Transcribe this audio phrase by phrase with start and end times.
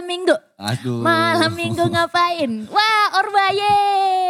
[0.00, 0.36] malam minggu.
[0.56, 1.00] Aduh.
[1.04, 2.50] Malam minggu ngapain?
[2.72, 3.76] Wah, Orbaye.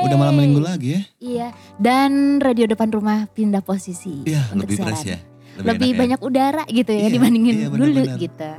[0.02, 1.00] Udah malam minggu lagi ya?
[1.22, 4.26] Iya, dan radio depan rumah pindah posisi.
[4.26, 4.90] Iya, lebih siaran.
[4.90, 5.18] fresh ya.
[5.62, 6.00] Lebih, enak ya.
[6.02, 8.18] banyak udara gitu ya Iya, dibandingin iya, dulu benar-benar.
[8.18, 8.50] gitu.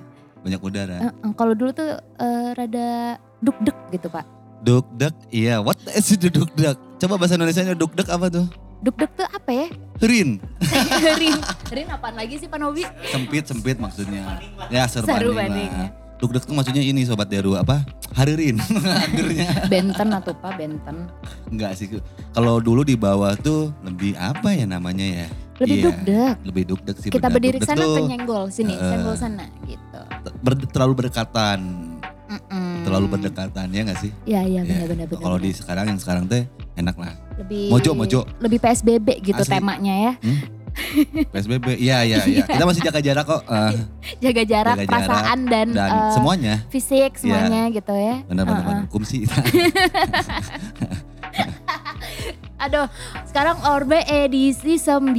[0.42, 0.96] Banyak udara.
[1.04, 2.88] Eh, Kalau dulu tuh eh, rada
[3.44, 4.26] duk-duk gitu pak.
[4.64, 5.60] Duk-duk, iya.
[5.60, 6.78] What is it duk-duk?
[6.96, 8.48] Coba bahasa Indonesia duk-duk apa tuh?
[8.82, 9.68] Duk-duk tuh apa ya?
[10.00, 10.40] Rin.
[11.22, 11.38] Rin,
[11.70, 12.86] Rin apaan lagi sih Pak Nobi?
[13.10, 14.40] Sempit, sempit maksudnya.
[14.70, 17.82] Ya, seru Seru banding banding, Duk-duk tuh maksudnya ini Sobat Deru apa?
[18.14, 18.62] Haririn.
[19.06, 19.66] Akhirnya.
[19.66, 21.10] Benten atau Pak Benten?
[21.50, 21.90] Enggak sih.
[22.32, 25.28] Kalau dulu di bawah tuh lebih apa ya namanya ya?
[25.58, 26.34] Lebih Iya, duk-duk.
[26.46, 27.10] Lebih duk-duk sih.
[27.10, 30.00] Kita berdiri sana tuh atau nyenggol sini, eh, senggol sana gitu.
[30.40, 31.60] ber- terlalu berdekatan.
[32.32, 32.86] Mm-mm.
[32.86, 34.12] Terlalu berdekatan ya gak sih?
[34.24, 34.86] Iya iya Ya.
[34.86, 35.20] benar-benar.
[35.20, 37.14] Kalau di sekarang yang sekarang teh enak lah.
[37.36, 38.20] lebih Mojo, mojo.
[38.38, 39.52] lebih PSBB gitu Asli.
[39.52, 40.14] temanya ya.
[41.28, 42.44] PSBB, iya iya iya.
[42.44, 43.42] Kita masih jaga jarak kok.
[43.44, 43.72] eh,
[44.20, 46.56] Jaga jarak, Jaga jarak perasaan dan, dan eh, semuanya.
[46.68, 48.16] fisik semuanya gitu ya.
[48.26, 48.70] Benar-benar Uh-uh.
[48.82, 48.90] benar.
[48.90, 49.28] Kumsi.
[52.62, 52.86] Aduh,
[53.26, 55.18] sekarang Orbe edisi 9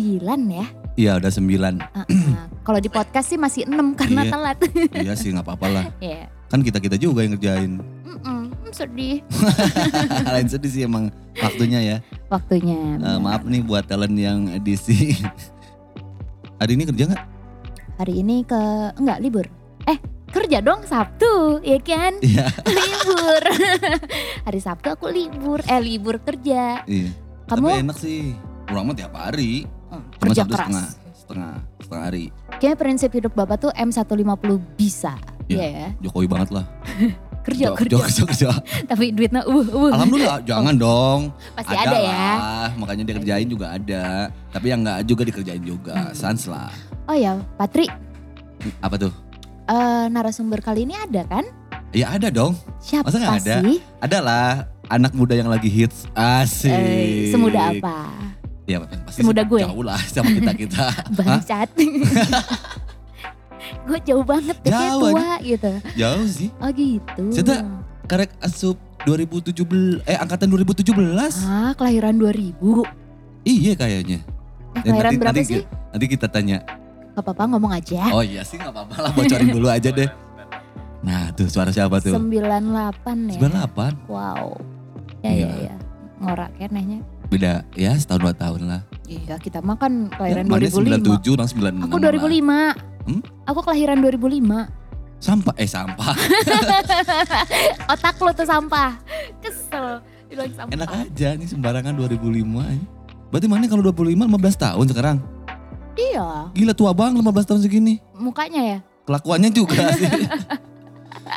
[0.49, 0.67] ya.
[0.95, 1.75] Iya udah sembilan.
[1.83, 2.33] Uh-uh.
[2.63, 4.31] Kalau di podcast sih masih 6 karena Iya.
[4.31, 4.59] telat.
[4.95, 5.85] iya sih nggak apa-apa lah.
[5.99, 6.31] Iya.
[6.47, 7.73] Kan kita-kita juga yang ngerjain.
[8.05, 8.42] Mm-mm,
[8.73, 9.21] sedih
[10.33, 11.97] Lain sedih sih emang waktunya ya.
[12.27, 12.97] waktunya.
[12.97, 13.21] Benar.
[13.21, 15.17] maaf nih buat talent yang edisi.
[16.57, 17.25] Hari ini kerja nggak?
[17.95, 18.61] Hari ini ke
[18.97, 19.47] enggak libur.
[19.85, 22.17] Eh, kerja dong Sabtu, ya kan?
[22.21, 22.47] Iya.
[22.79, 23.43] libur.
[24.47, 25.61] Hari Sabtu aku libur.
[25.63, 26.83] Eh, libur kerja.
[26.85, 27.11] Iya.
[27.47, 28.33] Kamu Tapi enak sih.
[28.65, 29.67] Pulang mah tiap hari.
[29.91, 30.61] Hmm, Cuma kerja Sabtu keras.
[30.65, 32.25] setengah, setengah, setengah hari.
[32.57, 35.19] Kayaknya prinsip hidup Bapak tuh M150 bisa.
[35.45, 35.53] Iya.
[35.53, 35.89] Iya ya.
[36.01, 36.65] Jokowi banget lah.
[37.43, 37.97] Kerja Jo- kerja.
[37.99, 38.49] kerja, kerja.
[38.87, 39.91] Tapi duitnya uh uh.
[39.91, 41.21] Alhamdulillah, jangan dong.
[41.53, 42.11] Pasti ada, ya.
[42.39, 44.05] lah, makanya dia kerjain juga ada.
[44.49, 45.95] Tapi yang nggak juga dikerjain juga.
[45.95, 46.15] Hmm.
[46.15, 46.71] Sans lah.
[47.05, 47.91] Oh ya, Patri,
[48.79, 49.11] Apa tuh?
[49.65, 51.43] eh, narasumber kali ini ada kan?
[51.91, 52.55] Ya ada dong.
[52.79, 53.57] Siapa Masa nggak ada?
[53.61, 53.79] sih?
[53.99, 54.49] Ada lah
[54.87, 56.07] anak muda yang lagi hits.
[56.15, 56.71] Asik.
[56.71, 58.07] Eh, semuda apa?
[58.63, 59.61] Ya pasti Semuda gue?
[59.61, 60.87] Jauh lah sama kita-kita.
[61.19, 61.69] Bangsat.
[63.83, 65.73] Gue jauh banget deh, Jauh tua gitu.
[65.99, 66.49] Jauh sih.
[66.59, 67.23] Oh gitu.
[67.35, 67.67] Saya
[68.03, 70.95] Karek asup 2017 eh angkatan 2017.
[71.43, 72.87] Ah, kelahiran 2000.
[73.43, 74.19] Iya kayaknya.
[74.23, 74.25] Eh,
[74.73, 75.63] Ya, kelahiran nanti, berapa nanti, sih?
[75.67, 76.59] Nanti kita tanya.
[77.13, 78.09] Gak apa-apa ngomong aja.
[78.11, 80.09] Oh iya sih nggak apa-apa lah bocorin dulu aja deh.
[81.03, 82.15] Nah tuh suara siapa tuh?
[82.15, 83.41] 98 ya.
[83.69, 84.09] 98.
[84.09, 84.57] Wow.
[85.21, 85.49] Ya Iya.
[85.51, 85.75] ya ya.
[86.23, 86.99] Ngorak kenehnya.
[87.29, 88.81] Beda ya setahun dua tahun lah.
[89.05, 91.05] Iya, kita mah kan Ya, kelahiran mana 2005.
[91.21, 92.13] 97 orang 96 Aku lah.
[93.03, 93.09] 2005.
[93.09, 93.21] Hmm?
[93.45, 94.69] Aku kelahiran 2005.
[95.19, 96.15] Sampah eh sampah.
[97.93, 98.99] Otak lo tuh sampah.
[99.39, 100.03] Kesel.
[100.33, 100.73] Sampah.
[100.73, 102.19] Enak aja nih sembarangan 2005
[102.59, 102.83] aja.
[103.29, 105.17] Berarti mana kalau 25 15 tahun sekarang?
[105.93, 108.01] Iya, Gila tua banget 15 tahun segini.
[108.17, 108.79] mukanya ya.
[109.05, 110.09] Kelakuannya juga sih.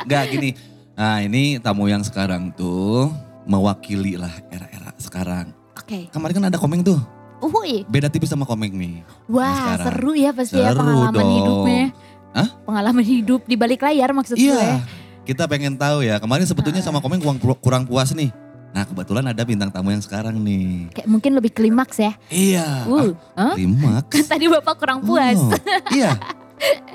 [0.02, 0.50] Enggak gini.
[0.96, 3.12] Nah ini tamu yang sekarang tuh
[3.44, 5.52] mewakili lah era-era sekarang.
[5.76, 6.08] Oke.
[6.08, 6.96] Kemarin kan ada komeng tuh.
[7.46, 7.86] Uhuy.
[7.86, 9.06] Beda tipis sama komeng nih.
[9.26, 9.86] Wah, sekarang.
[9.88, 11.32] seru ya pasti ya Seru pengalaman dong.
[11.32, 11.84] hidupnya.
[12.32, 12.48] Hah?
[12.62, 14.44] Pengalaman hidup di balik layar maksud gue.
[14.44, 14.82] Iya.
[15.22, 16.18] Kita pengen tahu ya.
[16.18, 16.86] Kemarin sebetulnya Ah.
[16.86, 18.30] sama komeng kurang, kurang puas nih.
[18.70, 20.92] Nah kebetulan ada bintang tamu yang sekarang nih.
[20.92, 22.12] Kayak mungkin lebih klimaks ya.
[22.28, 22.84] Iya.
[22.84, 23.54] Uh, Ah, huh?
[23.54, 24.12] klimaks.
[24.12, 25.38] Kan tadi Bapak kurang puas.
[25.38, 25.50] Oh,
[25.90, 26.12] iya.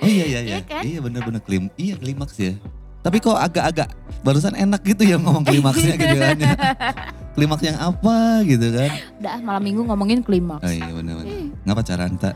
[0.02, 0.58] Oh iya iya iya.
[0.58, 0.82] Iya kan?
[0.82, 1.70] Iya bener-bener klim.
[1.78, 2.58] Iya klimaks ya.
[3.02, 3.90] Tapi kok agak-agak
[4.22, 6.38] barusan enak gitu ya ngomong klimaksnya gitu kan.
[6.38, 6.54] ya.
[7.36, 8.90] Klimaks yang apa gitu kan.
[9.18, 10.62] Udah malam minggu ngomongin klimaks.
[10.62, 11.32] Oh iya bener-bener.
[11.32, 11.48] Hmm.
[11.64, 12.36] Nggak pacaran tak?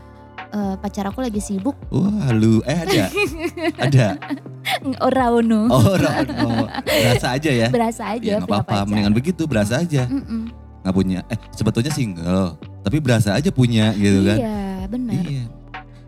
[0.56, 1.76] Eh, pacar aku lagi sibuk.
[1.92, 3.04] Wah lu, eh ada.
[3.86, 4.06] ada.
[5.04, 5.68] Ora ono.
[5.68, 6.70] Oh, Rono.
[6.86, 7.68] Berasa aja ya.
[7.68, 10.08] Berasa aja Ya punya apa-apa, mendingan begitu berasa aja.
[10.08, 10.48] Mm-mm.
[10.80, 12.56] Nggak punya, eh sebetulnya single.
[12.86, 14.38] Tapi berasa aja punya gitu kan.
[14.38, 15.22] Iya, benar.
[15.28, 15.44] Iya.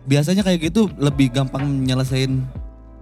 [0.09, 2.41] Biasanya kayak gitu lebih gampang nyelesain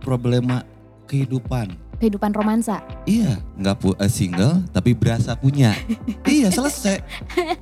[0.03, 0.65] problema
[1.07, 1.71] kehidupan.
[1.97, 2.85] Kehidupan romansa.
[3.03, 5.73] Iya, nggak pu eh, single tapi berasa punya.
[6.29, 7.01] iya selesai.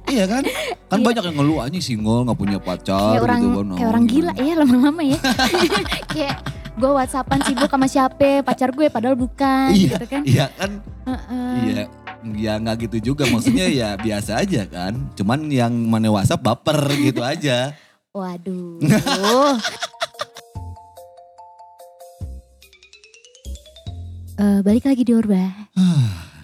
[0.06, 0.44] iya kan?
[0.86, 1.06] Kan Iya.
[1.08, 3.68] banyak yang ngeluh aja single nggak punya pacar kayak orang gitu kan.
[3.72, 5.20] kayak orang gila ya lama-lama ya.
[6.12, 6.36] kayak
[6.76, 10.22] gue whatsappan sibuk sama siapa pacar gue padahal bukan Iya, gitu kan.
[10.28, 10.72] Iya kan?
[11.06, 11.56] Heeh.
[11.64, 11.84] Iya.
[12.26, 14.98] Ya nggak gitu juga maksudnya ya biasa aja kan.
[15.16, 17.72] Cuman yang mana WhatsApp baper gitu aja.
[18.12, 18.82] Waduh.
[24.36, 25.48] Eh, balik lagi di Orba.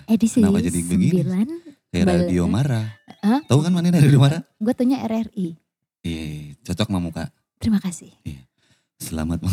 [0.07, 1.23] Edisi Kenapa jadi begini?
[1.23, 1.91] 9.
[1.91, 2.87] Kayak Bal- radio marah.
[3.19, 3.39] Hah?
[3.43, 4.41] Tahu kan mana radio marah?
[4.57, 5.59] Gue tanya RRI.
[6.01, 7.23] Iya, cocok sama muka.
[7.59, 8.15] Terima kasih.
[8.95, 9.43] Selamat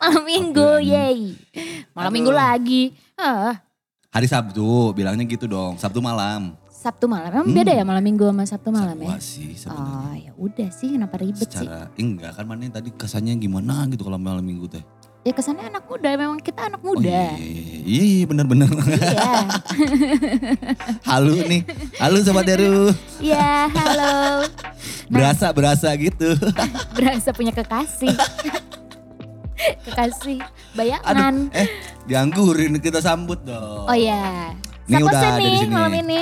[0.00, 0.90] Malam minggu, Waktu ini.
[0.90, 1.18] yeay.
[1.92, 2.16] Malam Aduh.
[2.16, 2.82] minggu lagi.
[3.14, 3.60] Ah,
[4.08, 5.76] hari Sabtu, bilangnya gitu dong.
[5.76, 6.56] Sabtu malam.
[6.70, 7.28] Sabtu malam.
[7.30, 7.56] Emang Hmm.
[7.56, 9.06] beda ya malam minggu sama Sabtu malam ya?
[9.06, 10.00] Wah sih sebenarnya.
[10.00, 11.60] Oh ya udah sih kenapa ribet sih?
[11.60, 14.80] Secara enggak kan mana tadi kesannya gimana gitu kalau malam minggu teh.
[15.20, 17.36] Ya kesannya anak muda memang kita anak Oh, muda.
[17.36, 17.36] iya,
[17.84, 18.68] iya, iya bener-bener.
[18.70, 19.32] Iya.
[21.10, 21.60] Halu nih,
[21.96, 22.88] halu Sobat Deru.
[23.18, 24.48] Iya, halo.
[25.06, 26.32] Berasa, berasa gitu.
[26.96, 28.16] Berasa punya kekasih.
[29.82, 30.40] kekasih
[30.72, 31.50] bayangan.
[31.50, 31.68] Aduh, eh
[32.06, 33.84] dianggurin kita sambut dong.
[33.84, 34.56] Oh iya.
[34.88, 35.70] Ini Siapa udah sih ada di nih sini.
[35.70, 36.20] malam ini?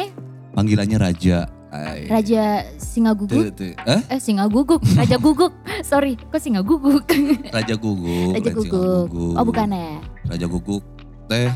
[0.52, 1.38] Panggilannya Raja.
[1.69, 2.09] Ay.
[2.09, 3.53] Raja Singa Tuh, Guguk.
[3.53, 3.73] tuh.
[3.76, 4.00] Eh?
[4.09, 5.53] Eh Singa Guguk, Raja Guguk.
[5.91, 7.05] Sorry, kok Singa Guguk?
[7.56, 8.32] Raja Guguk.
[8.41, 9.09] Raja Guguk.
[9.37, 10.00] Oh bukan ya?
[10.29, 10.85] Raja Guguk.
[11.29, 11.53] Teh.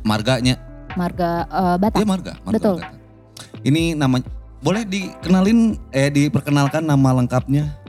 [0.00, 0.56] Marganya.
[0.96, 1.98] Marga eh, Batak.
[2.00, 2.32] Dia marga.
[2.42, 2.76] marga Betul.
[2.80, 2.96] marga.
[3.60, 4.26] Ini namanya
[4.60, 7.79] boleh dikenalin eh diperkenalkan nama lengkapnya?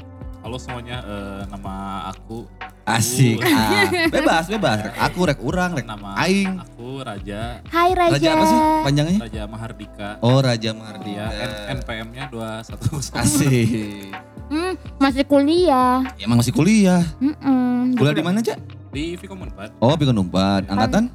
[0.42, 1.74] Halo semuanya, eh, nama
[2.10, 2.50] aku
[2.82, 3.38] Asik.
[3.38, 3.46] Uh.
[3.46, 4.78] Ah, bebas, bebas.
[5.00, 6.58] Aku rek urang, rek nama aing.
[6.58, 8.18] aku Raja Hai Raja.
[8.18, 9.20] Raja apa sih panjangnya?
[9.22, 10.10] Raja Mahardika.
[10.20, 11.14] Oh, Raja Mardi.
[11.14, 13.14] Dia N- NPM-nya 210.
[13.14, 14.10] Asik.
[14.50, 16.02] Hmm, masih kuliah.
[16.18, 17.06] Ya, Emang masih kuliah.
[17.22, 17.94] Mm-mm.
[17.96, 18.58] Kuliah di mana, Cak?
[18.92, 20.68] Di Vkom 4 Oh, Pikun Umpat.
[20.68, 21.08] Angkatan?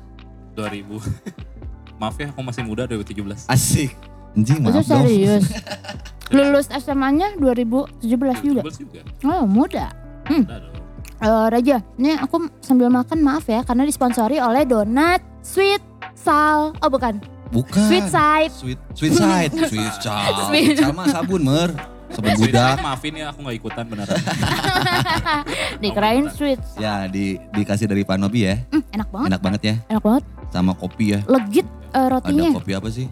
[0.54, 1.02] 2000.
[2.00, 3.50] Maaf ya, aku masih muda 2017.
[3.50, 3.90] Asik.
[4.32, 5.02] Anjing, Itu maaf dong.
[5.02, 5.44] serius.
[6.30, 8.02] Lulus SMA-nya 2017
[8.42, 8.60] juga.
[8.66, 9.00] 2017 juga.
[9.22, 9.94] Oh, muda.
[10.26, 10.74] Dong.
[11.16, 15.80] Eh, Raja, ini aku sambil makan maaf ya karena disponsori oleh Donat Sweet
[16.12, 16.76] Sal.
[16.76, 17.22] Oh, bukan.
[17.48, 17.88] Bukan.
[17.88, 18.52] Sweet Side.
[18.52, 19.52] Sweet, sweet side.
[19.70, 20.36] Sweet side.
[20.50, 20.76] Sweet.
[20.82, 21.70] Sama sabun, Mer.
[22.10, 22.34] Sabun.
[22.36, 24.18] Side, maafin ya aku gak ikutan beneran.
[25.82, 26.58] Dikirain sweet.
[26.76, 28.60] Ya, di, dikasih dari Pak Nobi ya.
[28.68, 29.74] Hmm, enak banget, Enak banget ya.
[29.88, 30.24] enak banget.
[30.50, 31.20] Sama kopi ya.
[31.24, 32.50] Legit eh, rotinya.
[32.50, 33.06] Ada kopi apa sih?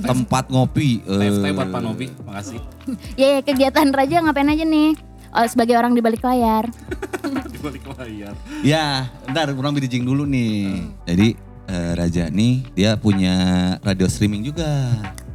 [0.00, 1.02] Tempat ngopi.
[1.02, 2.60] eh, TFT buat Pak Nobi, makasih.
[3.20, 4.94] Ya, ya, kegiatan Raja ngapain aja nih?
[5.30, 6.70] Oh, sebagai orang di balik layar.
[7.52, 8.34] Di balik layar.
[8.60, 10.84] Ya, ntar kurang bridging dulu nih.
[11.02, 11.34] Jadi
[11.66, 13.34] eh, Raja nih dia punya
[13.80, 14.68] radio streaming juga.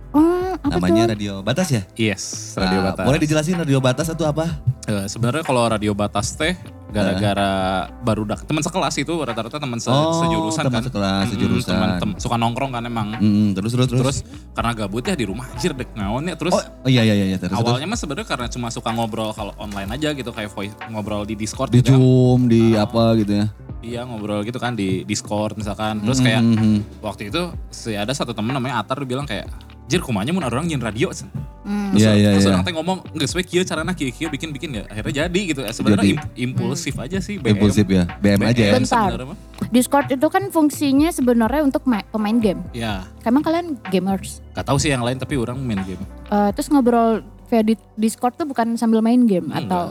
[0.10, 1.12] Oh, apa Namanya tuh?
[1.12, 1.82] Radio Batas ya?
[1.94, 3.06] Yes, Radio Nah, Batas.
[3.06, 4.46] Boleh dijelasin Radio Batas itu apa?
[4.86, 6.56] Eh, Sebenarnya kalau Radio Batas teh
[6.90, 7.52] gara-gara
[8.00, 10.84] baru dak teman sekelas itu rata-rata teman se- Oh, sejurusan teman kan.
[10.84, 11.70] sekelas, sejurusan.
[11.70, 13.08] teman tem- suka nongkrong kan emang.
[13.16, 14.02] Mm, terus terus terus.
[14.02, 14.18] Terus
[14.52, 17.38] karena gabut ya di rumah anjir dek ngaon ya terus oh, oh iya iya iya
[17.38, 17.54] terus.
[17.54, 17.62] terus.
[17.64, 21.36] awalnya mah sebenarnya karena cuma suka ngobrol kalau online aja gitu kayak voice ngobrol di
[21.36, 21.96] Discord di gitu ya.
[21.96, 23.46] Zoom, di apa gitu ya.
[23.80, 26.02] Iya ngobrol gitu kan di Discord misalkan.
[26.02, 27.00] Terus kayak Mhm.
[27.00, 29.48] waktu itu si ada satu temen namanya Atar bilang kayak
[29.90, 31.28] Jir kumanya mun orang nyin radio Cen."
[31.60, 31.92] Hmm.
[31.92, 32.52] Terus, Iya, iya, terus iya.
[32.52, 35.62] orang teh ngomong nggak sesuai kieu carana kieu kieu bikin bikin ya akhirnya jadi gitu.
[35.62, 37.58] Eh, Sebenarnya im- impulsif aja sih BM.
[37.58, 38.06] Impulsif ya.
[38.16, 38.72] BM aja ya.
[38.72, 39.10] BM Bentar.
[39.12, 39.38] sebenarnya mah.
[39.68, 42.62] Discord itu kan fungsinya sebenarnya untuk ma- pemain game.
[42.72, 44.42] Ya, Emang kalian gamers?
[44.52, 46.02] gak tahu sih yang lain tapi orang main game.
[46.26, 49.66] Eh, terus ngobrol via di Discord tuh bukan sambil main game Enggak.
[49.66, 49.84] atau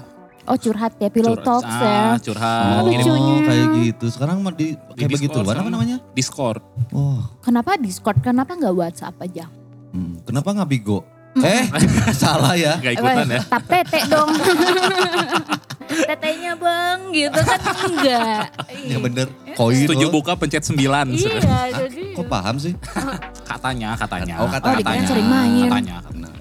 [0.46, 2.02] oh curhat ya pillow Curhat- talks ah, ya.
[2.18, 3.36] curhat, Oh, lucunya.
[3.44, 4.06] kayak gitu.
[4.08, 5.36] Sekarang mah di di kayak begitu.
[5.36, 5.96] Discord Apa namanya?
[6.10, 6.62] Discord.
[6.90, 8.18] Oh, Kenapa Discord?
[8.18, 9.46] Kenapa nggak WhatsApp aja?
[9.98, 10.22] Hmm.
[10.22, 11.02] kenapa nggak bigo?
[11.38, 11.62] Eh,
[12.22, 12.80] salah ya.
[12.82, 13.40] Gak ikutan ya.
[13.46, 14.30] Tap tete dong.
[15.88, 18.44] Tetenya bang gitu kan enggak.
[18.84, 19.26] Ya bener.
[19.56, 20.20] Koin Setuju loh.
[20.20, 21.24] buka pencet 9 sebenarnya.
[21.24, 21.58] Iya
[21.88, 22.02] jadi.
[22.12, 22.74] Kok paham sih?
[23.48, 24.34] Katanya, katanya.
[24.44, 24.76] Oh, katanya.
[24.76, 25.68] Oh, dikirain sering main.
[25.72, 25.96] Katanya.
[26.12, 26.32] Nah,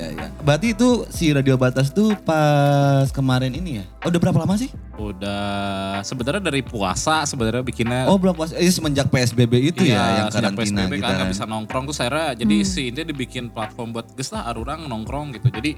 [0.00, 0.28] ya ya ya ya.
[0.40, 3.84] Berarti itu si Radio Batas tuh pas kemarin ini ya?
[4.00, 4.72] Oh, udah berapa lama sih?
[4.96, 8.56] Udah sebenarnya dari puasa sebenarnya bikinnya Oh, belum puasa.
[8.56, 10.56] Eh, semenjak PSBB itu Iya, ya yang karantina
[10.88, 11.04] PSBB kita.
[11.04, 14.86] kan nggak bisa nongkrong tuh saya jadi si ini dibikin platform buat geus lah arurang
[14.86, 15.52] nongkrong gitu.
[15.52, 15.76] Jadi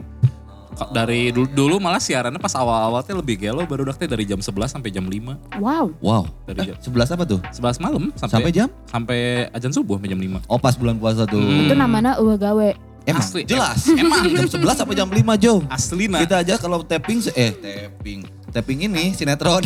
[0.88, 4.72] dari dulu, dulu malah siarannya pas awal-awal teh lebih gelo baru teh dari jam 11
[4.72, 5.60] sampai jam 5.
[5.60, 5.92] Wow.
[6.00, 6.24] Wow.
[6.48, 7.40] Dari Eh, jam 11 apa tuh?
[7.52, 8.68] 11 malam Sampai sampai jam?
[8.88, 9.18] sampai
[9.52, 10.40] ajan subuh sampai jam 5.
[10.48, 11.44] Oh, pas bulan puasa tuh.
[11.44, 11.68] Hmm.
[11.68, 12.70] Itu namanya uah gawe.
[13.02, 13.42] Emang Asli.
[13.42, 13.82] jelas.
[13.88, 15.54] Emang jam 11 sampai jam 5, Jo.
[15.66, 16.20] Asli nah.
[16.20, 18.22] Kita aja kalau tapping se- eh tapping.
[18.52, 19.64] Tapping ini sinetron.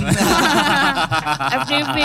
[1.59, 1.97] FTV.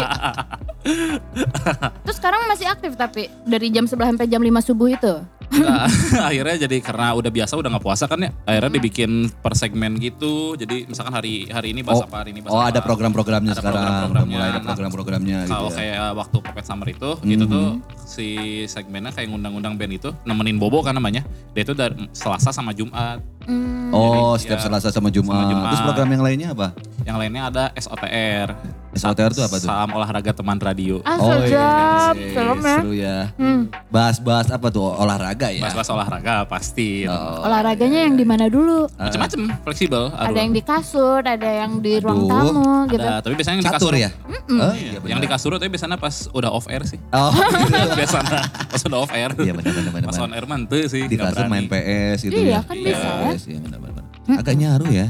[2.01, 5.13] Terus sekarang masih aktif tapi dari jam 11 sampai jam 5 subuh itu.
[5.51, 5.83] Nah,
[6.31, 10.55] akhirnya jadi karena udah biasa udah nggak puasa kan ya akhirnya dibikin per segmen gitu
[10.55, 12.71] jadi misalkan hari hari ini bahas Oh, apa hari ini bahas oh, apa.
[12.71, 13.75] ada program-programnya Ada sekarang.
[13.75, 14.31] Udah program-programnya.
[14.33, 15.51] mulai ada Nah, program-programnya gitu.
[15.51, 15.75] kalau ya.
[15.75, 17.51] kayak waktu Popet Summer itu gitu Mhm.
[17.51, 17.67] tuh
[18.05, 18.27] si
[18.65, 23.19] segmennya kayak ngundang-undang band itu nemenin Bobo kan namanya dia itu dari Selasa sama Jumat
[23.43, 23.89] Hmm.
[23.91, 25.33] Oh, Jadi, setiap ya, Selasa sama Jumat.
[25.33, 25.65] sama Jumat.
[25.67, 26.67] Terus program yang lainnya apa?
[27.01, 28.53] yang lainnya ada SOTR
[28.93, 29.65] SOTR itu apa tuh?
[29.65, 31.41] Salam olahraga teman radio Ah, Oh, iya.
[31.41, 32.13] sedap.
[32.13, 32.75] iya, Serem ya.
[32.75, 33.17] Seru ya.
[33.35, 33.61] Hmm.
[33.89, 34.85] Bahas-bahas apa tuh?
[34.85, 35.63] Olahraga ya?
[35.63, 38.85] bahas-bahas olahraga pasti Oh, Olahraganya yang di mana dulu?
[38.93, 42.29] macem-macem fleksibel Ada yang di kasur, ada yang di ruang Aduh.
[42.29, 43.01] tamu gitu.
[43.01, 44.09] ada tapi biasanya yang di catur kasur ya?
[44.51, 45.33] Oh, Iya, iya yang di benar.
[45.33, 47.89] kasur tapi biasanya pas udah off air sih Oh, gitu.
[47.97, 50.05] biasanya pas udah off air Iya benar benar benar.
[50.05, 50.27] pas benar.
[50.27, 51.65] on air mah henteu sih Di kasur main.
[51.65, 52.59] PS gitu Iya, ya.
[52.61, 52.85] kan Iya.
[52.85, 53.30] bisa ya.
[53.31, 54.03] Yes, iya benar benar.
[54.33, 55.07] Agak nyaru ya.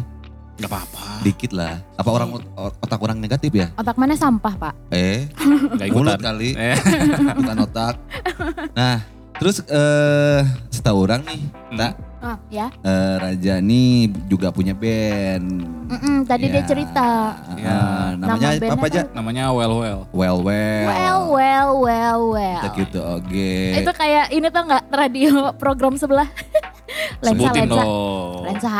[0.53, 1.81] nggak apa-apa Dikit lah.
[1.95, 2.45] Apa orang ot-
[2.77, 3.73] otak orang negatif ya?
[3.73, 4.73] Otak mana sampah, Pak?
[4.89, 5.25] Eh,
[5.73, 6.77] nggak mulut kali, eh
[7.33, 7.97] bukan otak.
[8.71, 9.01] Nah,
[9.35, 11.79] terus eh setahu orang nih, Hmm.
[11.79, 12.69] tak Oh, ya.
[12.85, 15.65] Eh, Raja nih juga punya band.
[15.89, 16.67] Mm-mm, tadi dia Ya.
[16.69, 17.33] cerita.
[17.57, 18.13] Ya.
[18.13, 19.01] namanya Nama bandnya apa aja?
[19.01, 19.99] kan- Namanya Well Well.
[20.13, 20.85] Well Well.
[20.85, 22.61] Well, well, well, well.
[22.61, 23.49] Kita gitu, oke.
[23.73, 26.29] Itu kayak ini tuh nggak radio program sebelah.
[27.19, 27.75] lensa, Sebutin lensa.
[27.75, 28.43] dong.
[28.47, 28.75] Lensa.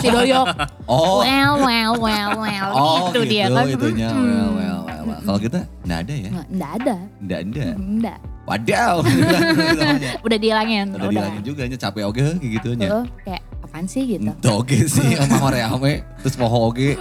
[0.00, 0.46] Si Doyok.
[0.88, 2.68] Oh, Well, well, well, well.
[2.72, 3.68] oh gitu, dia kan.
[3.68, 4.08] itunya.
[4.08, 4.24] Mm-mm.
[4.24, 5.20] Well, well, well, well.
[5.20, 6.30] Kalau kita nggak ada ya?
[6.48, 6.96] Nggak, ada.
[7.20, 7.66] Nggak ada.
[7.76, 8.18] Nggak.
[8.48, 8.94] Wadaw.
[9.76, 10.12] namanya.
[10.24, 10.86] Udah dihilangin.
[10.96, 13.04] Udah bilangin juga nya capek oke kayak gitu nya.
[13.20, 14.32] Kayak apaan sih gitu.
[14.32, 16.96] Itu oke sih sama ame terus poho oke.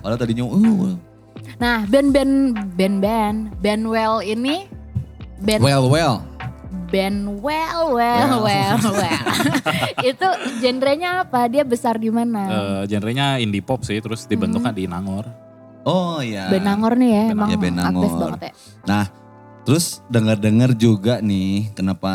[0.00, 0.96] Kalau tadinya uh
[1.60, 4.64] Nah, band-band band-band band well ini
[5.44, 6.24] band well well.
[6.86, 8.94] Band well well well Well.
[8.94, 9.24] well.
[10.10, 10.26] itu
[10.58, 11.46] genrenya apa?
[11.46, 12.46] Dia besar di mana?
[12.46, 15.26] Eh, genrenya indie pop sih, terus dibentuknya di Nangor.
[15.82, 16.46] Oh iya.
[16.46, 18.52] band Nangor nih ya, Band- emang ya, band aktif banget ya.
[18.84, 19.04] Nah,
[19.62, 22.12] terus dengar-dengar juga nih kenapa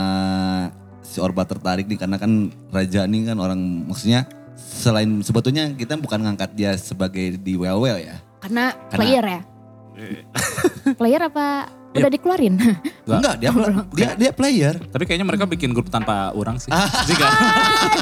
[1.02, 2.32] si Orba tertarik nih karena kan
[2.70, 7.98] Raja nih kan orang maksudnya selain sebetulnya kita bukan ngangkat dia sebagai di well well
[7.98, 8.22] ya.
[8.40, 9.42] Karena, Karena- player ya.
[10.94, 12.54] player apa udah dikeluarin?
[12.56, 12.80] Nggak.
[13.20, 13.50] Enggak, dia
[13.92, 14.75] dia dia player.
[14.80, 16.70] Tapi kayaknya mereka bikin grup tanpa orang sih.
[16.70, 16.88] Ah.
[17.04, 17.25] Jika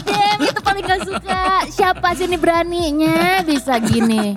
[0.04, 1.42] Damn, itu paling gak suka.
[1.68, 4.34] Siapa sini beraninya bisa gini?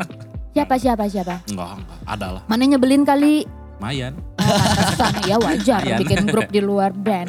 [0.52, 1.44] Siapa siapa siapa?
[1.46, 2.42] enggak, enggak, ada lah.
[2.46, 3.44] Mana nyebelin kali?
[3.76, 4.16] Mayan.
[4.40, 6.00] Oh, pantesan ya wajar Lumayan.
[6.00, 7.28] bikin grup di luar band.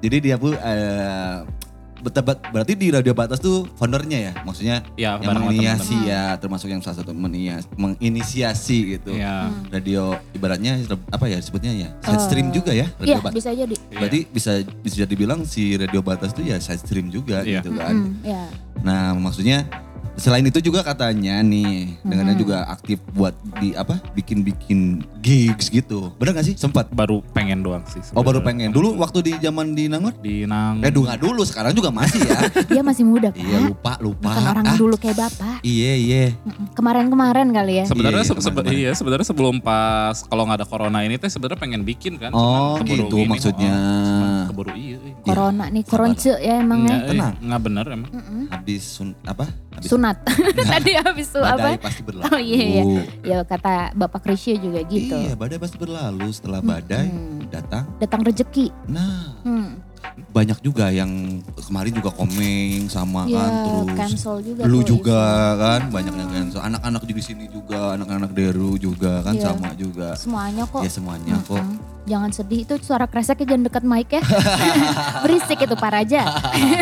[0.00, 1.59] Jadi dia pun eh bet-
[2.00, 7.04] berarti di Radio Batas tuh foundernya ya, maksudnya Ya, yang menginisiasi ya, termasuk yang salah
[7.04, 7.12] satu
[7.76, 9.12] menginisiasi gitu.
[9.16, 9.48] Ya.
[9.68, 10.80] Radio ibaratnya
[11.10, 13.36] apa ya sebutnya ya, side stream juga ya, Iya Radio Batas.
[13.36, 13.74] bisa jadi.
[13.92, 17.60] Berarti bisa bisa dibilang si Radio Batas tuh ya side stream juga Iya.
[17.60, 17.94] gitu kan.
[17.94, 18.42] Mm, ya.
[18.80, 19.68] Nah, maksudnya
[20.20, 23.96] selain itu juga katanya nih, dengannya juga aktif buat di apa?
[24.12, 26.12] bikin-bikin gigs gitu.
[26.14, 26.54] Bener gak sih?
[26.54, 26.92] Sempat.
[26.92, 28.04] Baru pengen doang sih.
[28.12, 28.68] Oh, baru pengen.
[28.70, 30.12] Dulu waktu di zaman di Nangor?
[30.14, 30.78] Di Nang.
[30.80, 32.40] Eh, dulu nggak dulu, sekarang juga masih ya.
[32.70, 33.40] Dia masih muda pak.
[33.40, 34.30] iya, lupa, lupa.
[34.30, 35.56] Bukan orang Ah, dulu kayak bapak.
[35.62, 36.24] Iya, iya.
[36.74, 37.84] Kemarin-kemarin kali ya.
[37.86, 38.80] Sebenarnya Iya, se- iya, sebe- kemarin-kemarin.
[38.82, 42.30] iya sebenarnya sebelum pas kalau nggak ada corona ini teh sebenarnya pengen bikin kan.
[42.30, 43.72] Oh, gitu maksudnya.
[43.72, 44.98] oh, keburu iya.
[45.00, 45.14] iya.
[45.24, 46.92] Corona nih, koronce ya emangnya.
[46.92, 47.34] Nggak, eh, Tenang.
[47.40, 48.10] nggak bener emang.
[48.12, 48.42] Mm-mm.
[48.52, 49.44] Habis sun, apa?
[49.72, 50.16] Habis Sunat.
[50.76, 51.84] Tadi habis itu badai apa?
[51.88, 52.28] pasti berlalu.
[52.28, 52.82] Oh iya iya.
[53.24, 55.16] Ya kata Bapak Krisya juga gitu.
[55.16, 56.28] Iya, badai pasti berlalu.
[56.30, 57.48] Setelah badai Mm-mm.
[57.48, 57.84] datang.
[57.96, 58.66] Datang rezeki.
[58.90, 59.80] Nah, Hmm.
[60.30, 61.10] Banyak juga yang
[61.56, 63.96] kemarin juga komeng sama Ya, kan terus.
[63.96, 65.58] cancel juga Lu juga isu.
[65.58, 66.60] kan banyak yang cancel.
[66.62, 69.44] Anak-anak di sini juga, anak-anak Deru juga kan Iya.
[69.48, 70.08] sama juga.
[70.14, 70.80] Semuanya kok.
[70.80, 71.58] Ya semuanya kok.
[71.58, 71.78] Mm-mm.
[72.02, 74.22] Jangan sedih itu suara kreseknya jangan dekat mic ya.
[75.22, 76.22] Berisik itu Pak Raja.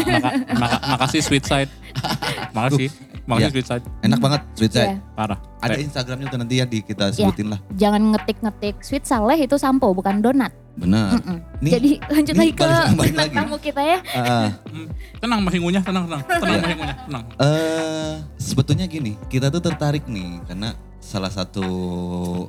[0.08, 1.70] Maka- maka- makasih Sweet Side.
[2.56, 2.88] Makasih.
[3.28, 3.52] Makasih Iya.
[3.52, 3.84] Sweet Side.
[4.00, 4.88] Enak banget sweet side.
[4.88, 5.12] Iya.
[5.12, 5.38] Parah.
[5.58, 7.60] Ada Instagramnya tuh nanti ya di kita sebutin lah.
[7.76, 10.48] Jangan ngetik-ngetik sweet saleh itu sampo bukan donat.
[10.74, 11.18] Benar.
[11.58, 13.34] Nih, Jadi lanjut nih lagi ke bintang lagi.
[13.34, 13.98] tamu kita ya.
[14.06, 14.86] Hmm,
[15.18, 16.22] tenang masih ngunyah, tenang, tenang.
[16.24, 17.24] Tenang masih ngunyah, tenang.
[17.36, 20.72] eh sebetulnya gini, kita tuh tertarik nih karena
[21.08, 21.64] salah satu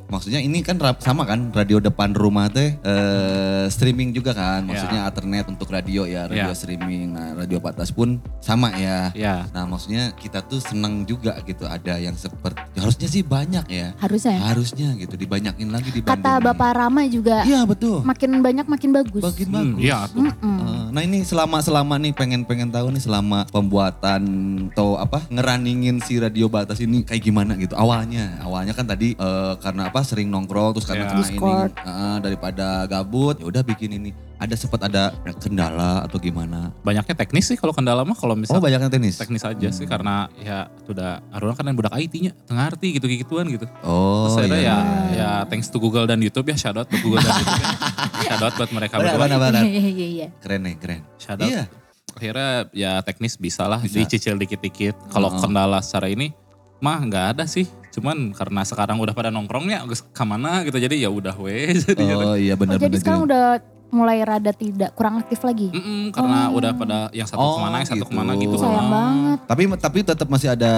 [0.05, 5.05] maksudnya ini kan rap- sama kan radio depan rumah teh eh streaming juga kan maksudnya
[5.05, 6.53] alternet untuk radio ya radio Ya.
[6.53, 9.47] streaming nah radio batas pun sama ya Ya.
[9.49, 14.33] nah maksudnya kita tuh senang juga gitu ada yang seperti harusnya sih banyak ya Harusnya.
[14.33, 14.41] ya.
[14.45, 16.43] harusnya gitu dibanyakin lagi di Bandung Kata.
[16.43, 19.21] Bapak Rama juga iya betul makin banyak makin bagus.
[19.21, 20.19] makin Hmm, bagus iya tuh.
[20.21, 20.57] Mm-mm.
[20.59, 24.21] Eh, nah ini selama selama nih pengen pengen tahu nih selama pembuatan
[24.69, 29.53] atau apa ngeraningin si radio batas ini kayak gimana gitu awalnya awalnya kan tadi eh,
[29.55, 31.11] karena apa sering nongkrong terus karena Ya.
[31.11, 31.71] kena Discord.
[31.71, 37.11] ini eh, daripada gabut ya udah bikin ini ada sempat ada kendala atau gimana Banyaknya
[37.13, 40.71] teknis sih kalau kendala mah kalau oh misalnya banyaknya tenis teknis aja sih karena ya
[40.83, 43.67] sudah Aruna kan budak IT-nya, tengah arti gitu-gituan gitu.
[43.81, 44.57] oh Terus iya.
[44.57, 44.77] ya
[45.11, 47.59] ya thanks to Google dan YouTube ya shout out buat Google dan YouTube.
[47.59, 47.71] ya.
[48.27, 49.19] shout out buat mereka berdua.
[49.21, 49.61] benar, benar.
[49.61, 50.27] Iya iya iya.
[50.39, 51.45] keren nih keren Shout out.
[51.45, 51.63] iya
[52.09, 53.95] Akhirnya ya teknis bisa lah Bisa.
[53.97, 54.91] dicicil dikit-dikit.
[55.07, 55.39] Kalau Oh.
[55.39, 56.33] kendala secara ini
[56.79, 57.63] mah nggak ada sih.
[57.99, 62.33] Cuman karena sekarang udah pada nongkrongnya ke mana gitu jadi ya udah we jadi oh
[62.33, 63.43] iya Oh, benar jadi benar sekarang udah
[63.89, 65.67] mulai rada tidak kurang aktif lagi.
[65.67, 68.05] Mm-mm, karena udah pada yang satu Oh, ke mana yang satu gitu.
[68.05, 68.53] ke mana gitu.
[68.55, 68.85] Sayang Ah.
[68.87, 69.39] banget.
[69.43, 70.73] tapi tapi tetap masih ada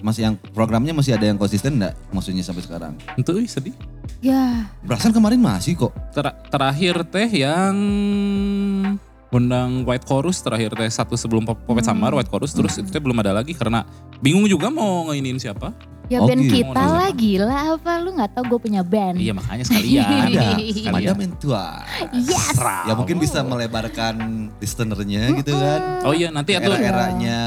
[0.00, 3.76] masih yang programnya masih ada yang konsisten enggak maksudnya sampai sekarang Itu ih, sedih.
[4.18, 7.76] Ya, perasaan kemarin masih kok Ter- terakhir teh yang
[9.28, 11.92] undang White Chorus terakhir teh satu sebelum Pop- Popet Hmm.
[11.92, 13.84] Samar White Chorus terus itu teh belum ada lagi karena
[14.18, 15.76] bingung juga mau ngeinin siapa.
[16.08, 16.54] Ya Oh, band gitu.
[16.58, 19.16] kita lah gila apa lu nggak tahu gue punya band.
[19.16, 20.08] Iya makanya sekalian.
[20.28, 20.48] ada.
[20.90, 21.66] Madam Mentua
[22.10, 22.56] Yes.
[22.58, 24.16] ya mungkin bisa melebarkan
[24.56, 27.38] listenernya gitu kan Oh iya nanti atuh era-eranya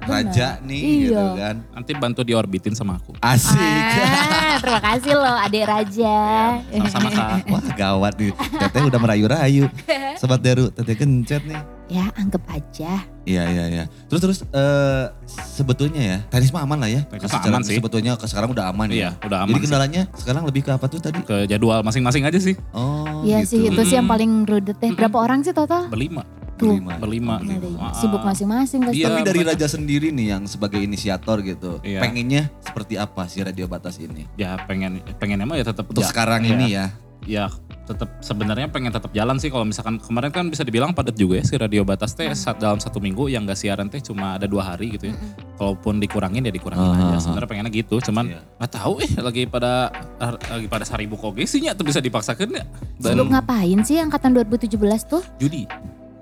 [0.00, 1.24] raja nih gitu Iya.
[1.34, 3.18] kan nanti bantu diorbitin sama aku.
[3.18, 6.16] asik Ah, terima kasih loh adik Raja.
[6.70, 7.38] Sama-sama Kak.
[7.46, 9.64] wah gawat nih teteh udah merayu-rayu
[10.20, 13.06] sobat deru teteh kencet nih Ya anggap aja.
[13.22, 13.84] Iya iya iya.
[14.10, 17.06] Terus terus eh sebetulnya ya tenis mah aman lah ya.
[17.06, 17.78] Tenis aman sih.
[17.78, 19.22] Sebetulnya ke sekarang udah aman Iya, ya.
[19.22, 19.64] udah aman Jadi sih.
[19.64, 21.22] kendalanya sekarang lebih ke apa tuh tadi?
[21.22, 22.58] Ke jadwal masing-masing aja sih.
[22.72, 23.50] Oh Iya gitu.
[23.54, 24.90] sih itu sih yang paling rudet deh.
[24.92, 25.86] Berapa orang sih total?
[25.86, 26.26] Berlima.
[26.56, 26.74] Tuh.
[26.74, 26.96] Berlima.
[26.98, 27.34] Berlima.
[27.36, 27.92] Ada Ah.
[27.94, 28.98] Sibuk masing-masing pasti.
[28.98, 29.50] Iya, Tapi dari banyak.
[29.54, 32.00] Raja sendiri nih yang sebagai inisiator gitu, Iya.
[32.00, 34.24] pengennya seperti apa sih radio batas ini?
[34.34, 36.86] Ya pengen pengen emang ya tetap Untuk ya, sekarang ya, ini ya.
[37.22, 37.44] Ya
[37.86, 41.44] tetap sebenarnya pengen tetap jalan sih kalau misalkan kemarin kan bisa dibilang padat juga ya
[41.46, 44.66] si radio batas teh saat dalam satu minggu yang gak siaran teh cuma ada dua
[44.66, 45.14] hari gitu ya.
[45.54, 47.16] Kalaupun dikurangin ya dikurangin Ah, aja.
[47.16, 48.40] ah, Sebenarnya pengennya gitu, cuman Iya.
[48.58, 49.88] nggak tahu eh lagi pada
[50.50, 52.64] lagi pada saribu koge sih tuh bisa dipaksakan ya.
[52.98, 54.74] Dan Sibuk ngapain sih angkatan 2017
[55.06, 55.22] tuh?
[55.38, 55.64] judi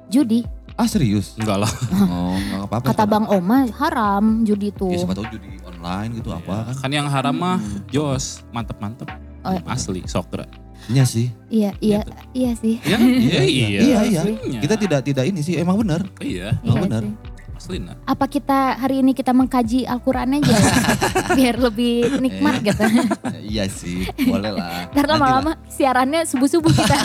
[0.07, 0.45] Judi.
[0.75, 1.35] Ah serius?
[1.39, 1.73] enggak lah.
[2.13, 2.87] Oh nggak apa-apa.
[2.93, 4.91] Kata Bang Oma haram judi tuh.
[4.91, 6.75] Ya siapa tahu judi online gitu apa kan?
[6.77, 9.07] Kan yang haram mah jos, mantep-mantep.
[9.45, 10.49] Oh, Asli sokra.
[10.85, 11.33] Iya sih.
[11.49, 12.01] Iya, iya,
[12.33, 12.77] iya sih.
[12.79, 13.67] Iya, iya, iya.
[13.81, 14.21] Iya iya.
[14.23, 14.61] Aslinya.
[14.61, 16.05] Kita tidak tidak ini sih emang benar.
[16.19, 17.03] Iya, Oh, Iya benar.
[17.03, 17.15] sih.
[17.55, 17.95] asli nah.
[18.05, 20.75] Apa kita hari ini kita mengkaji Al-Quran aja ya?
[21.39, 22.83] Biar lebih nikmat gitu.
[23.47, 24.91] iya sih, boleh lah.
[24.91, 26.99] Ntar lama-lama siarannya subuh-subuh kita.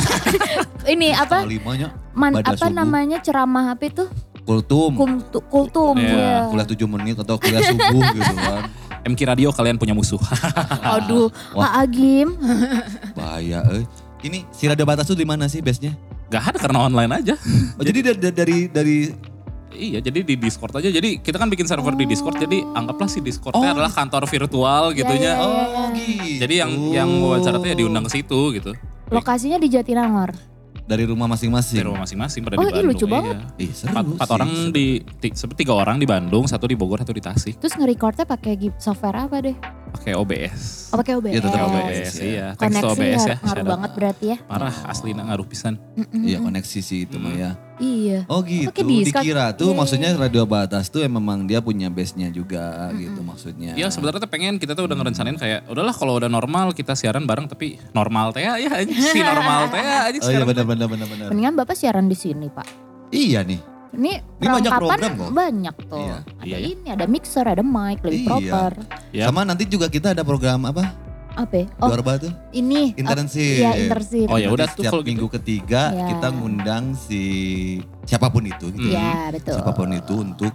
[0.90, 1.46] ini apa?
[1.46, 2.76] limanya Man, apa subuh.
[2.76, 4.04] namanya ceramah apa itu?
[4.42, 4.98] kultum.
[4.98, 5.96] Kultu, kultum.
[5.96, 6.50] Iya, ya.
[6.50, 8.64] Kuliah 7 menit atau kuliah subuh gitu kan.
[9.04, 10.20] MK Radio kalian punya musuh.
[11.00, 11.68] Aduh, Wah.
[11.68, 12.28] Pak Agim.
[13.16, 13.84] Bahaya eh.
[14.20, 15.96] Ini si radio batas tuh di mana sih base-nya?
[16.28, 17.36] Gak ada karena online aja.
[17.80, 18.98] Oh, jadi dari dari dari
[19.70, 20.90] Iya, jadi di Discord aja.
[20.90, 22.36] Jadi kita kan bikin server di Discord.
[22.36, 23.76] Jadi anggaplah si Discordnya Oh.
[23.80, 25.32] adalah kantor virtual gitunya.
[25.32, 25.78] Ya, ya, ya.
[25.78, 26.40] Oh gitu.
[26.42, 28.76] Jadi yang yang wawancara tuh ya diundang ke situ gitu.
[29.08, 30.36] Lokasinya di Jatinangor.
[30.90, 31.78] Dari rumah masing-masing.
[31.78, 32.90] Dari rumah masing-masing pada Oh, di ih, Bandung.
[32.90, 33.14] lucu iya.
[33.14, 33.38] banget.
[33.56, 34.74] Ih, seru Empat, empat orang seru.
[34.74, 37.56] di, ti- seperti tiga orang di Bandung, satu di Bogor, satu di Tasik.
[37.56, 39.54] Terus nge-recordnya pakai software apa deh?
[39.90, 40.90] Pakai OBS.
[40.90, 41.32] Oh pakai OBS.
[41.32, 42.24] Iya, tetap OBS, ya.
[42.24, 42.48] iya.
[42.52, 43.36] To Koneksi OBS ya.
[43.40, 44.38] ngaruh, banget berarti ya.
[44.44, 45.78] Parah, asli nah, ngaruh pisan.
[45.96, 46.26] Mm-mm.
[46.26, 47.52] Iya koneksi sih itu mah ya.
[47.80, 48.28] Iya.
[48.28, 48.70] Oh gitu.
[48.76, 53.74] Dikira tuh Iya, maksudnya radio batas tuh memang dia punya base-nya juga gitu maksudnya.
[53.74, 57.24] Iya sebenarnya tuh pengen kita tuh udah ngerencanain kayak udahlah kalau udah normal kita siaran
[57.24, 60.50] bareng tapi normal teh ya anjing, si normal teh ya anjing Oh iya sekarang.
[60.80, 61.28] Benar benar benar.
[61.30, 62.68] Mendingan Bapak siaran di sini Pak.
[63.10, 63.60] Iya nih.
[63.90, 65.30] Ini, Ini banyak program kok.
[65.34, 65.98] banyak tuh.
[66.00, 66.18] Iya.
[66.22, 66.68] Ada Iya, iya.
[66.70, 68.30] ini, ada mixer, ada mic, lebih Iya.
[68.30, 68.72] proper.
[69.10, 69.26] Yap.
[69.28, 70.94] Sama nanti juga kita ada program apa?
[71.32, 71.56] Apa?
[71.56, 71.66] ya?
[71.80, 72.30] Oh, Luar tuh.
[72.52, 72.94] ini.
[72.94, 73.60] Internship.
[73.60, 74.28] Iya, internship.
[74.28, 75.10] Oh ya udah tuh setiap kalau gitu.
[75.10, 76.06] minggu ketiga Iya.
[76.06, 77.22] kita ngundang si
[78.04, 78.94] siapa pun itu gitu.
[78.94, 79.58] Iya, betul.
[79.58, 80.54] Siapa pun itu untuk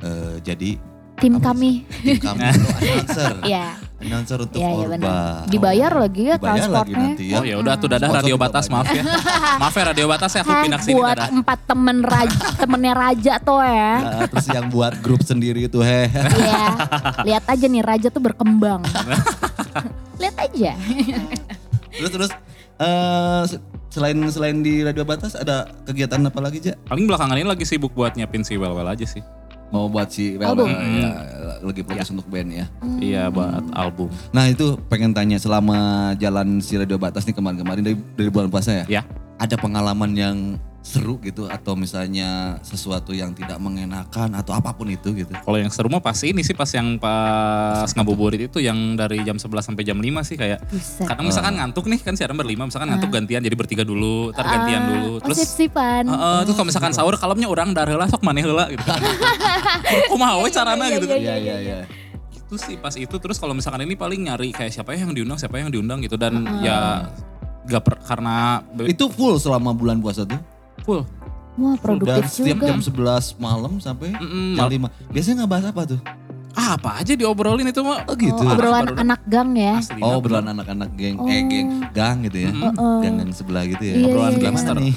[0.00, 0.70] eh, jadi
[1.12, 1.84] Tim kami.
[2.00, 2.40] tim kami
[2.80, 3.34] announcer.
[3.44, 3.66] Iya.
[4.02, 4.92] Announcer untuk Iya, iya Orba.
[4.92, 5.46] benar.
[5.46, 6.98] Dibayar lagi ya Dibayar lagi transportnya.
[6.98, 7.36] nanti ya.
[7.36, 9.02] Oh ya udah tuh dadah Sponsor radio batas maaf ya.
[9.62, 11.28] maaf ya radio batas ya aku Heh, pindah ke sini buat dadah.
[11.32, 13.92] empat temen raja, temennya raja tuh ya.
[13.96, 16.10] Nah, terus yang buat grup sendiri itu heh.
[16.10, 16.64] Iya.
[17.22, 18.82] Lihat aja nih raja tuh berkembang.
[20.20, 20.72] Lihat aja.
[21.92, 22.30] terus terus
[22.74, 26.74] eh se- selain selain di radio batas ada kegiatan apa lagi Ja?
[26.82, 29.20] Paling belakangan ini lagi sibuk buat nyiapin si well well aja sih.
[29.72, 30.68] Mau buat si Album.
[30.68, 31.10] Ya,
[31.64, 32.66] lagi fokus untuk band ya.
[33.00, 34.12] Iya buat album.
[34.30, 38.84] Nah itu pengen tanya selama jalan si radio batas nih kemarin-kemarin dari, dari bulan puasa
[38.84, 39.00] ya.
[39.00, 39.02] Ya.
[39.42, 40.38] Ada pengalaman yang
[40.82, 45.30] seru gitu atau misalnya sesuatu yang tidak mengenakan atau apa pun itu gitu.
[45.30, 49.38] Kalau yang seru mah pasti ini sih pas yang pas ngabuburit itu yang dari jam
[49.38, 51.06] 11 sampai jam 5 sih kayak Buset.
[51.06, 54.82] kadang misalkan ngantuk nih kan siaran berlima misalkan ngantuk gantian jadi bertiga dulu, ntar gantian
[54.90, 55.12] dulu.
[55.18, 56.02] Oh, Terus sip-sipan.
[56.02, 58.98] Heeh, terus kalau misalkan sahur kalemnya orang dah heula sok maneh heula gitu kan.
[60.10, 61.06] Kumaha we carana iya, gitu.
[61.06, 61.78] iya, Iya iya iya.
[62.34, 65.38] Itu sih pas itu terus kalau misalkan ini paling nyari kayak siapa ya yang diundang,
[65.38, 67.06] siapa yang diundang gitu dan ya
[67.64, 70.38] gak per, karena Itu full selama bulan puasa tuh.
[70.80, 71.02] full.
[71.52, 72.66] Wah Dan produktif setiap juga.
[72.66, 75.12] jam 11 malam sampai Mm-mm, jam mal- 5.
[75.12, 76.00] Biasanya ngebahas apa tuh?
[76.52, 78.04] Ah, apa aja diobrolin itu mah.
[78.04, 78.36] Oh gitu.
[78.38, 79.74] Oh, obrolan Baru- anak gang ya.
[79.74, 80.00] Asli.
[80.00, 81.48] Oh obrolan anak-anak geng, eh Oh.
[81.48, 82.50] geng, gang gitu ya.
[82.50, 83.00] Mm-mm.
[83.00, 83.94] Gang yang sebelah gitu ya.
[83.94, 84.60] Iya, obrolan iya, gang iya.
[84.62, 84.94] mana nih?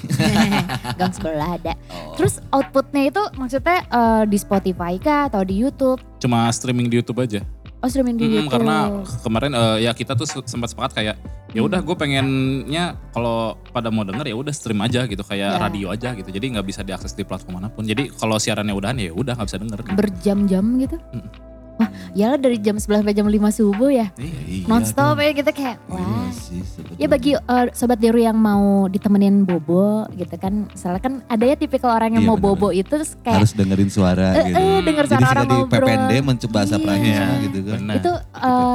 [0.99, 1.73] gang sebelah ada.
[1.87, 2.15] Oh.
[2.15, 5.99] Terus outputnya itu maksudnya eh, di Spotify kah atau di YouTube?
[6.19, 7.39] Cuma streaming di YouTube aja.
[7.85, 8.49] Oh streaming di Mm, YouTube.
[8.49, 8.75] karena
[9.21, 11.15] kemarin eh, ya kita tuh se- sempat sepakat kayak
[11.53, 13.37] ya udah gue pengennya kalau
[13.69, 15.61] pada mau denger ya udah stream aja gitu kayak Ya.
[15.61, 16.27] radio aja gitu.
[16.27, 17.85] Jadi nggak bisa diakses di platform mana pun.
[17.85, 19.79] Jadi kalau siarannya udahan ya udah nggak bisa denger.
[19.93, 20.97] berjam-jam gitu.
[21.13, 21.29] Mm.
[21.75, 24.07] Wah, ya dari jam 11 sampai jam 5 subuh ya.
[24.15, 24.39] Iya.
[24.47, 25.21] Iya Non-stop dong.
[25.21, 26.29] ya kita kayak Iya wah.
[26.31, 26.97] sih sebetulnya.
[26.97, 30.65] Ya bagi eh, sobat Deru yang mau ditemenin Bobo gitu kan.
[30.65, 32.47] Misalnya kan ada ya tipikal orang yang Iya, mau bener.
[32.49, 34.55] Bobo itu terus kayak harus dengerin suara eh, gitu.
[34.57, 35.67] eh, denger Jadi suara sih orang.
[35.67, 37.25] PPND mencoba bahasa Iya.
[37.43, 37.77] Gitu kan.
[37.77, 37.95] Benar.
[37.97, 38.23] Itu eh,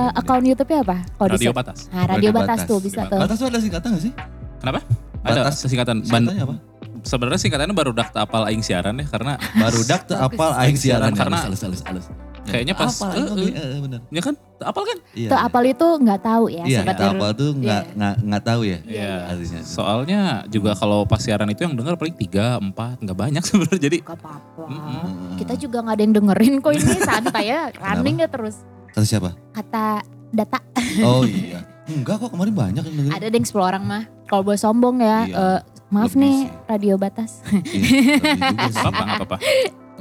[0.07, 0.19] PPND.
[0.21, 0.97] akun YouTube-nya apa?
[1.01, 1.79] Di radio batas.
[1.89, 3.17] Nah, radio batas, tuh bisa tuh.
[3.17, 4.13] Batas tuh ada singkatan gak sih?
[4.61, 4.81] Kenapa?
[5.21, 5.55] Ada Batas.
[5.63, 5.97] singkatan.
[6.01, 6.57] Singkatannya apa?
[7.01, 11.17] Sebenarnya singkatannya baru dak apal aing siaran ya karena Baru dak teu apal aing siaran
[11.17, 12.05] Karena- halus halus halus.
[12.51, 13.53] Kayaknya pas, Apal, eh, oke, eh.
[13.55, 14.01] eh, bener.
[14.09, 14.35] Ya kan?
[14.61, 14.99] Apal kan?
[15.11, 15.47] Iya, Tuh iya.
[15.47, 16.65] apal itu nggak tahu ya.
[16.65, 17.17] Iya, sobat kata Irul.
[17.17, 17.95] apa tuh nggak Iya.
[17.97, 18.79] nggak nggak tahu ya.
[18.85, 19.13] Iya.
[19.27, 19.61] Artinya.
[19.63, 23.81] Soalnya juga kalau pas siaran itu yang denger paling tiga, empat, nggak banyak sebenarnya.
[23.81, 24.63] Jadi Gak apa-apa.
[24.67, 25.07] Mm-mm.
[25.37, 27.61] Kita juga nggak ada yang dengerin kok ini santai ya.
[27.73, 28.57] Running ya terus.
[28.91, 29.31] Kata siapa?
[29.51, 30.59] Kata data
[31.09, 31.63] Oh iya.
[31.87, 33.17] Enggak kok kemarin banyak yang dengerin.
[33.17, 34.03] ada deh 10 orang mah.
[34.25, 35.25] Kalau boleh sombong ya.
[35.25, 35.35] Iya.
[35.35, 35.61] eh,
[35.91, 36.71] maaf Lebih nih sih.
[36.71, 37.31] radio batas.
[37.67, 39.37] Iya, apa-apa.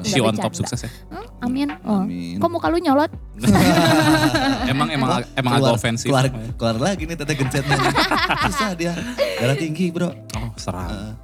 [0.04, 0.92] Si on top sukses ya.
[1.12, 1.70] Hmm, amin.
[1.84, 2.04] Oh.
[2.04, 2.40] Amin.
[2.40, 3.12] Kok muka lu nyolot?
[4.72, 6.08] emang emang emang agak ofensif.
[6.08, 7.76] Keluar, keluar lagi nih tete gencetnya.
[7.76, 7.94] nih.
[8.48, 8.94] Susah dia.
[9.40, 10.12] Darah tinggi bro.
[10.36, 11.16] Oh serang.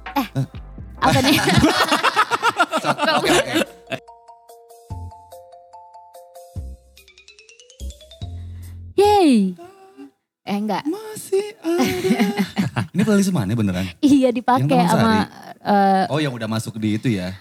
[1.00, 1.36] Apa nih?
[2.86, 3.34] Oke, oke.
[8.94, 9.58] Yeay.
[10.46, 10.86] Eh enggak.
[10.86, 12.86] Masih ada.
[12.94, 13.90] Ini playlist mana beneran?
[13.98, 15.26] Iya dipakai sama
[15.66, 17.34] eh Oh yang udah masuk di itu ya.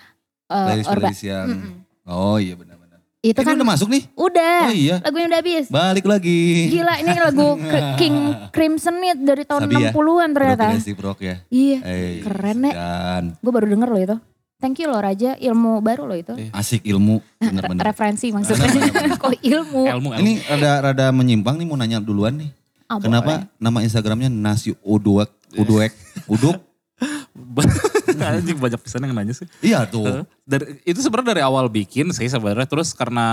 [0.45, 0.99] Eh, Playlist Orba.
[1.01, 1.47] playlist yang.
[1.49, 1.73] Mm-mm.
[2.05, 2.99] Oh iya benar-benar.
[3.19, 4.03] Itu Ini kan udah masuk nih.
[4.13, 4.59] udah.
[4.63, 4.95] Oh iya.
[4.99, 5.65] Lagunya udah habis.
[5.67, 6.39] Balik lagi.
[6.69, 7.47] Gila ini lagu
[7.99, 8.15] King
[8.49, 9.89] Crimson nih dari tahun Sabi ya?
[9.89, 10.65] 60-an ternyata.
[10.69, 11.35] Progressive rock ya.
[11.47, 11.77] Iya.
[11.81, 12.73] Eh, Keren, Nek.
[12.73, 14.17] Dan Gue baru denger loh itu.
[14.55, 16.33] Thank you loh Raja, ilmu baru loh itu.
[16.33, 16.49] Iya.
[16.53, 17.19] asik ilmu.
[17.35, 17.83] Re- Bener-bener.
[17.83, 18.69] referensi maksudnya.
[19.19, 19.83] Kok ilmu?
[19.83, 20.09] Ilmu, ilmu.
[20.15, 22.49] Ini rada rada menyimpang nih mau nanya duluan nih.
[22.85, 25.89] Ah, Kenapa nama Instagramnya nasi uduek uduek
[26.33, 26.61] uduk?
[28.35, 29.47] Anjing banyak pisan yang nanya sih.
[29.61, 30.23] Iya tuh.
[30.43, 33.27] Dari itu sebenarnya dari awal bikin sih sebenarnya terus karena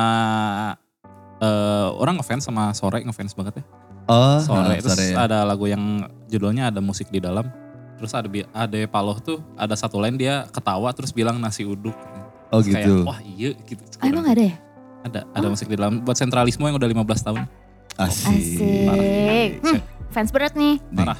[1.38, 3.64] eh, orang ngefans sama sore ngefans banget ya
[4.04, 5.16] Oh, sore nah, terus sore ya.
[5.22, 5.82] ada lagu yang
[6.26, 7.46] judulnya ada musik di dalam
[7.94, 11.94] terus ada ada Paloh tuh ada satu line dia ketawa terus bilang nasi uduk
[12.50, 13.02] Oh Terus kayak, gitu.
[13.02, 14.54] wah iya gitu Ah, emang ada ya?
[15.02, 17.42] ada ada musik di dalam buat sentralisme yang udah 15 tahun
[17.94, 18.26] Asik.
[18.26, 19.50] Asik.
[19.62, 20.80] Hmm, fans berat nih.
[20.90, 21.18] parah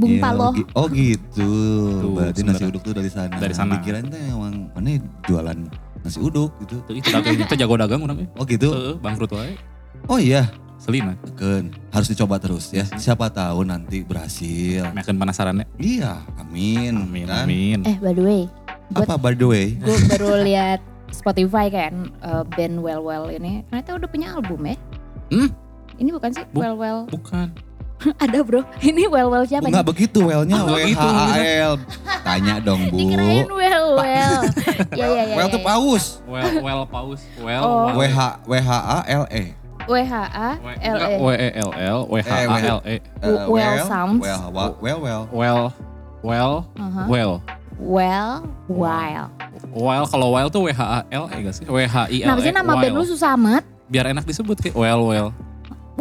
[0.00, 0.52] Bung Iya, Paloh.
[0.72, 1.50] Oh gitu.
[1.94, 2.68] Tuh, Berarti nasi sebenarnya.
[2.72, 3.34] uduk tuh dari sana.
[3.36, 3.72] Dari sana.
[3.76, 4.90] Dikirain tuh emang mana
[5.22, 5.58] jualan
[6.00, 6.76] nasi uduk gitu.
[6.80, 8.68] Tuh, itu dagang itu jago dagang orang Oh gitu.
[8.68, 9.52] Heeh, bangkrut wae
[10.06, 10.48] Oh iya.
[10.76, 12.88] selina Ken, harus dicoba terus ya.
[12.88, 14.88] Siapa tahu nanti berhasil.
[14.90, 16.96] makin penasarannya Iya, amin.
[16.98, 17.44] amin kan?
[17.44, 18.42] amin Eh by the way,
[18.88, 19.76] gue Apa by the way?
[19.76, 24.76] gue baru lihat Spotify kan eh, band Well Well ini ternyata udah punya album ya.
[25.28, 25.52] Hmm?
[25.94, 27.00] Ini bukan sih Bu- Well Well.
[27.06, 27.52] bukan
[28.24, 28.60] Ada bro.
[28.78, 29.90] Ini Well Well siapa Enggak nih?
[29.92, 31.74] begitu well-nya Oh, W begitu, H A L.
[32.20, 32.96] Tanya dong, Bu.
[32.96, 34.40] Dikirain Well Well.
[35.00, 35.34] ya ya ya.
[35.36, 35.68] Well ya, tuh ya.
[35.68, 36.04] paus.
[36.24, 37.92] well well paus well Oh.
[37.92, 39.44] W H W H A L E.
[39.84, 40.48] W H A
[40.80, 41.14] L E.
[41.18, 44.20] W E L L W H A L E Eh, Well sounds.
[44.20, 45.22] Well, well, well.
[45.30, 45.62] well
[46.20, 47.04] well Aha.
[47.04, 47.32] well
[47.76, 49.32] Well Wild.
[49.72, 52.28] well kalau well tuh W H A L E gak sih W H I L
[52.28, 53.64] Kenapa E sih nama band lu susah amat?
[53.88, 55.28] biar enak disebut kayak well well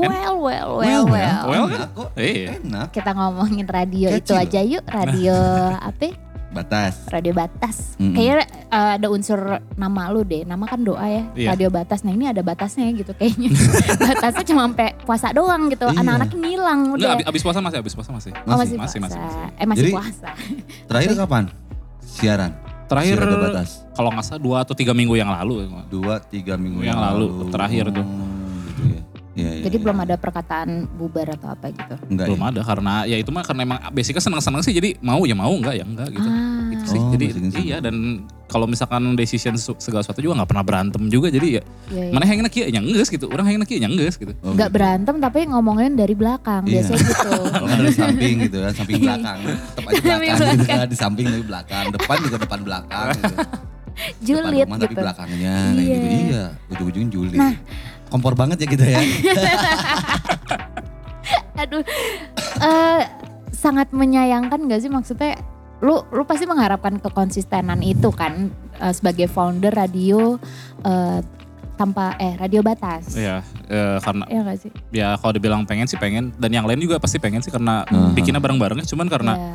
[0.01, 1.41] Well well well well.
[1.43, 2.09] Well, Enak kok.
[2.15, 2.47] Iya.
[2.57, 2.88] Enak.
[2.89, 4.83] Kita ngomongin radio Catchy itu aja yuk.
[4.85, 5.35] Radio
[5.89, 6.03] apa?
[6.03, 6.13] ya?
[6.49, 7.05] Batas.
[7.07, 7.93] Radio Batas.
[8.01, 8.17] Mm-mm.
[8.17, 8.41] Kayaknya
[8.73, 9.38] eh, ada unsur
[9.75, 10.41] nama lu deh.
[10.43, 11.23] Nama kan doa ya.
[11.38, 11.47] Iya.
[11.53, 12.01] Radio Batas.
[12.01, 13.53] Nah ini ada batasnya gitu kayaknya.
[14.09, 15.85] Batasnya cuma sampai puasa doang gitu.
[15.85, 16.01] Iya.
[16.01, 17.09] Anak-anaknya ngilang udah.
[17.13, 18.31] abis, abis puasa masih, abis puasa masih.
[18.49, 18.97] Oh masih, masih, puasa.
[18.97, 19.62] masih, masih.
[19.62, 20.29] Eh masih Jadi- puasa.
[20.89, 21.43] Terakhir kapan?
[22.01, 22.51] Siaran.
[22.89, 23.69] Terakhir, Siaran batas.
[23.93, 25.69] kalau nggak salah dua atau tiga minggu yang lalu.
[25.85, 28.01] Dua, tiga minggu Yang lalu, terakhir tuh.
[29.39, 29.52] Gitu ya.
[29.52, 29.84] Iya, Jadi iya.
[29.84, 31.95] belum ada perkataan bubar atau apa gitu.
[32.06, 32.47] Enggak Belum ya?
[32.49, 35.73] ada karena ya itu mah karena emang basicnya seneng-seneng sih jadi mau ya mau enggak
[35.73, 36.28] ya enggak gitu.
[36.28, 36.67] Ah.
[36.69, 36.99] Gitu sih.
[36.99, 37.25] Oh, jadi
[37.60, 37.95] iya dan
[38.45, 42.12] kalau misalkan decision segala sesuatu juga nggak pernah berantem juga jadi ya Iya, iya.
[42.12, 43.25] mana yang enak ya nyengges gitu.
[43.28, 44.34] Orang yang enak ya nyengges gitu.
[44.39, 44.75] Oh, Nggak gitu.
[44.75, 46.65] berantem tapi ngomongin dari belakang.
[46.65, 46.84] Iya.
[46.84, 47.32] Biasanya gitu.
[47.80, 49.38] Dari samping gitu kan, samping belakang.
[49.39, 50.78] Tetap aja Samping belakang gitu belakang.
[50.78, 51.86] kan, di samping tapi belakang.
[51.89, 53.36] Depan juga depan belakang gitu.
[54.23, 55.02] Julid depan rumah tapi gitu.
[55.02, 55.97] belakangnya kayak Iya.
[55.97, 56.08] gitu.
[56.25, 57.36] Iya, ujung-ujungnya julid.
[57.36, 57.54] Nah.
[58.09, 58.99] Kompor banget ya kita ya.
[61.59, 61.83] Aduh,
[62.59, 63.01] eh,
[63.51, 65.37] sangat menyayangkan gak sih maksudnya?
[65.79, 70.39] Lu lu pasti mengharapkan kekonsistenan itu kan eh, sebagai founder radio
[70.81, 71.19] eh,
[71.75, 73.15] tanpa eh radio batas.
[73.15, 74.71] Iya, eh, karena Iya gak sih?
[74.91, 78.11] ya kalau dibilang pengen sih pengen dan yang lain juga pasti pengen sih karena Hmm.
[78.11, 79.51] bikinnya bareng-bareng cuman karena Iya.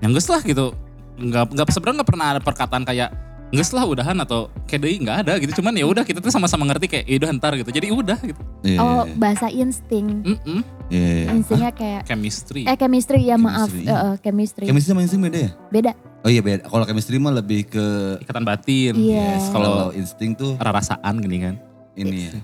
[0.00, 0.72] nyengges lah gitu.
[1.16, 3.08] Nggak nggak sebenarnya nggak pernah ada perkataan kayak
[3.48, 5.62] nges lah udahan atau kayak deui nggak ada gitu.
[5.62, 7.70] Cuman ya udah kita tuh sama-sama ngerti kayak ya udah ntar gitu.
[7.70, 8.40] Jadi udah gitu.
[8.60, 10.58] Iya, Oh iya, bahasa insting, Mm-mm.
[10.88, 11.30] iya, iya.
[11.30, 12.62] instingnya kayak Chemistry.
[12.64, 13.86] eh chemistry ya maaf, Chemistry.
[13.86, 14.64] Eh, eh, chemistry.
[14.66, 15.50] Chemistry sama insting beda ya?
[15.70, 15.92] Beda.
[16.20, 16.66] Oh iya beda.
[16.66, 17.84] Kalau chemistry mah lebih ke
[18.18, 18.92] Ikatan batin.
[18.92, 19.38] Iya.
[19.38, 19.54] Yes.
[19.54, 21.54] kalau insting tuh rasaan gini kan.
[21.94, 22.36] ini ya.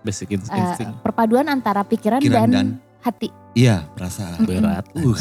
[0.00, 0.90] Basic Eh, insting.
[1.02, 3.28] perpaduan antara pikiran, Pikiran dan, dan- hati.
[3.52, 4.46] Iya, perasaan.
[4.46, 4.86] Berat.
[4.94, 5.18] Uh,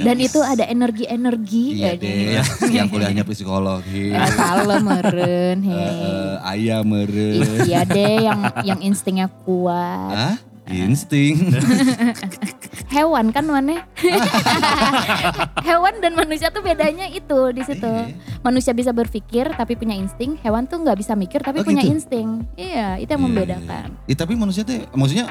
[0.00, 1.80] Dan itu ada energi-energi.
[1.80, 2.16] Iya Eh, deh,
[2.76, 4.12] yang kuliahnya psikologi.
[4.16, 5.80] Eh, kalem meren, Eh, hei.
[5.80, 7.64] eh, ayam meren.
[7.64, 10.12] Iya deh yang yang instingnya kuat.
[10.12, 10.36] Hah?
[10.70, 11.50] Insting.
[12.94, 13.82] hewan kan mana?
[15.66, 17.86] hewan dan manusia tuh bedanya itu di situ.
[17.86, 18.14] Iya.
[18.40, 21.92] Manusia bisa berpikir tapi punya insting, hewan tuh nggak bisa mikir tapi Oh, punya gitu?
[21.92, 22.46] insting.
[22.54, 23.88] Iya, itu yang Iya, membedakan.
[23.90, 24.16] iya, iya.
[24.16, 25.24] Tapi manusia tuh, maksudnya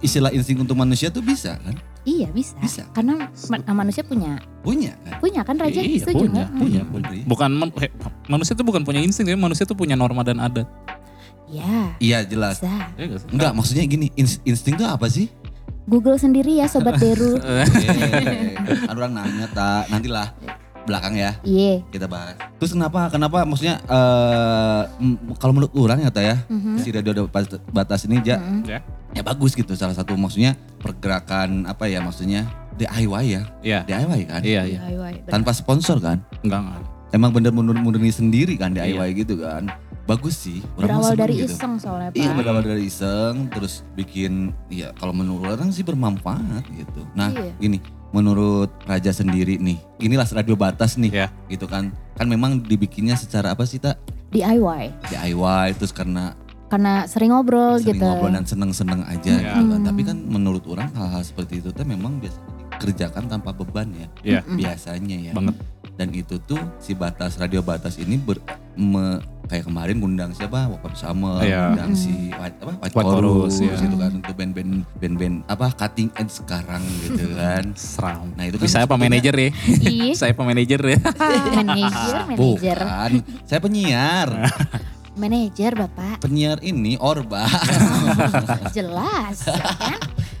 [0.00, 1.74] istilah insting untuk manusia tuh bisa kan?
[2.02, 2.56] Iya bisa.
[2.56, 2.82] Bisa.
[2.90, 5.18] Karena ma- manusia punya, Punya kan?
[5.20, 6.92] punya kan Raja Iya, setuju punya, punya, Hmm.
[6.94, 7.10] punya.
[7.26, 7.74] Bukan man-
[8.26, 10.64] manusia tuh bukan punya insting, tapi manusia tuh punya norma dan adat.
[11.48, 12.60] Iya, Iya jelas.
[12.60, 12.72] bisa.
[12.94, 13.18] Iya?
[13.28, 15.32] Enggak, maksudnya gini, ins- insting tuh apa sih?
[15.84, 17.40] Google sendiri ya sobat Deru.
[17.40, 20.28] Kan orang nanya tak, nantilah
[20.84, 21.84] belakang ya Iya.
[21.88, 22.36] kita bahas.
[22.56, 26.76] Terus kenapa, kenapa maksudnya eh m- kalau menurut orang ya Ta, ya, Mhm.
[26.78, 27.12] si radio
[27.68, 28.64] batas ini ja, Mm-mm.
[28.64, 28.80] Ya.
[29.10, 33.80] ya bagus gitu salah satu maksudnya pergerakan apa ya maksudnya DIY ya, Iya.
[33.84, 34.80] DIY kan, Iya, iya.
[34.80, 35.28] Iya, iya, benar.
[35.30, 36.82] tanpa sponsor kan, Enggak, enggak.
[37.10, 39.68] emang bener murni sendiri kan DIY gitu kan,
[40.08, 40.64] bagus sih.
[40.74, 41.52] Orang Berawal dari gitu.
[41.52, 42.16] iseng soalnya Pak.
[42.16, 44.32] Iya berawal dari iseng terus bikin
[44.66, 47.04] ya kalau menurut orang sih bermanfaat gitu.
[47.12, 47.52] Nah Iya.
[47.58, 51.28] gini menurut Raja sendiri nih inilah radio batas nih Iya.
[51.46, 51.92] gitu kan.
[52.16, 54.96] Kan memang dibikinnya secara apa sih tak DIY.
[55.06, 56.32] DIY terus karena
[56.68, 58.04] Karena sering ngobrol sering gitu.
[58.04, 59.52] ngobrol dan seneng-seneng aja Iya.
[59.54, 59.78] gitu kan.
[59.78, 59.86] Hmm.
[59.86, 64.40] Tapi kan menurut orang hal-hal seperti itu tuh memang biasanya dikerjakan tanpa beban ya Iya,
[64.40, 64.56] Mm-mm.
[64.56, 65.32] biasanya ya.
[65.32, 65.56] banget.
[65.96, 68.38] Dan itu tuh si batas radio batas ini ber,
[68.74, 69.18] me-
[69.48, 71.72] kayak kemarin ngundang siapa Wapap Summer, Iya.
[71.72, 71.98] ngundang Mm.
[71.98, 73.74] si White, apa White, White Chorus, Chorus, iya.
[73.80, 77.64] gitu kan untuk band-band band-band apa cutting edge sekarang gitu kan.
[77.72, 78.28] Seram.
[78.32, 79.50] Nah itu kan Saya manajer ya?
[79.82, 80.98] Ih, Saya apa manajer ya?
[81.58, 82.78] manajer, manajer.
[82.78, 84.28] Bukan, saya penyiar.
[85.18, 86.22] Manajer Bapak.
[86.22, 87.48] penyiar ini Orba.
[88.70, 89.98] Jelas, ya kan?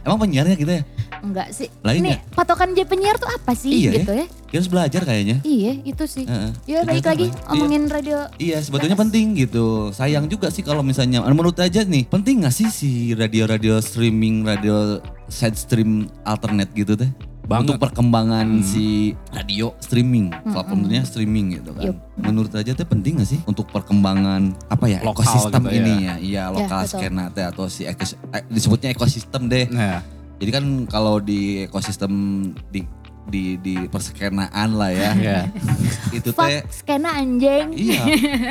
[0.08, 0.82] Emang penyiarnya gitu ya?
[1.20, 1.68] Enggak sih.
[1.84, 2.18] Lain Ini ya?
[2.32, 3.92] patokan jadi penyiar tuh apa sih Iya ya.
[4.00, 4.26] gitu ya?
[4.48, 5.36] Dia harus belajar kayaknya.
[5.44, 6.24] Iya, itu sih.
[6.24, 6.50] Heeh.
[6.64, 7.52] Ya Ternyata lagi apa?
[7.52, 8.18] ngomongin radio.
[8.40, 9.92] Iya sebetulnya penting gitu.
[9.92, 15.04] Sayang juga sih kalau misalnya menurut aja nih penting gak sih si radio-radio streaming, radio
[15.28, 17.10] side stream alternate gitu teh?
[17.48, 17.64] Banget.
[17.64, 18.62] Untuk perkembangan Hmm.
[18.62, 21.84] si radio streaming, platformnya streaming gitu kan.
[21.88, 21.96] Yup.
[22.14, 25.78] Menurut aja teh penting gak sih untuk perkembangan apa ya Lokal ekosistem gitu ya.
[25.78, 26.14] ini ya?
[26.20, 26.92] Iya lokal betul.
[26.94, 29.64] skena teh atau si ekos, eh, disebutnya ekosistem deh.
[29.66, 30.04] Nah,
[30.38, 32.12] Jadi kan kalau di ekosistem
[32.70, 32.86] di
[33.28, 35.10] di di perskenaan lah ya.
[35.14, 35.40] Iya.
[36.08, 37.76] itu teh skena anjing.
[37.76, 38.02] Iya,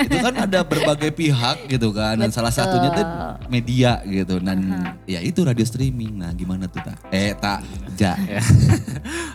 [0.06, 3.06] itu kan ada berbagai pihak gitu kan, dan salah satunya tuh
[3.50, 6.22] media gitu, dan ya itu radio streaming.
[6.22, 6.98] Nah, gimana tuh tak?
[7.10, 7.66] Eh tak,
[7.98, 8.14] ja.
[8.16, 8.42] ya.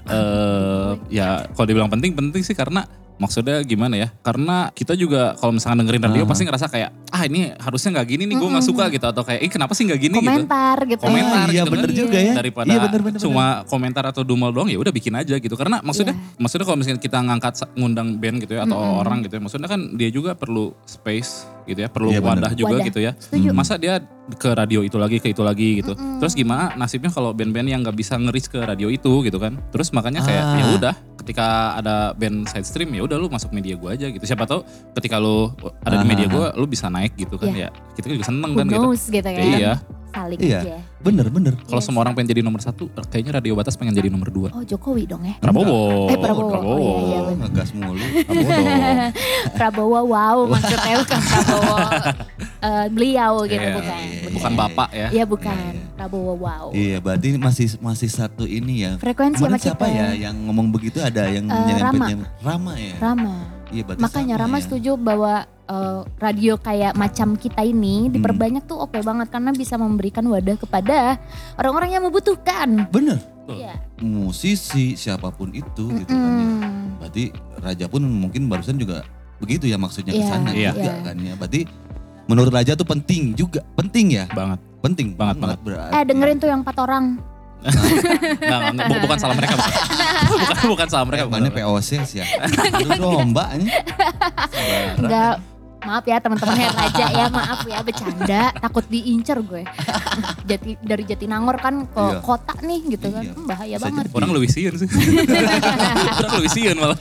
[0.02, 2.84] Eh, ya kalau dibilang penting penting sih karena
[3.22, 4.08] maksudnya gimana ya?
[4.20, 6.28] Karena kita juga kalau misalkan dengerin radio Ah.
[6.28, 9.40] pasti ngerasa kayak ah ini harusnya nggak gini nih, gue nggak suka gitu atau kayak
[9.40, 10.26] eh kenapa sih nggak gini gitu?
[10.26, 11.00] Komentar gitu.
[11.00, 11.74] Komentar Ah, iya gitu kan.
[11.78, 12.32] bener juga ya.
[12.34, 13.18] daripada Iya bener bener.
[13.18, 16.36] cuma komentar atau dumel doang ya udah bikin aja gitu karena maksudnya Iya.
[16.36, 19.80] maksudnya kalau misalnya kita ngangkat ngundang band gitu ya atau orang gitu ya maksudnya kan
[19.94, 22.42] dia juga perlu space gitu ya perlu Iya, bener.
[22.42, 22.86] wadah juga Wadah.
[22.86, 23.48] gitu ya Setuju.
[23.52, 27.66] masa dia ke radio itu lagi ke itu lagi gitu terus gimana nasibnya kalau band-band
[27.66, 30.56] yang nggak bisa ngeris ke radio itu gitu kan terus makanya kayak Ah.
[30.56, 34.22] ya udah ketika ada band side stream ya udah lu masuk media gua aja gitu
[34.22, 34.62] siapa tahu
[34.94, 35.50] ketika lu
[35.82, 36.08] ada di Ah.
[36.08, 37.68] media gua lu bisa naik gitu kan Iya.
[37.68, 39.42] ya kita juga seneng Who kan gitu knows gitu, kan.
[39.42, 39.72] iya
[40.12, 40.60] Saling Iya.
[40.60, 40.76] aja.
[41.00, 41.54] Bener bener.
[41.58, 44.48] kalau Iya semua orang pengen jadi nomor satu, kayaknya Radio Batas pengen jadi nomor dua.
[44.52, 45.34] Oh Jokowi dong ya.
[45.36, 46.06] Prabowo.
[46.06, 46.52] Eh, Prabowo.
[46.54, 47.96] Oh, iya, iya, ngegas mulu.
[48.22, 49.10] Prabowo dong.
[49.56, 51.76] Prabowo wow maksudnya bukan Prabowo
[52.68, 53.98] eh, beliau gitu Iya, bukan.
[53.98, 55.08] iya, Bukan bapak ya.
[55.10, 55.56] Iya bukan.
[55.94, 56.64] Prabowo wow.
[56.70, 58.92] Iya, berarti masih masih satu ini ya.
[58.96, 59.96] Frekuensi Kemarin sama siapa kita.
[59.96, 62.26] ya yang ngomong begitu ada yang nyerempet Rama.
[62.40, 62.94] Rama ya.
[62.98, 63.34] Rama.
[63.72, 64.62] Iya, berarti Makanya Rama ya.
[64.62, 65.34] setuju bahwa
[65.72, 68.12] eh, radio kayak macam kita ini Hmm.
[68.12, 71.16] diperbanyak tuh oke banget karena bisa memberikan wadah kepada
[71.56, 72.86] orang-orang yang membutuhkan.
[72.88, 73.16] Bener.
[73.44, 73.74] Iya.
[73.98, 76.46] Musisi siapa pun itu gitu kan ya.
[76.46, 77.00] Mm.
[77.00, 77.24] Berarti
[77.58, 79.02] Raja pun mungkin barusan juga
[79.38, 80.70] begitu ya maksudnya ke Iya, sana iya.
[80.70, 80.94] juga Iya.
[81.02, 81.34] kan ya.
[81.34, 81.60] Berarti
[82.24, 84.30] menurut Raja tuh penting juga, penting ya.
[84.30, 84.62] Banget.
[84.78, 85.92] Penting Banget, banget, berarti.
[85.92, 87.04] Eh dengerin tuh yang empat orang.
[87.62, 89.54] Nggak, bu- bukan salah mereka.
[89.54, 89.74] Bukan,
[90.34, 91.22] bukan, bukan salah mereka.
[91.26, 91.54] Mana bukan.
[91.58, 92.26] POC sih ya.
[92.74, 93.70] Itu domba ini.
[94.98, 95.34] Enggak
[95.82, 99.62] maaf ya teman-teman Hair Raja ya maaf ya bercanda takut diincer gue
[100.48, 102.18] Jati, dari Jatinangor kan ke Iya.
[102.20, 103.32] kota nih gitu kan Iya.
[103.32, 104.04] Hmm, bahaya Bisa banget.
[104.10, 104.88] Orang lebih siun sih.
[106.18, 106.98] Orang lebih siun malah.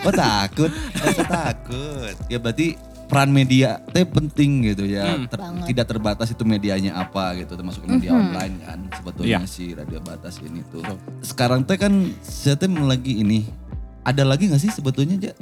[0.00, 2.14] Oh takut, oh, takut.
[2.26, 2.74] Ya berarti
[3.06, 5.04] peran media teh penting gitu ya.
[5.10, 5.26] Hmm.
[5.26, 5.66] Ter- Banget.
[5.68, 8.20] tidak terbatas itu medianya apa gitu, termasuk media Mhm.
[8.22, 9.40] online kan sebetulnya Iya.
[9.44, 10.82] si radio batas ini tuh.
[11.20, 13.44] Sekarang teh kan saya teh lagi ini
[14.00, 15.32] ada lagi nggak sih sebetulnya aja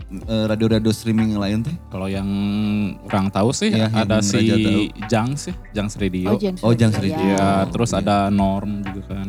[0.51, 1.77] radio-radio streaming yang lain teh?
[1.95, 2.27] Kalau yang
[3.07, 5.07] orang tahu sih yang ada si tahu.
[5.07, 6.35] Jangs ya, Jangs Radio.
[6.67, 7.23] Oh, James Ridge, Ridge.
[7.23, 7.71] Ya, ya.
[7.71, 8.03] terus Iya.
[8.03, 9.29] ada Norm juga kan.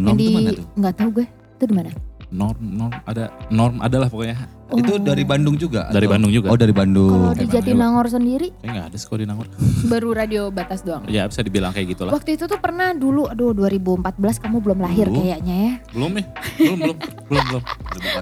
[0.00, 0.66] Yang di tuh mana tuh?
[0.80, 1.90] nggak tahu gue itu di mana
[2.30, 4.38] Norm, norm, ada norm adalah pokoknya.
[4.70, 5.88] Itu dari Bandung juga?
[5.88, 6.48] Dari atau- Bandung juga.
[6.50, 7.10] Oh dari Bandung.
[7.10, 9.46] Kalau di Jatinangor sendiri Kayak nggak ada sih kalau di Nangor.
[9.92, 11.02] baru radio batas doang.
[11.06, 12.12] ya bisa dibilang kayak gitulah.
[12.12, 15.18] Waktu itu tuh pernah dulu, aduh 2014 kamu belum lahir Dulu?
[15.18, 15.72] kayaknya ya.
[15.90, 17.62] Belum nih, belum, belum, belum, belum.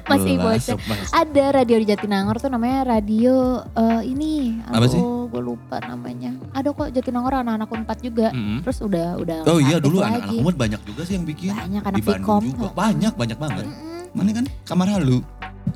[0.04, 0.08] 2014.
[0.12, 0.76] Masih bocah.
[1.12, 3.34] Ada radio di Jatinangor tuh namanya radio
[3.74, 4.58] eh, ini.
[4.64, 4.98] Apa sih?
[4.98, 6.30] Aduh, gue lupa namanya.
[6.52, 8.28] Ada kok Jatinangor anak-anak Unpad juga.
[8.32, 8.64] Mm-mm.
[8.64, 11.52] Terus udah udah Oh iya dulu anak-anak umur banyak juga sih yang bikin.
[11.52, 12.68] Banyak anak di Bandung juga.
[12.72, 13.64] Banyak, banyak banget.
[13.66, 13.97] Mm-mm.
[14.18, 15.22] Mana kan kamar halu.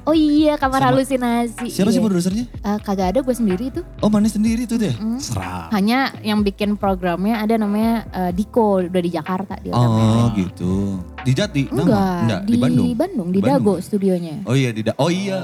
[0.03, 1.69] Oh iya kamar Sama- halusinasi.
[1.69, 2.03] Siapa sih Iya.
[2.03, 2.45] produsernya?
[2.51, 3.85] Eh, kagak ada gue sendiri tuh.
[4.01, 4.91] Oh mana sendiri tuh deh.
[4.91, 5.21] Mm.
[5.21, 5.71] Serah.
[5.71, 10.35] Hanya yang bikin programnya ada namanya eh, Diko udah di Jakarta dia Oh namanya.
[10.35, 10.99] gitu.
[11.23, 11.63] Di Jati?
[11.69, 11.79] Nama?
[11.79, 12.87] Enggak, Enggak, di, di Bandung.
[12.93, 13.63] Bandung, di Di Bandung.
[13.63, 14.37] Dago studionya.
[14.43, 15.39] Oh iya, di Da- Oh iya.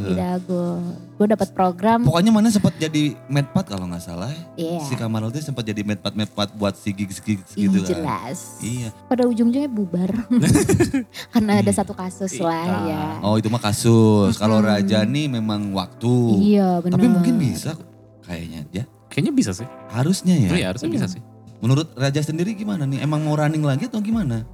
[0.00, 0.64] Di Dago.
[1.18, 2.06] Gue dapat program.
[2.06, 4.30] Pokoknya mana sempat jadi medpat kalau nggak salah.
[4.54, 4.86] Iya.
[4.86, 7.90] Si Kamarul tuh sempat jadi medpat medpat buat si gigs gigs gitu kan.
[7.90, 8.62] jelas.
[8.62, 8.94] Iya.
[9.04, 10.14] Pada ujung-ujungnya bubar.
[11.34, 12.94] Karena ada satu kasus lah Iya.
[12.94, 13.02] ya.
[13.20, 14.38] Oh itu mah kasus.
[14.38, 16.14] Kalau Raja nih memang waktu.
[16.54, 16.94] Iya benar.
[16.94, 17.74] Tapi mungkin bisa
[18.22, 18.84] kayaknya ya.
[19.10, 19.66] Kayaknya bisa sih.
[19.90, 20.50] Harusnya ya.
[20.54, 21.18] Iya harusnya bisa sih.
[21.58, 23.02] Menurut Raja sendiri gimana nih?
[23.02, 24.46] Emang mau running lagi atau gimana?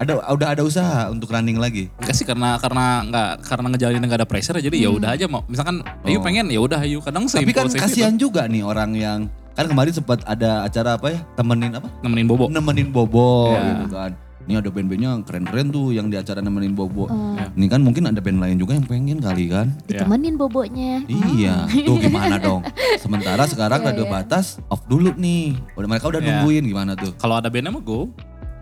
[0.00, 1.92] Ada udah ada usaha untuk running lagi.
[1.96, 5.44] Enggak sih karena karena nggak karena ngejalanin nggak ada pressure jadi ya udah aja mau
[5.44, 6.24] misalkan ayo Oh.
[6.24, 7.84] pengen ya udah ayo kadang Tapi kan seimpulsif itu.
[7.84, 9.18] kasihan juga nih orang yang
[9.52, 11.20] kan kemarin sempat ada acara apa ya?
[11.34, 11.88] Temenin apa?
[12.00, 12.48] nemenin bobo.
[12.48, 13.76] Nemenin Bobo Iya.
[13.78, 14.12] gitu kan.
[14.40, 17.06] Ini ada band-bandnya keren-keren tuh yang di acara nemenin Bobo.
[17.06, 17.52] Oh, Ya.
[17.52, 19.68] Ini kan mungkin ada band lain juga yang pengen kali kan.
[19.84, 21.04] ditemenin bobonya.
[21.06, 22.64] Iya, tuh gimana dong?
[22.96, 24.12] Sementara sekarang Iya, Radio iya.
[24.12, 25.54] Batas off dulu nih.
[25.72, 26.28] Udah mereka udah Iya.
[26.40, 27.12] nungguin gimana tuh?
[27.14, 28.10] Kalau ada bandnya mah go.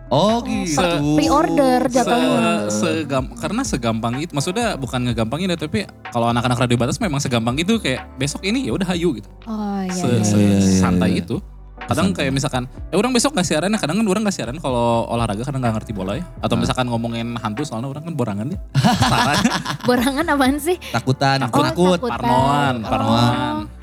[0.09, 0.81] Oh gitu.
[1.15, 2.65] Pre-order jatuhnya.
[2.67, 7.17] Se, segam- karena segampang itu maksudnya bukan ngegampangin ya tapi kalau anak-anak radio batas memang
[7.17, 9.29] segampang itu kayak besok ini ya udah hayu gitu.
[9.45, 9.93] Oh iya.
[9.93, 10.23] Se, iya.
[10.23, 11.21] se- iya, iya, santai iya.
[11.21, 11.37] itu.
[11.79, 15.09] Kadang kayak misalkan, ya orang besok gak siaran ya, kadang kan orang gak siaran kalau
[15.09, 16.25] olahraga karena gak ngerti bola ya.
[16.37, 16.61] Atau Ah.
[16.61, 18.59] misalkan ngomongin hantu soalnya orang kan borangan ya.
[19.87, 20.75] Borangan apaan sih?
[20.91, 21.97] Takutan, Oh, takut.
[21.97, 22.19] takutan.
[22.19, 23.78] parnoan, Oh.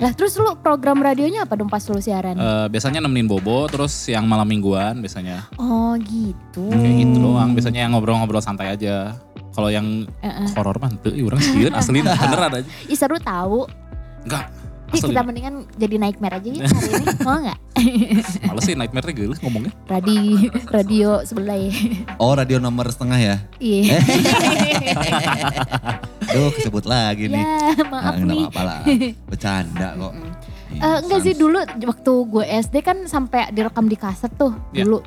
[0.00, 2.32] Lah terus lu program radionya apa dong pas lu siaran?
[2.32, 5.44] Eh, biasanya nemenin Bobo, terus yang malam mingguan biasanya.
[5.60, 6.72] oh gitu.
[6.72, 9.12] Kayak gitu doang, biasanya yang ngobrol-ngobrol santai aja.
[9.52, 10.48] Kalau yang Heeh.
[10.56, 12.68] horor mah tuh, orang sieun asli beneran aja.
[12.88, 13.68] Ih seru tahu.
[14.24, 14.48] Enggak,
[14.90, 15.08] Ih, asli.
[15.08, 17.06] kita mendingan jadi nightmare aja ya hari ini.
[17.26, 17.58] Mau nggak?
[18.42, 19.72] Males sih nightmare-nya geuleuh ngomongnya.
[19.86, 20.36] Radio,
[20.68, 21.70] radio sebelah ya.
[22.16, 23.36] Oh radio nomor setengah ya?
[23.56, 24.02] Iya.
[26.26, 27.38] Duh kesebut lagi nih.
[27.38, 28.42] ya maaf Nah, nih.
[28.44, 28.80] apa-apa lah.
[29.26, 30.12] Bercanda kok.
[30.72, 34.86] Eh, enggak sih dulu waktu gue SD kan sampai direkam di kaset tuh Iya.
[34.86, 34.98] dulu.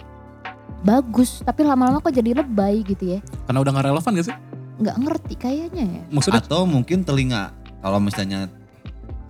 [0.84, 3.20] Bagus, tapi lama-lama kok jadi lebay gitu ya.
[3.46, 4.36] Karena udah gak relevan gak sih?
[4.74, 6.02] Nggak ngerti kayaknya ya.
[6.10, 7.56] Maksudnya, Atau mungkin telinga.
[7.80, 8.52] Kalau misalnya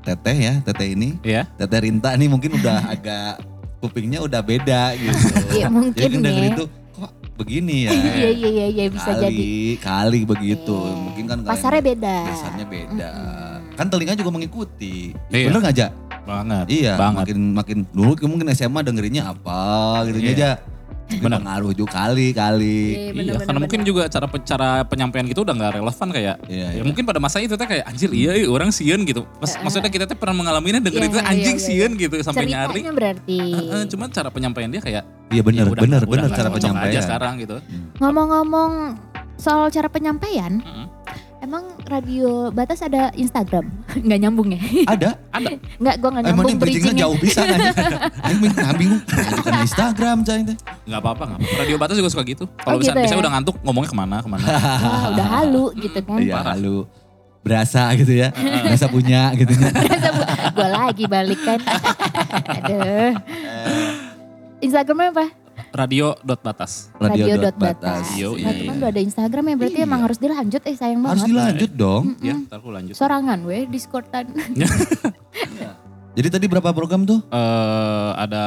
[0.04, 1.10] teteh ya, teteh ini.
[1.22, 3.40] ya Teteh Rinta nih mungkin udah agak
[3.80, 5.16] kupingnya udah beda gitu.
[5.56, 6.48] Iya, mungkin Jadi kan ya.
[6.50, 6.64] itu
[6.94, 7.92] kok begini ya.
[7.96, 9.48] Iya iya iya iya bisa kali, jadi.
[9.80, 10.76] Kali begitu.
[10.78, 10.96] Iya.
[11.02, 12.18] Mungkin kan kalian- Pasarnya beda.
[12.26, 13.10] Dasarnya beda.
[13.10, 13.58] Mm-mm.
[13.74, 14.96] Kan telinga juga mengikuti.
[15.28, 15.48] Iya.
[15.50, 15.88] Bener nggak aja?
[16.24, 16.66] banget.
[16.72, 16.94] Iya.
[16.96, 17.20] banget.
[17.28, 19.60] Makin makin dulu mungkin SMA dengerinnya apa
[20.08, 20.32] gitu Iya.
[20.34, 20.50] aja.
[21.16, 21.38] Bener.
[21.38, 22.80] Pengaruh juga kali kali.
[22.88, 23.90] Iya, Iya, bener, karena bener, mungkin bener.
[23.90, 26.36] juga cara cara penyampaian gitu udah nggak relevan kayak.
[26.46, 26.84] Iya, Ya iya.
[26.84, 29.28] mungkin pada masa itu teh kayak anjir iya, iya orang sieun gitu.
[29.38, 32.46] Mas- maksudnya kita teh pernah mengalaminya denger Iya, itu iya, anjing iya, sieun gitu sampai
[32.46, 32.82] Ceritanya nyari.
[32.90, 33.40] berarti.
[33.52, 36.68] Heeh, cuman cara penyampaian dia kayak Iya bener, ya bener, bener nggak cara cocok aja
[36.70, 37.04] penyampaian.
[37.04, 37.56] sekarang gitu.
[37.98, 38.72] Ngomong-ngomong
[39.36, 40.88] soal cara penyampaian, Mm-mm.
[41.40, 43.66] emang radio batas ada Instagram?
[43.96, 44.60] Nggak nyambung ya?
[44.86, 45.10] Ada.
[45.30, 45.50] Ada.
[45.78, 47.60] Nggak, gue nggak Emang nyambung ini bridgingnya jauh bisa kan?
[48.24, 49.34] Aing bingung, nah.
[49.36, 50.58] Bukan Instagram cai teh.
[50.84, 51.60] nggak apa-apa nggak apa-apa.
[51.60, 52.44] Radio Batas juga suka gitu.
[52.58, 53.20] Kalau Oh, bisa gitu bisa ya?
[53.22, 54.44] udah ngantuk ngomongnya ke mana ke mana.
[54.44, 56.18] Wah, udah halu gitu kan.
[56.18, 56.76] Iya, lalu
[57.44, 58.30] berasa gitu ya.
[58.64, 59.70] Berasa punya gitu ya.
[60.50, 61.60] gue lagi balik kan.
[62.58, 63.12] Aduh.
[64.60, 65.26] Instagramnya apa?
[65.74, 66.94] Radio dot batas.
[66.96, 68.06] Radio dot batas.
[68.06, 68.14] batas.
[68.14, 68.62] Yo, Nah, iya.
[68.62, 69.86] teman udah ada Instagram ya berarti Iya.
[69.86, 71.30] emang harus dilanjut eh sayang Harus banget.
[71.34, 72.04] dilanjut dong.
[72.22, 72.94] Ya, ntar aku lanjut.
[72.94, 74.30] Sorangan weh Discordan.
[76.16, 77.26] Jadi tadi berapa program tuh?
[77.26, 78.46] Eh, ada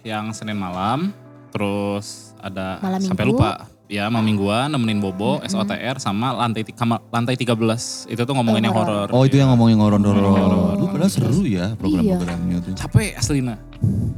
[0.00, 1.10] yang Senin malam,
[1.50, 3.34] terus ada Malam sampai minggu.
[3.36, 3.50] lupa.
[3.88, 8.04] Ya, malam mingguan nemenin Bobo, SOTR sama lantai ti- kama- lantai 13.
[8.06, 9.08] Itu tuh ngomongin yang horor.
[9.08, 10.12] Oh itu yang ngomongin horor-horor.
[10.20, 10.72] Horor.
[10.76, 12.76] Lu padahal seru ya program-programnya tuh.
[12.76, 13.56] capek aslina.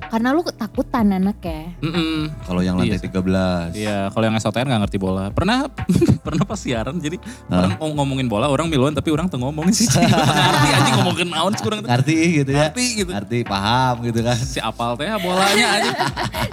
[0.03, 1.71] Karena lu ketakutan anak ya.
[1.79, 2.35] Mm-mm.
[2.43, 3.07] Kalau yang lantai Iya.
[3.07, 3.71] 13.
[3.73, 5.31] Iya, kalau yang SOTR nggak ngerti bola.
[5.31, 5.71] Pernah
[6.27, 7.63] pernah pas siaran jadi Ah.
[7.63, 9.87] orang ngom- ngomongin bola, orang miluan tapi orang tuh ngomongin sih.
[9.95, 12.67] Ngerti anjing ngomongin naon kurang Ngerti gitu ya.
[12.67, 13.11] Ngerti gitu.
[13.13, 14.35] Ngerti, paham gitu kan.
[14.35, 15.95] si apal teh bolanya anjing.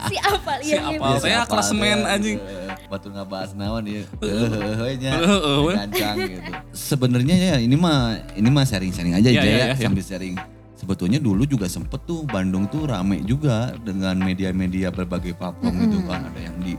[0.06, 2.38] si apa Si apal teh Siapa klasemen anjing.
[3.08, 4.04] Eh, Batu ngebahas naon ya.
[4.22, 5.12] Heeh, nya.
[5.16, 5.74] Heeh, we.
[5.74, 6.52] Gancang gitu.
[6.70, 8.00] Sebenarnya ya ini mah
[8.36, 9.86] ini mah sharing-sharing aja Iya, aja iya, ya, iya, iya.
[9.88, 10.36] sambil sharing.
[10.76, 16.28] Sebetulnya dulu juga sempet tuh Bandung tuh rame juga dengan media-media berbagai platform gitu kan.
[16.28, 16.74] Ada yang di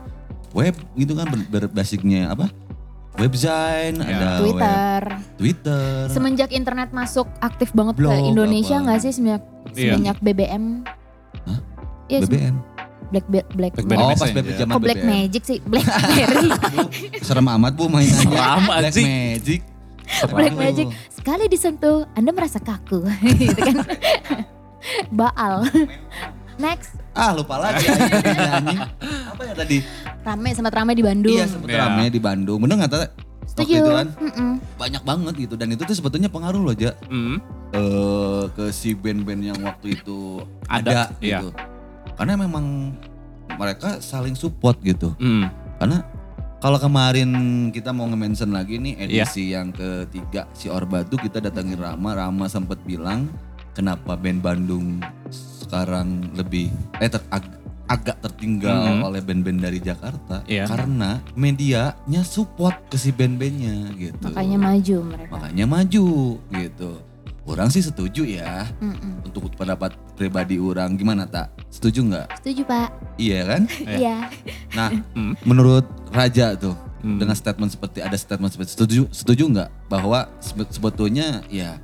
[0.50, 2.46] web gitu kan ber- berbasicnya apa?
[3.18, 4.14] webzine, Ya.
[4.14, 5.00] ada web Twitter.
[5.34, 6.06] Twitter.
[6.06, 8.84] Semenjak internet masuk aktif banget ke Blog, Indonesia apa.
[8.86, 9.42] nggak sih semenjak
[9.74, 9.98] Iya.
[9.98, 10.64] semenjak BBM?
[11.42, 11.58] Hah?
[12.06, 12.77] Se- BBM.
[13.08, 13.72] Black Black Black.
[13.72, 14.28] Blackberry oh, pas.
[14.28, 15.08] BBM zaman Kok Black BBM.
[15.08, 15.58] Magic sih?
[15.64, 16.48] Blackberry.
[17.26, 18.36] Serem amat Bu mainannya.
[18.36, 18.94] Serem, Black.
[18.94, 19.60] Magic.
[20.28, 20.54] Black.
[20.54, 20.86] Magic.
[21.08, 23.04] Sekali disentuh, Anda merasa kaku.
[23.40, 23.76] gitu kan.
[25.10, 25.64] Baal.
[26.58, 27.86] Next, Ah lupa lagi.
[29.26, 29.78] Apa ya tadi?
[30.22, 31.32] rame sempat rame di Bandung.
[31.32, 31.88] Iya sempet Iya.
[31.88, 32.58] rame di Bandung.
[32.60, 33.08] Bener nggak Tata?
[33.48, 33.80] Setuju.
[33.80, 34.08] itu kan
[34.76, 37.40] banyak banget gitu dan itu tuh sebetulnya pengaruh loh Ja Hmm.
[37.72, 41.40] eh, ke si band-band yang waktu itu Ada, ada, iya.
[42.18, 42.92] Karena memang
[43.54, 45.14] mereka saling support gitu.
[45.16, 45.46] Hmm.
[45.78, 46.02] Karena
[46.58, 47.30] kalau kemarin
[47.70, 49.22] kita mau nge-mention lagi nih Iya.
[49.22, 53.30] edisi yang ketiga si Orba tuh kita datangin Rama, Rama sempat bilang
[53.70, 54.98] kenapa band Bandung
[55.30, 56.66] sekarang lebih
[56.98, 57.54] eh ter- ag-
[57.88, 59.02] agak tertinggal Mhm.
[59.02, 60.68] oleh band-band dari Jakarta Iya.
[60.68, 64.28] karena medianya support ke si band-bandnya gitu.
[64.28, 65.30] Makanya maju mereka.
[65.32, 66.06] Makanya maju
[66.52, 66.90] gitu.
[67.48, 69.24] Orang sih setuju ya Mm-mm.
[69.24, 71.48] untuk pendapat pribadi orang gimana tak?
[71.66, 72.26] Setuju nggak?
[72.38, 72.88] Setuju Pak.
[73.16, 73.62] Iya kan?
[73.96, 74.16] Iya.
[74.70, 75.32] Nah, Hmm.
[75.48, 77.16] menurut Raja tuh Hmm.
[77.16, 81.78] dengan statement seperti ada statement seperti setuju setuju nggak bahwa sebe- sebetulnya ya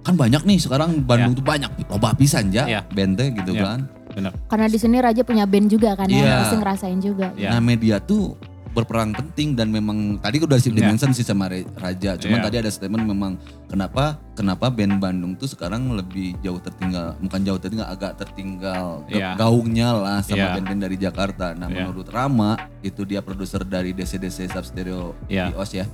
[0.00, 2.80] kan banyak nih sekarang Bandung tuh banyak loba pisan ya Iya.
[2.88, 3.62] bente gitu Iya.
[3.64, 3.78] kan.
[4.12, 4.32] Benar.
[4.46, 6.20] Karena di sini Raja punya band juga kan Iya.
[6.20, 7.28] ya, pasti ngerasain juga.
[7.34, 7.48] Iya.
[7.50, 8.38] Nah media tuh
[8.72, 10.88] berperan penting dan memang tadi udah sih Iya.
[10.88, 12.16] dimention sih sama Raja.
[12.16, 12.44] Cuman Iya.
[12.44, 13.36] tadi ada statement memang
[13.68, 19.36] kenapa kenapa band Bandung tuh sekarang lebih jauh tertinggal, bukan jauh tertinggal, agak tertinggal Iya.
[19.36, 20.52] gaungnya lah sama Iya.
[20.56, 21.52] band-band dari Jakarta.
[21.52, 21.84] Nah Iya.
[21.84, 25.48] menurut Rama itu dia produser dari DC-DC Substereo Iya.
[25.48, 25.84] di OS ya,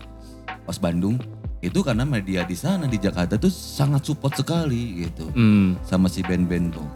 [0.65, 1.19] OS Bandung.
[1.59, 5.75] Itu karena media di sana di Jakarta tuh sangat support sekali gitu Hmm.
[5.83, 6.87] sama si band-band tuh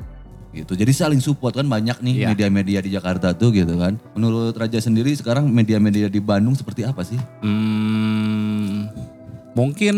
[0.55, 2.28] gitu jadi saling support kan banyak nih Iya.
[2.30, 7.00] media-media di Jakarta tuh gitu kan menurut Raja sendiri sekarang media-media di Bandung seperti apa
[7.00, 8.88] sih Hmm,
[9.53, 9.96] mungkin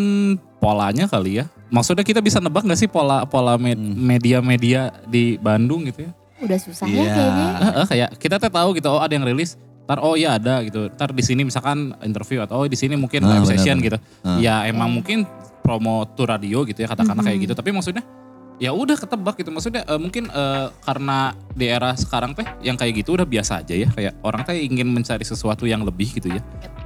[0.58, 1.46] polanya kali ya.
[1.68, 3.74] Maksudnya kita bisa nebak gak sih pola pola Hmm.
[3.96, 6.10] media-media di Bandung gitu ya?
[6.40, 6.98] Udah susah Iya.
[6.98, 7.46] ya kayaknya.
[7.50, 10.62] Eh, eh, kayak kita teh tahu gitu, oh ada yang rilis, tar oh ya ada
[10.62, 13.86] gitu, tar di sini misalkan interview atau oh di sini mungkin Ah, live session benar.
[13.86, 13.98] gitu.
[14.22, 14.38] Ah.
[14.38, 15.26] Ya emang mungkin
[15.60, 17.44] promo tour radio gitu ya katakanlah kayak Mhm.
[17.44, 17.54] gitu.
[17.54, 18.04] Tapi maksudnya
[18.56, 19.50] ya udah ketebak gitu.
[19.50, 21.18] Maksudnya eh, mungkin eh, karena
[21.50, 23.88] di era sekarang teh yang kayak gitu udah biasa aja ya.
[23.88, 26.40] Kayak orang teh ingin mencari sesuatu yang lebih gitu ya.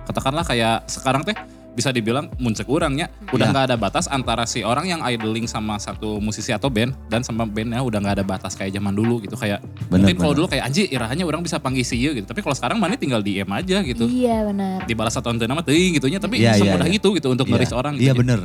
[0.05, 1.37] Katakanlah kayak sekarang teh
[1.69, 3.53] bisa dibilang muncul kurangnya udah Iya.
[3.55, 7.47] nggak ada batas antara si orang yang idling sama satu musisi atau band dan sama
[7.47, 10.67] bandnya udah nggak ada batas kayak zaman dulu gitu kayak Benar, mungkin kalau dulu kayak
[10.67, 13.79] anjir irahannya orang bisa panggil si ieu gitu tapi kalau sekarang mana tinggal DM aja
[13.87, 14.91] gitu Iya benar.
[14.91, 16.99] dibalas atau ente nama teuing gitunya tapi Iya, iya, semudah iya.
[16.99, 17.53] itu gitu untuk Iya.
[17.55, 18.27] ngeris orang iya gitu.
[18.27, 18.41] bener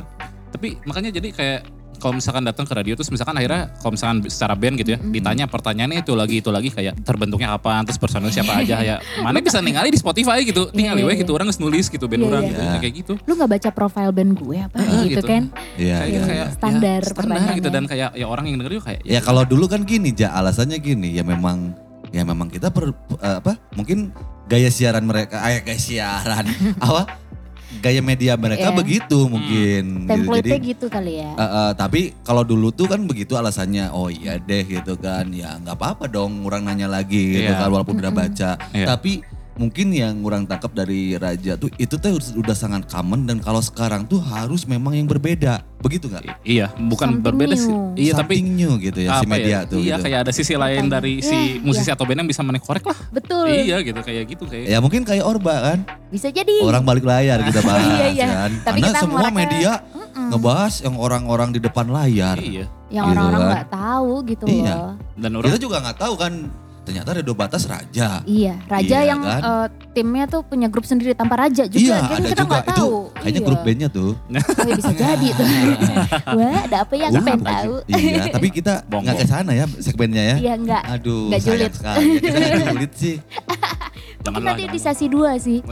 [0.54, 1.60] tapi makanya jadi kayak
[1.98, 5.44] kalau misalkan datang ke radio terus misalkan akhirnya kalau misalkan secara band gitu ya ditanya
[5.46, 9.58] pertanyaannya itu lagi itu lagi kayak terbentuknya apa terus personil siapa aja ya mana bisa
[9.60, 11.20] ningali di Spotify gitu tinggal Iya, we iya.
[11.26, 12.50] gitu orang geus nulis gitu band Iya, orang iya.
[12.50, 12.78] gitu Iya.
[12.80, 15.26] kayak gitu Lu nggak baca profile band gue apa Heeh, gitu, gitu.
[15.26, 15.42] kan?
[15.76, 16.22] iya kayak iya.
[16.24, 19.42] kayak Standar ya, standar gitu dan kayak ya orang yang denger juga kayak ya kalau
[19.44, 21.74] dulu kan gini ja alasannya gini ya memang
[22.14, 24.14] ya memang kita per, eh, apa mungkin
[24.46, 26.46] gaya siaran mereka eh gaya siaran
[26.84, 27.23] apa
[27.78, 28.76] gaya media mereka Iya.
[28.76, 30.10] begitu mungkin gitu.
[30.10, 31.30] Template-nya jadi gitu kali ya.
[31.32, 35.58] Eh, eh, tapi kalau dulu tuh kan begitu alasannya, oh iya deh gitu kan, ya
[35.58, 37.58] nggak apa-apa dong orang nanya lagi gitu Iya.
[37.58, 38.50] kan walaupun udah baca.
[38.70, 38.86] Iya.
[38.86, 39.24] Tapi
[39.54, 44.02] mungkin yang orang tangkap dari Raja tuh itu tuh udah sangat common dan kalau sekarang
[44.02, 46.42] tuh harus memang yang berbeda, begitu nggak?
[46.42, 49.78] iya bukan Something berbeda sih iya tapi new gitu ya si apa media ya, tuh.
[49.78, 50.04] iya gitu.
[50.04, 51.62] kayak ada sisi lain dari si iya.
[51.62, 53.46] musisi atau band yang bisa mana korek lah Betul.
[53.46, 55.78] iya gitu kayak gitu kayak Ya mungkin kayak Orba kan,
[56.08, 56.58] Bisa jadi.
[56.60, 58.26] orang balik layar kita bahas Iya, iya.
[58.28, 58.50] kan.
[58.60, 60.28] Tapi Karena kita semua media Mm-mm.
[60.30, 62.36] ngebahas yang orang-orang di depan layar.
[62.36, 63.50] iya Yang Gitu orang-orang kan.
[63.52, 64.74] nggak tahu gitu Iya.
[64.74, 64.92] loh.
[65.14, 66.32] dan orang Kita juga nggak tahu kan,
[66.84, 68.20] ternyata ada dua batas Raja.
[68.22, 69.40] Iya, Raja Iya, yang kan?
[69.40, 71.80] eh, timnya tuh punya grup sendiri tanpa Raja juga.
[71.80, 72.44] Iya, Jadi ada kita juga.
[72.46, 72.92] nggak Itu tahu.
[73.14, 73.46] kayaknya Iya.
[73.46, 74.12] grup bandnya tuh.
[74.14, 75.46] Oh, ya bisa jadi tuh.
[76.36, 77.74] Wah, ada apa yang pengen tahu?
[77.86, 80.36] Iya, tapi kita nggak ke sana ya segmennya ya.
[80.38, 80.82] Iya enggak.
[80.90, 81.72] Aduh, Nggak sayang julid.
[81.72, 82.04] sekali.
[82.04, 83.16] Ya, kita nggak julid sih.
[84.24, 85.58] jangan Mungkin nanti di sesi 2 sih.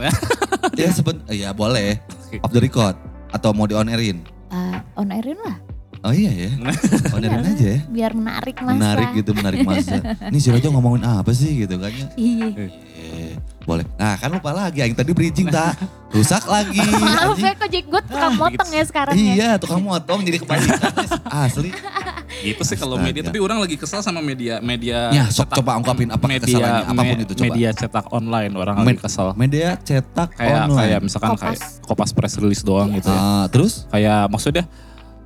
[0.73, 1.99] Ya seben, ya boleh.
[2.39, 2.95] Off the record
[3.29, 4.23] atau mau di on airin.
[4.47, 5.59] Ah, on airin lah,
[6.03, 6.49] Oh iya ya.
[7.15, 7.79] On airin aja ya.
[7.87, 8.75] biar menarik masa.
[8.75, 10.03] Menarik gitu, menarik masa.
[10.25, 12.07] Ini si Raja ngomongin apa sih gitu kan ya.
[12.13, 12.47] Iya.
[12.93, 13.87] Eh, boleh.
[13.93, 15.79] Nah kan lupa lagi, yang tadi bridging tak
[16.09, 16.75] rusak lagi.
[16.99, 17.39] Maaf anjing.
[17.41, 19.33] ya kok jadi gue tukang motong ya sekarang ya.
[19.33, 20.91] Iya, tukang motong jadi kebalikan.
[21.39, 21.71] Asli.
[22.35, 25.71] gitu sih kalau media tapi orang lagi kesel sama media media Ya, sok cetak- coba
[25.77, 27.45] ungkapin apa media kekesalannya, apa pun me- itu coba.
[27.45, 30.75] media cetak online orang Med- lagi kesel Media cetak kayak online.
[30.81, 31.43] kayak misalkan Kopas.
[31.45, 33.85] kayak kopas press release doang gitu ya Ah, terus?
[33.87, 34.65] kayak maksudnya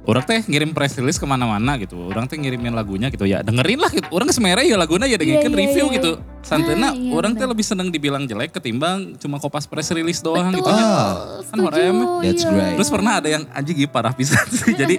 [0.07, 1.99] orang teh ngirim press release ke mana-mana gitu.
[2.07, 3.43] Orang teh ngirimin lagunya gitu ya.
[3.43, 4.07] Dengerin lah gitu.
[4.07, 5.95] Orang semerah ya lagunya ya dengerin Iya, iya, review iya.
[5.99, 6.11] gitu.
[6.39, 10.55] Santena Ah, iya, orang teh lebih seneng dibilang jelek ketimbang cuma kopas press release doang
[10.55, 10.63] gitu.
[10.63, 11.97] Betul, Ah, kan horem.
[12.23, 12.51] That's iya.
[12.55, 12.73] great.
[12.79, 14.71] Terus pernah ada yang anjing parah pisan sih.
[14.81, 14.95] jadi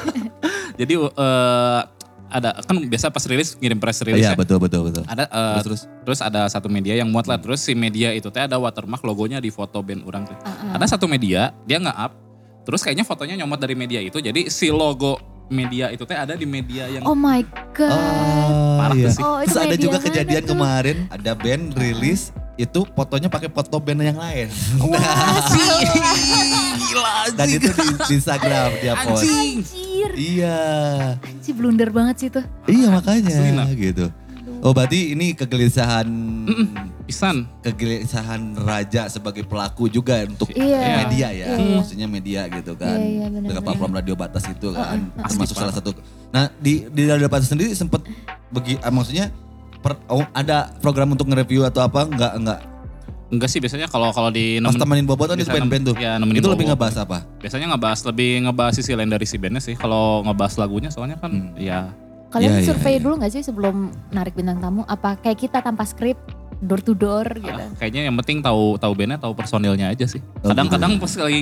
[0.80, 1.80] jadi eh,
[2.32, 4.40] ada kan biasa pas rilis ngirim press release Iya ya.
[4.40, 5.04] betul betul betul.
[5.04, 8.40] Ada eh, Terus, terus ada satu media yang muat lah terus si media itu teh
[8.40, 10.36] ada watermark logonya di foto band orang tuh.
[10.72, 12.12] Ada satu media dia nggak up
[12.62, 15.18] terus kayaknya fotonya nyomot dari media itu jadi si logo
[15.50, 17.44] media itu teh ada di media yang Oh my
[17.76, 17.92] god.
[17.92, 19.12] Oh, Parah iya.
[19.12, 19.20] sih.
[19.20, 20.56] Oh, itu Terus ada juga kejadian tuh?
[20.56, 24.48] kemarin ada band rilis itu fotonya pakai foto band yang lain.
[26.80, 29.24] gila Dan itu di, di Instagram dia post.
[29.24, 29.60] anjing.
[29.60, 30.10] Anjir.
[30.16, 30.60] Iya.
[31.20, 32.44] Anjir blunder banget sih tuh.
[32.64, 34.06] Iya makanya Asli, gitu.
[34.62, 36.06] Oh berarti ini kegelisahan
[37.12, 37.36] Pisan.
[37.60, 41.04] kegelisahan raja sebagai pelaku juga untuk Iya.
[41.04, 41.76] media ya, Iya.
[41.76, 45.54] maksudnya media gitu kan, Iya, iya, benar, dengan platform radio batas itu kan, Asli, termasuk
[45.54, 45.68] parah.
[45.68, 45.90] salah satu.
[46.30, 48.00] Nah di di radio batas sendiri sempat
[48.48, 49.28] begi, ah, maksudnya
[49.78, 52.04] per- oh, ada program untuk nge-review atau apa?
[52.04, 52.60] Enggak enggak.
[53.28, 55.96] Enggak sih biasanya kalau kalau di Pas temenin Bobot kan itu biasa band-band tuh.
[55.96, 57.24] Ya, itu lebih ngebahas apa?
[57.40, 59.72] biasanya ngebahas lebih ngebahas sisi lain dari si bandnya sih.
[59.72, 61.56] Kalau ngebahas lagunya soalnya kan Hmm.
[61.56, 61.88] ya
[62.32, 63.02] Kalian Iya, iya, survei iya.
[63.04, 63.76] dulu gak sih sebelum
[64.08, 64.88] narik bintang tamu?
[64.88, 66.16] Apa kayak kita tanpa skrip,
[66.62, 67.50] door to door gitu?
[67.50, 70.22] ah, kayaknya yang penting tahu tahu bandnya tahu personilnya aja sih.
[70.46, 71.02] Oh, Kadang-kadang gitu.
[71.02, 71.40] pas lagi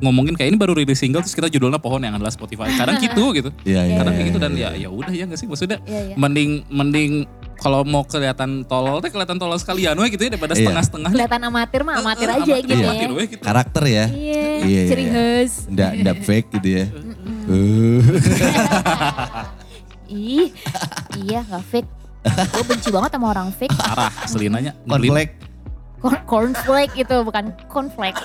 [0.00, 2.72] ngomongin kayak ini baru rilis single terus kita judulnya pohon yang adalah Spotify.
[2.72, 3.52] Kadang gitu gitu.
[3.68, 3.96] Iya iya.
[4.00, 4.68] Kadang kayak iya, gitu dan iya.
[4.72, 6.14] ya ya udah ya nggak sih maksudnya Iya, iya.
[6.16, 7.12] mending mending
[7.60, 10.64] kalau mau kelihatan tolol teh kelihatan tolol sekalian we gitu ya daripada Iya.
[10.64, 11.10] setengah-setengah.
[11.12, 12.84] Kelihatan amatir mah amatir aja amatir, gitu ya.
[12.88, 13.42] amatir we gitu.
[13.44, 14.04] Karakter ya.
[14.08, 15.12] Iya, Iya, ciri iya.
[15.12, 15.52] khas.
[15.68, 16.84] Nggak, nggak fake gitu ya.
[17.46, 18.00] Uh.
[20.06, 20.54] Ih,
[21.18, 21.90] iya gak fake.
[22.26, 23.72] Gue benci banget sama orang fake.
[23.72, 24.72] Parah asli nanya.
[24.82, 25.10] Nyebelin.
[25.10, 25.30] Konflik
[25.96, 28.20] Corn- Cornflake itu bukan cornflake.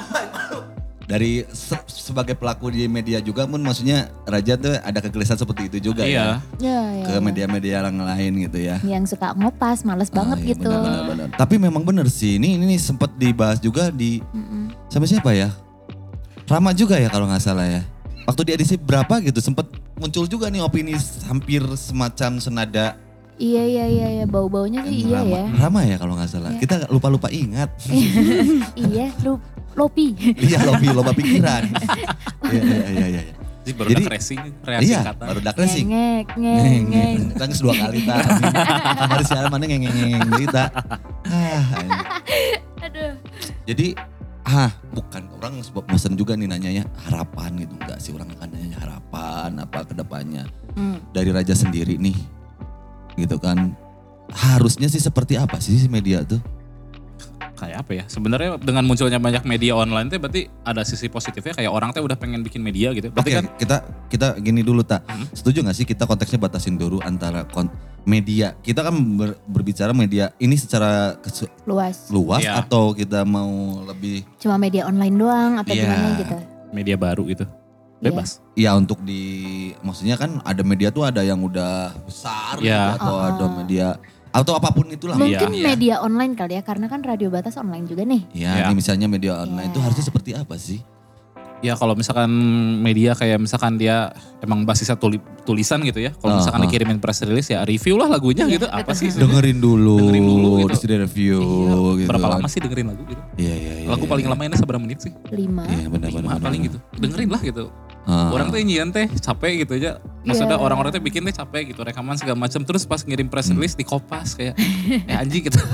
[1.04, 5.78] dari se- sebagai pelaku di media juga pun maksudnya Raja tuh ada kegelisahan seperti itu
[5.86, 6.40] juga Iya.
[6.56, 7.06] ya Ya, ya.
[7.06, 8.80] ke media-media yang lain gitu ya.
[8.80, 10.72] Yang suka ngopas, males banget Ah, iya, gitu.
[10.72, 11.28] benar, benar, benar.
[11.36, 14.72] Tapi memang benar sih ini ini sempat dibahas juga di Mm-mm.
[14.88, 15.52] sama siapa ya?
[16.48, 17.82] Rama juga ya kalau nggak salah ya.
[18.24, 20.96] Waktu di edisi berapa gitu sempat muncul juga nih opini
[21.26, 22.96] hampir semacam senada
[23.42, 24.26] Iya, iya, iya, iya.
[24.26, 25.44] bau-baunya sih iya ya.
[25.58, 26.54] Rama ya kalau nggak salah.
[26.56, 27.74] Kita lupa-lupa ingat.
[28.86, 29.42] iya, lu
[29.74, 30.14] lopi.
[30.38, 31.66] iya lobi loba pikiran.
[32.44, 33.22] Iya iya iya iya.
[33.24, 33.34] iya.
[33.62, 35.24] Jadi baru Jadi- racing, reaksi Iya, kata.
[35.24, 35.86] baru dak racing.
[35.88, 37.14] Ngek, ngek, ngek.
[37.34, 38.16] Tangis dua kali ta.
[39.00, 40.64] Kamar siaran mana ngeng ngeng ngeng cerita.
[41.24, 42.06] Ah, anjing.
[42.82, 43.14] Aduh.
[43.64, 43.88] Jadi
[44.44, 48.50] ah bukan orang sebab bosan juga nih nanya ya harapan gitu enggak sih orang akan
[48.50, 50.98] nanya harapan apa ke depannya Hmm.
[51.12, 52.18] dari raja sendiri nih
[53.16, 53.76] gitu kan
[54.32, 56.40] harusnya sih seperti apa sih si media tuh
[57.54, 58.04] kayak apa ya?
[58.10, 62.18] Sebenarnya dengan munculnya banyak media online teh berarti ada sisi positifnya kayak orang teh udah
[62.18, 63.14] pengen bikin media gitu.
[63.14, 63.78] Oke Berarti kan kita
[64.10, 65.30] kita gini dulu tak Hmm.
[65.30, 67.70] setuju nggak sih kita konteksnya batasin dulu antara kon-
[68.02, 72.10] media kita kan ber- berbicara media ini secara kesu- Luas.
[72.10, 72.66] luas Iya.
[72.66, 73.46] atau kita mau
[73.86, 75.86] lebih Cuma media online doang atau Iya.
[75.86, 76.36] gimana gitu.
[76.74, 77.46] media baru gitu.
[78.02, 78.10] Iya.
[78.10, 78.30] Bebas.
[78.52, 79.22] ya untuk di
[79.80, 82.98] maksudnya kan ada media tuh ada yang udah besar Iya.
[82.98, 83.22] gitu, atau Oh.
[83.24, 83.88] ada media
[84.32, 85.66] atau apa pun itulah Mungkin Iya.
[85.68, 88.26] media online kali ya karena kan radio batas online juga nih.
[88.34, 88.64] ya Iya.
[88.66, 89.72] ini misalnya media online Iya.
[89.72, 90.82] itu harusnya seperti apa sih
[91.62, 92.26] Ya kalau misalkan
[92.82, 94.10] media kayak misalkan dia
[94.42, 96.10] emang basisnya tuli- tulisan gitu ya.
[96.10, 96.66] Ah, Kalau misalkan ah.
[96.66, 98.66] dikirimin press release ya review lah lagunya Iya, gitu.
[98.66, 98.98] Apa betul.
[98.98, 99.10] sih?
[99.14, 100.66] dengerin dulu, Dengerin dulu gitu.
[100.66, 101.78] terus di review Iya.
[102.02, 102.34] gitu Berapa kan.
[102.34, 103.22] lama sih dengerin lagu gitu?
[103.38, 104.34] iya iya iya lagu iya, paling iya.
[104.34, 105.14] lama ini seberapa menit sih?
[105.30, 105.64] Lima.
[105.70, 106.74] iya benar benar Lima benar, paling benar.
[106.74, 106.78] gitu.
[106.98, 107.64] Dengerin lah gitu.
[108.04, 108.30] Ah.
[108.30, 110.02] Orang tuh nyian teh capek gitu aja.
[110.22, 110.64] Maksudnya Iya.
[110.64, 113.56] orang-orang tuh bikin teh capek gitu rekaman segala macam terus pas ngirim press Hmm.
[113.56, 114.58] release di kopas kayak
[115.04, 115.58] eh anjing gitu.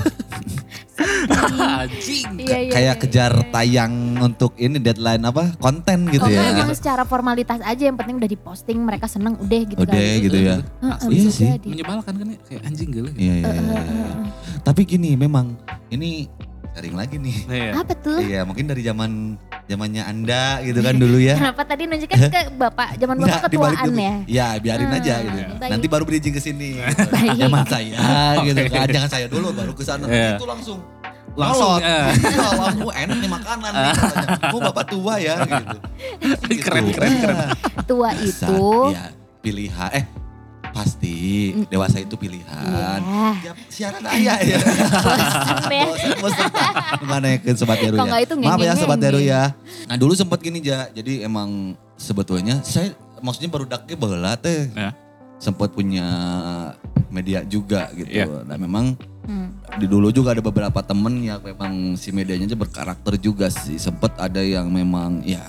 [1.78, 2.26] anjing.
[2.38, 3.48] Iya, iya, kayak iya, kejar iya.
[3.50, 8.18] tayang untuk ini deadline apa konten gitu Oh, ya memang secara formalitas aja yang penting
[8.18, 10.24] udah diposting mereka seneng udah gitu udah kali.
[10.24, 11.48] gitu ya Heeh, Iya bisa sih.
[11.64, 13.08] Menyebalkan kan ya kayak anjing gitu.
[13.14, 14.08] iya iya, iya, iya.
[14.60, 15.54] tapi gini memang
[15.88, 16.26] ini
[16.78, 17.72] sharing lagi nih Iya.
[17.74, 18.18] Apa tuh?
[18.22, 19.34] iya mungkin dari zaman
[19.66, 23.98] zamannya anda gitu kan dulu ya Kenapa tadi nunjukkan ke bapak zaman bapak dibalik ketuaan
[23.98, 24.14] ya?
[24.30, 25.42] Ya biarin aja Hmm, gitu.
[25.58, 25.70] baik.
[25.74, 26.78] Nanti baru bridging ke sini.
[27.34, 27.98] Zaman saya
[28.46, 28.86] gitu kan.
[28.86, 30.06] Jangan saya dulu baru ke sana.
[30.06, 30.38] Iya.
[30.38, 30.78] Itu langsung.
[31.34, 31.82] Langsung, Nolot.
[31.84, 32.06] eh.
[32.16, 33.92] Iya, langsung enak nih makanan nih.
[33.92, 34.36] katanya.
[34.48, 35.76] Oh bapak tua ya gitu.
[36.48, 36.62] Gitu.
[36.62, 37.38] Keren, keren, keren.
[37.84, 38.58] Tua itu
[38.94, 39.04] ya
[39.40, 39.90] pilihan.
[39.92, 40.04] Eh
[40.78, 41.16] pasti
[41.66, 43.02] dewasa itu pilihan.
[43.02, 43.50] Iya.
[43.50, 44.58] Ya, siaran ayah ya.
[46.22, 46.46] Bosan.
[47.02, 48.10] Gimana ya ke Sobat Heru Kalau ya?
[48.14, 49.26] nggak itu Maaf ya Sobat Heru nih.
[49.26, 49.42] ya.
[49.90, 54.94] Nah dulu sempat gini ja, jadi emang sebetulnya saya maksudnya baru daknya baheula teh Ya.
[55.36, 56.06] sempat punya
[57.10, 58.06] media juga gitu.
[58.08, 58.46] Iya.
[58.46, 58.94] Nah memang
[59.28, 59.52] Hmm.
[59.76, 63.76] di dulu juga ada beberapa temen yang memang si medianya aja berkarakter juga sih.
[63.76, 65.44] Sempet ada yang memang ya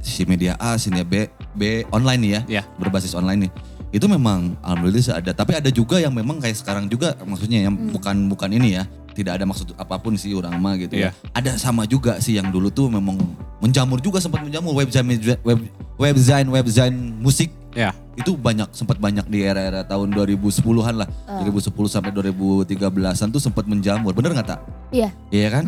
[0.00, 1.14] si media A, si media B,
[1.52, 2.62] B online nih ya, Iya.
[2.80, 3.52] berbasis online nih.
[3.90, 7.74] Itu memang alhamdulillah sih ada, tapi ada juga yang memang kayak sekarang juga maksudnya yang
[7.90, 11.10] bukan bukan ini ya, tidak ada maksud apa pun sih orang mah gitu Iya.
[11.10, 11.30] ya.
[11.34, 13.18] Ada sama juga sih yang dulu tuh memang
[13.58, 15.10] menjamur juga sempat menjamur web design
[15.42, 15.58] web
[15.98, 17.94] web design web design musik Ya.
[18.14, 21.08] itu banyak sempat banyak di era-era tahun 2010-an lah.
[21.38, 24.10] 2010 sampai 2013-an tuh sempat menjamur.
[24.10, 24.60] Bener nggak tak?
[24.90, 25.10] Iya.
[25.30, 25.64] Iya kan?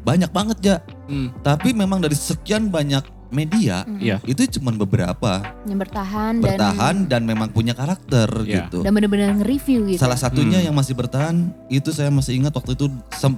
[0.00, 0.76] Banyak banget ya.
[1.06, 1.34] Hmm.
[1.42, 4.18] Tapi memang dari sekian banyak media Iya.
[4.22, 8.66] itu cuman beberapa yang bertahan, bertahan dan, memang punya karakter Iya.
[8.66, 8.82] gitu.
[8.82, 9.98] dan dan benar-benar nge-review gitu.
[9.98, 10.66] Salah satunya Hmm.
[10.66, 12.90] yang masih bertahan itu saya masih ingat waktu itu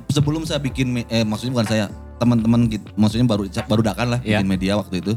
[0.09, 1.85] sebelum saya bikin eh maksudnya bukan saya
[2.17, 4.41] teman-teman gitu, maksudnya baru baru dakan lah Iya.
[4.41, 5.13] bikin media waktu itu.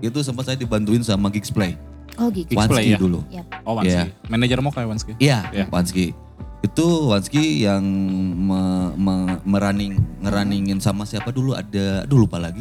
[0.00, 1.78] Itu sempat saya dibantuin sama Geeks Play.
[2.16, 2.50] oh gitu.
[2.50, 2.98] Geeks Play Wansky ya?
[2.98, 3.18] dulu.
[3.62, 3.94] Oh Wanski.
[3.94, 4.04] Iya.
[4.26, 5.12] Manajer mau kayak Wanski.
[5.16, 5.64] Iya, Iya.
[5.68, 6.12] Wansky.
[6.60, 7.80] Itu Wansky yang
[8.36, 8.60] me,
[8.92, 12.60] me- merunning ngerunningin sama siapa dulu ada aduh lupa lagi.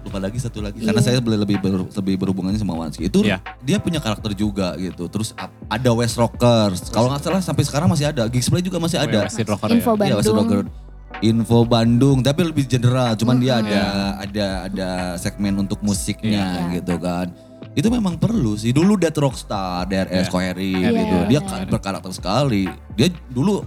[0.00, 1.06] Lupa lagi satu lagi karena Iya.
[1.06, 3.06] saya beli- lebih ber- lebih berhubungannya sama Wansky.
[3.06, 3.38] Itu Iya.
[3.60, 5.06] dia punya karakter juga gitu.
[5.06, 5.36] Terus
[5.68, 6.88] ada West Rockers.
[6.88, 8.24] Kalau nggak salah sampai sekarang masih ada.
[8.24, 9.24] Geeks Play juga masih ada.
[9.24, 10.04] West Rocker Info ya.
[10.06, 10.48] Iya, West Bandung.
[10.48, 10.64] Rocker.
[11.20, 13.12] Info Bandung tapi lebih general.
[13.14, 13.82] Cuman dia ada
[14.18, 16.80] ada ada segmen untuk musiknya Iya.
[16.80, 17.28] gitu kan.
[17.70, 18.72] Itu memang perlu sih.
[18.72, 20.32] Dulu Dead Rockstar, DRS, Iya.
[20.32, 21.16] Koheri Iya, gitu.
[21.18, 22.66] iya, Dia kan berkarakter sekali.
[22.94, 23.62] Dia dulu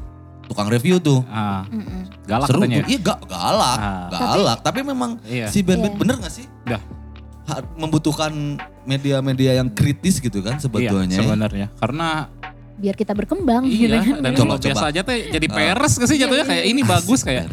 [0.46, 1.24] tukang review tuh.
[1.26, 2.08] Ah, Mm-mm.
[2.24, 2.82] galak Seru katanya.
[2.82, 2.90] tuh.
[2.90, 4.08] Iya ga- galak, Ah.
[4.10, 4.60] galak.
[4.62, 5.48] Tapi, memang Iya.
[5.48, 6.00] si band-band Iya.
[6.00, 6.46] bener gak sih?
[6.64, 6.82] Dah.
[7.44, 8.32] Ha- membutuhkan
[8.84, 11.12] media-media yang kritis gitu kan sebetulnya.
[11.12, 11.68] Iya, sebenarnya.
[11.76, 12.32] Karena
[12.74, 14.18] Biar kita berkembang gitu iya, kan.
[14.20, 16.72] dan Coba, kalau biasa aja teh jadi peres gak sih Iya, jatuhnya iya, kayak iya.
[16.72, 17.44] ini bagus kayak.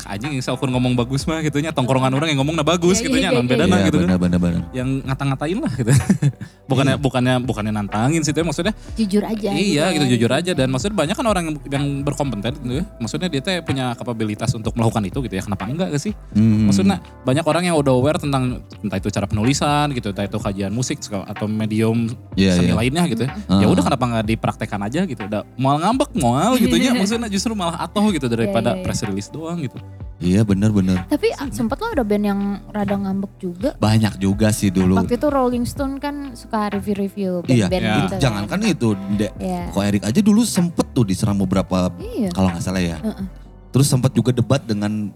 [0.00, 3.04] "Ah, anjing yang ukur ngomong bagus mah gitunya tongkrongan orang yang ngomong nah bagus Iya,
[3.04, 4.06] gitunya iya, non iya, bedana Iya, gitu kan.
[4.08, 4.60] benar-benar benar.
[4.70, 5.92] Yang ngata-ngatain lah gitu.
[6.70, 9.50] bukannya bukannya bukannya nantangin sih tapi maksudnya Jujur aja.
[9.50, 10.12] iya gitu kan.
[10.12, 12.84] jujur aja dan maksudnya banyak kan orang yang, yang berkompeten gitu ya.
[12.98, 15.42] Maksudnya dia teh punya kapabilitas untuk melakukan itu gitu ya.
[15.42, 16.12] Kenapa enggak gak sih?
[16.32, 16.68] Hmm.
[16.68, 20.70] Maksudnya banyak orang yang udah aware tentang entah itu cara penulisan gitu, entah itu kajian
[20.70, 22.76] musik atau medium Iya, seni iya.
[22.76, 23.24] lainnya gitu.
[23.48, 23.58] Ah.
[23.58, 25.20] Ya udah kenapa nggak dipraktekkan aja gitu.
[25.20, 26.94] Udah mau ngambek mau gitu ya.
[26.98, 28.84] Maksudnya justru malah atoh gitu daripada Iya, iya, iya.
[28.84, 29.78] press release doang gitu.
[30.18, 31.06] Iya benar-benar.
[31.06, 33.70] Tapi ah, sempet lo ada band yang rada ngambek juga.
[33.78, 34.98] Banyak juga sih dulu.
[34.98, 37.94] Waktu itu Rolling Stone kan suka review-review Iya, band-band Iya.
[37.94, 38.20] gitu kan.
[38.20, 39.32] jangankan itu, Dek.
[39.38, 39.62] Iya.
[39.70, 42.98] Kok Erik aja dulu sempet tuh diserang beberapa, Iya, kalau nggak salah ya.
[42.98, 43.26] Heeh.
[43.70, 45.14] Terus sempat juga debat dengan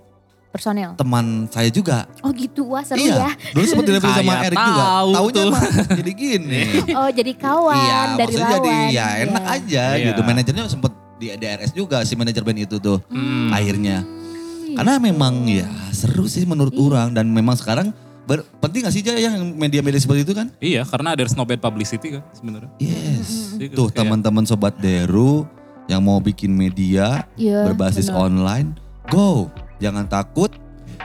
[0.52, 0.92] personel.
[0.94, 2.04] teman saya juga.
[2.20, 3.30] Oh gitu, wah seru iya, ya.
[3.50, 4.82] dulu sempat didebat sama Erik juga.
[4.84, 5.48] tahu Taunya tuh.
[5.48, 6.62] mah jadi gini.
[7.00, 8.60] Oh jadi kawan iya, dari maksudnya lawan.
[8.62, 9.56] jadi ya enak Iya.
[9.56, 10.04] aja Iya.
[10.06, 10.20] gitu.
[10.22, 13.48] Manajernya sempat di DRS juga si manajer band itu tuh Hmm.
[13.48, 14.04] akhirnya.
[14.04, 14.74] Hmm.
[14.74, 16.82] Karena memang ya seru sih menurut Iya.
[16.82, 17.88] orang dan memang sekarang
[18.22, 20.52] ber- penting gak sih Jaya yang media-media seperti itu kan?
[20.58, 22.70] Iya, karena there's no bad publicity kan sebenarnya.
[22.78, 23.54] Yes.
[23.54, 25.48] Jadi Tuh kayak- teman-teman sobat Deru
[25.84, 28.22] yang mau bikin media Iya, berbasis benar.
[28.22, 28.68] online,
[29.08, 29.50] go.
[29.82, 30.54] Jangan takut.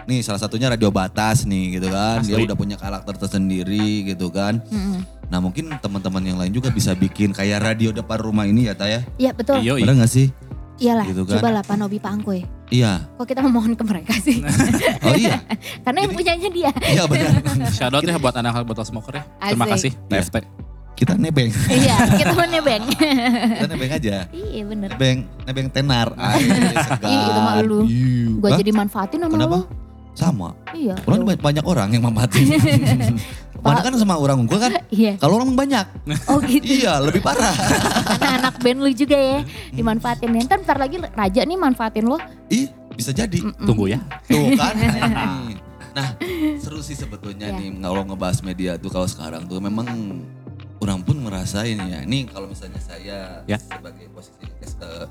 [0.06, 2.22] Nih salah satunya Radio Batas nih gitu kan.
[2.22, 2.46] Dia Asli.
[2.46, 4.62] udah punya karakter tersendiri gitu kan.
[4.70, 5.02] Mm-mm.
[5.28, 9.02] Nah mungkin teman-teman yang lain juga bisa bikin kayak radio depan rumah ini ya Taya.
[9.18, 9.60] Iya betul.
[9.60, 9.84] Iya, iya.
[9.84, 10.28] Benar gak sih?
[10.78, 11.42] Iyalah, Gitu kan.
[11.42, 12.46] coba lah Pak Nobi Pak Angkoy.
[12.70, 13.02] Iya.
[13.18, 14.46] Kok kita memohon ke mereka sih?
[15.08, 15.42] Oh iya.
[15.84, 16.72] Karena yang punyanya dia.
[16.86, 17.34] Iya benar.
[17.76, 19.24] Shout out ya buat anak botol smoker ya.
[19.42, 19.74] Terima Asik.
[19.74, 20.67] kasih TFT.
[20.98, 21.54] Kita nebeng.
[21.70, 22.82] iya, kita mau nebeng.
[22.90, 24.26] Kita nebeng aja.
[24.34, 24.90] iya bener.
[24.98, 26.10] Nebeng, nebeng tenar.
[26.18, 26.42] Ay,
[26.74, 27.06] segar.
[27.06, 27.80] Ih, itu mah lu.
[28.42, 29.54] Gue jadi manfaatin sama Kenapa?
[29.54, 29.62] lo.
[30.18, 30.50] Sama.
[30.74, 30.98] Iya.
[31.06, 32.50] Orang banyak, banyak orang yang manfaatin.
[33.62, 34.74] Mana kan sama orang unggul kan?
[34.90, 35.22] Iya.
[35.22, 35.86] Kalau orang banyak.
[36.26, 36.66] Oh gitu.
[36.66, 37.54] iya, lebih parah.
[38.18, 40.34] Karena anak band lu juga ya dimanfaatin.
[40.46, 42.18] Ntar bentar lagi Raja nih manfaatin lo.
[42.50, 43.38] Ih, bisa jadi.
[43.62, 44.02] Tunggu ya.
[44.26, 44.74] Tuh kan.
[45.98, 46.10] nah,
[46.58, 47.58] seru sih sebetulnya Iya.
[47.58, 49.86] nih kalau ngebahas media tuh kalau sekarang tuh memang
[50.80, 52.00] orang pun ngerasain ya.
[52.02, 53.58] Ini kalau misalnya saya Ya.
[53.58, 55.10] sebagai posisi as a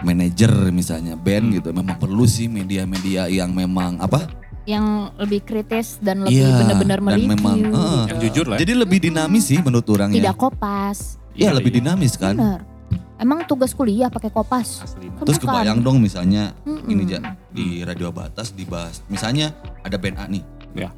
[0.00, 1.56] manager misalnya band Hmm.
[1.56, 4.26] gitu, memang perlu sih media-media yang memang apa?
[4.64, 4.86] Yang
[5.18, 8.56] lebih kritis dan lebih Iya, benar-benar dan memang, eh, Yang jujur lah.
[8.56, 8.60] ya.
[8.62, 10.16] Jadi lebih dinamis sih menurut orang ya.
[10.20, 11.18] Tidak kopas.
[11.32, 12.36] Iya, lebih dinamis kan.
[12.36, 12.60] Bener.
[13.16, 14.80] Emang tugas kuliah pakai kopas.
[14.80, 15.12] Asli.
[15.12, 15.52] Kan Terus bukan.
[15.52, 16.88] kebayang dong misalnya Mm-mm.
[16.88, 17.20] ini ja,
[17.52, 19.04] di radio batas dibahas.
[19.06, 19.52] Misalnya
[19.84, 20.40] ada band A nih.
[20.72, 20.88] Ya.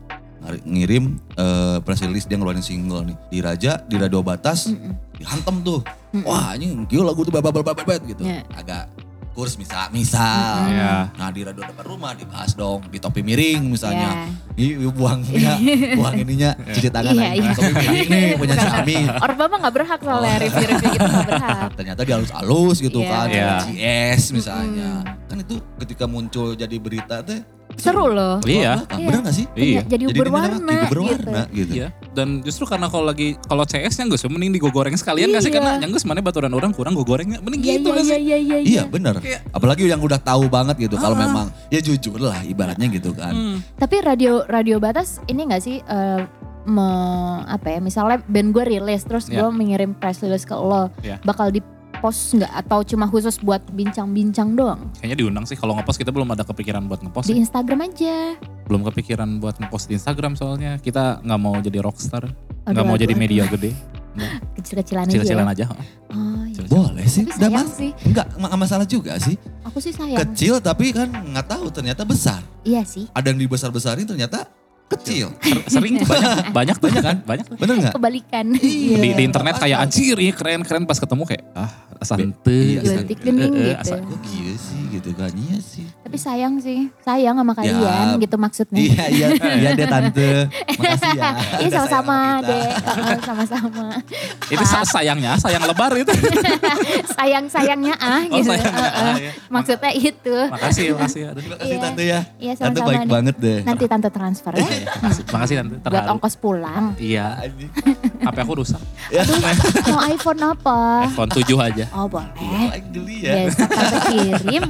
[0.43, 3.17] Ngirim eh, press release dia ngeluarin single nih.
[3.29, 4.93] Di Raja, di radio batas Mm-mm.
[5.15, 5.81] dihantem tuh.
[6.11, 6.25] Mm-mm.
[6.25, 8.23] Wah, ini kieu lagu tuh babal babal gitu.
[8.23, 8.43] Ya.
[8.53, 8.91] Agak
[9.33, 10.69] kurs misal misal.
[10.69, 11.09] Ya.
[11.17, 14.29] Nah, di radio depan rumah dibahas dong di topi miring misalnya.
[14.53, 14.61] Ya.
[14.61, 15.57] Ih, buang ya,
[15.97, 17.41] buang ininya cuci tangan lagi.
[17.41, 17.57] iya.
[17.57, 19.09] Topi miring nih punya si Amin.
[19.25, 21.69] Orba mah gak berhak soalnya review-review gitu gak berhak.
[21.81, 23.09] ternyata dia halus-halus gitu Iya.
[23.09, 24.91] kan sama GS misalnya
[25.25, 27.41] kan itu ketika muncul jadi berita teh
[27.77, 28.39] Seru loh.
[28.43, 28.85] Iya.
[28.87, 29.47] Ah, Bener gak sih?
[29.53, 29.83] Iya.
[29.83, 31.57] Jadi, Jadi berwarna, berwarna gitu.
[31.57, 31.73] gitu.
[31.77, 31.87] Iya.
[32.13, 35.59] Dan justru karena kalau lagi kalau CS nya gue mending digoreng sekalian gak sih Iya.
[35.59, 38.05] karena yang gue mana baturan orang kurang gue gorengnya mending Iya gitu iya gak iya
[38.05, 38.23] sih?
[38.23, 38.57] iya iya.
[38.61, 39.15] Iya bener.
[39.49, 40.97] Apalagi yang udah tahu banget gitu.
[40.97, 41.21] Kalau Ah.
[41.21, 43.33] memang ya jujur lah ibaratnya gitu kan.
[43.33, 43.57] Hmm.
[43.75, 46.21] Tapi radio radio batas ini nggak sih eh,
[46.63, 47.11] me-
[47.45, 47.79] apa ya?
[47.79, 49.43] Misalnya band gue rilis terus Iya.
[49.43, 51.19] gue mengirim press release ke lo, Iya.
[51.23, 51.59] bakal di
[52.03, 54.91] post nggak atau cuma khusus buat bincang-bincang doang?
[54.99, 57.31] Kayaknya diundang sih kalau ngepost kita belum ada kepikiran buat ngepost.
[57.31, 57.41] Di sih.
[57.41, 58.35] Instagram aja.
[58.67, 62.27] Belum kepikiran buat ngepost di Instagram soalnya kita nggak mau jadi rockstar,
[62.67, 63.23] nggak mau aduh, jadi aduh.
[63.23, 63.71] media gede,
[64.59, 65.09] Kecil-kecilan aja.
[65.09, 65.53] kecil-kecilan ya?
[65.55, 65.65] aja.
[66.13, 66.61] Oh, iya.
[66.69, 67.25] Boleh sih.
[67.25, 67.91] Tapi sayang mas- sih.
[68.05, 69.37] Enggak, nggak masalah juga sih.
[69.63, 70.19] Aku sih sayang.
[70.21, 72.43] Kecil tapi kan nggak tahu ternyata besar.
[72.63, 73.09] Iya sih.
[73.15, 74.51] Ada yang dibesar-besarin ternyata
[74.95, 75.27] kecil.
[75.39, 77.47] Ser- Sering banyak banyak banyak kan banyak.
[77.55, 77.95] Bener nggak?
[77.95, 78.47] Kebalikan.
[78.55, 78.97] Iya.
[78.97, 81.71] Di, di internet kayak anjir ini keren keren pas ketemu kayak ah
[82.01, 82.77] santai.
[82.77, 83.83] Iya, Gelentik gening Eh, eh, gitu.
[83.83, 85.31] asa- Kok iya sih gitu kan?
[85.33, 85.87] Iya sih.
[86.13, 86.93] Tapi sayang sih.
[87.01, 88.77] Sayang sama kalian gitu maksudnya.
[88.77, 90.45] Iya iya iya deh tante.
[90.77, 91.31] Makasih ya.
[91.57, 92.69] Iya sama-sama sayang deh.
[93.25, 93.85] Sama-sama.
[94.53, 96.13] Itu sa- sayangnya sayang lebar itu.
[97.17, 98.53] Sayang-sayangnya ah Oh, gitu.
[98.53, 99.01] sayangnya, Heeh.
[99.03, 99.33] ah, iya.
[99.49, 100.37] Maksudnya itu.
[100.47, 101.23] makasih makasih.
[101.25, 101.41] Aduh.
[101.41, 101.81] Terima kasih Iya.
[101.81, 102.21] tante ya.
[102.37, 103.09] Iya Tante sama-sama baik nih.
[103.09, 103.59] banget deh.
[103.65, 104.69] Nanti tante transfer ya.
[105.01, 106.13] Makasih, makasih tante Buat terharu.
[106.13, 106.85] ongkos pulang.
[106.99, 107.27] Iya.
[108.21, 108.83] HP aku rusak.
[109.09, 109.25] Ya.
[109.89, 110.79] Mau iPhone apa?
[111.09, 111.85] iPhone 7 aja.
[111.91, 112.29] Oh boleh.
[112.93, 113.33] Geli ya.
[113.41, 114.65] Biasa tante kirim.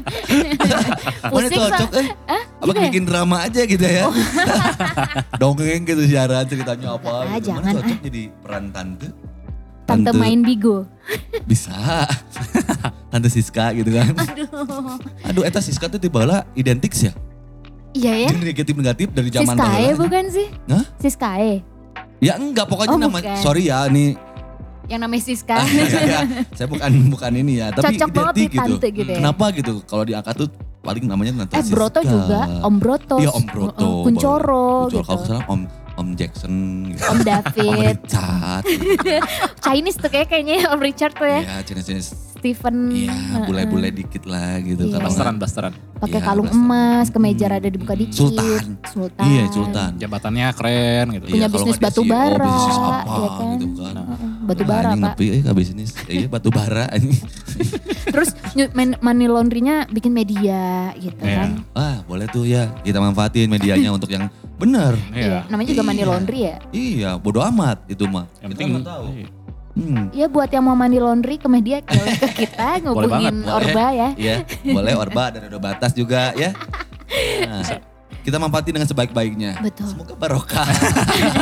[1.33, 2.43] Pusing cocok sa- eh.
[2.63, 2.87] Abang gitu ya?
[2.87, 4.05] bikin drama aja gitu ya.
[5.41, 7.51] Dongeng gitu siaran ceritanya apa Ah, gitu.
[7.51, 8.01] jangan, Mana cocok ah.
[8.03, 9.09] jadi peran tante.
[9.83, 10.87] Tante main bigo.
[11.43, 11.75] Bisa.
[13.11, 14.15] tante Siska gitu kan.
[14.15, 14.97] Aduh.
[15.25, 16.23] Aduh eta Siska tuh tiba
[16.53, 17.15] identik sih ya.
[17.93, 18.29] Iya ya.
[18.31, 20.47] Jadi negatif-negatif dari zaman Siskae bukan sih?
[20.67, 20.85] Hah?
[20.97, 21.53] Siskae.
[22.23, 23.37] Ya enggak pokoknya Oh, nama bukan.
[23.37, 24.15] sorry ya nih
[24.87, 25.57] Yang namanya Siska.
[25.57, 26.21] Ah, iya, iya.
[26.53, 29.19] saya bukan bukan ini ya, tapi Cocok identik nih tante gitu ya.
[29.19, 29.73] Kenapa gitu?
[29.83, 30.49] Kalau diangkat tuh
[30.83, 32.41] paling namanya nanti eh Broto juga.
[32.67, 33.17] Om Broto.
[33.23, 33.87] Iya Om Broto.
[34.03, 34.67] Kuncoro Kuncoro.
[34.91, 35.07] gitu.
[35.07, 35.61] Kalau salah Om
[36.03, 36.55] Om Jackson
[36.89, 37.01] gitu.
[37.01, 37.97] Om Om David.
[37.97, 38.65] Richard.
[39.65, 41.41] Chinese tuh kayak kayaknya Om Richard tuh ya.
[41.41, 42.91] Iya, jenis-jenis Stephen.
[42.91, 44.83] Iya, bule-bule dikit lah gitu.
[44.85, 44.93] Iya.
[44.93, 45.73] Kalau Blasteran, nggak- blasteran.
[45.95, 46.67] Pakai Iya, kalung blasteran.
[46.99, 47.53] emas, kemeja Hmm.
[47.55, 48.19] rada dibuka dikit.
[48.19, 48.65] Sultan.
[48.85, 49.25] Sultan.
[49.25, 49.91] Iya, Sultan.
[49.97, 51.25] Jabatannya keren gitu.
[51.25, 53.57] Punya Iya, kalau bisnis batu CEO, bara, bisnis apa ya kan?
[53.57, 53.95] gitu kan.
[53.95, 55.15] Heeh, Batu bara, Anjing Pak.
[55.15, 55.91] nepi eh ka bisnis.
[56.05, 57.23] Iya, batu bara anjing.
[58.05, 58.31] Terus
[59.01, 61.39] money laundry-nya bikin media gitu Iya.
[61.39, 61.51] kan.
[61.73, 62.75] Ah, boleh tuh ya.
[62.83, 64.27] Kita manfaatin medianya untuk yang
[64.63, 64.93] benar.
[65.11, 65.43] Iya.
[65.47, 66.09] Namanya juga money Iya.
[66.09, 66.57] laundry ya.
[66.71, 68.31] Iya, bodo amat itu mah.
[68.39, 69.05] Yang Kita penting tahu.
[69.13, 69.29] iya.
[69.73, 70.05] Hmm.
[70.13, 71.97] Iya buat yang mau money laundry ke media ke
[72.45, 73.57] kita Boleh banget, ngubungin boleh.
[73.57, 74.09] Orba ya.
[74.15, 76.53] Iya, boleh Orba dan ada batas juga ya.
[77.43, 77.65] Nah,
[78.21, 79.59] kita manfaatin dengan sebaik-baiknya.
[79.59, 79.89] Betul.
[79.89, 80.69] Semoga barokah.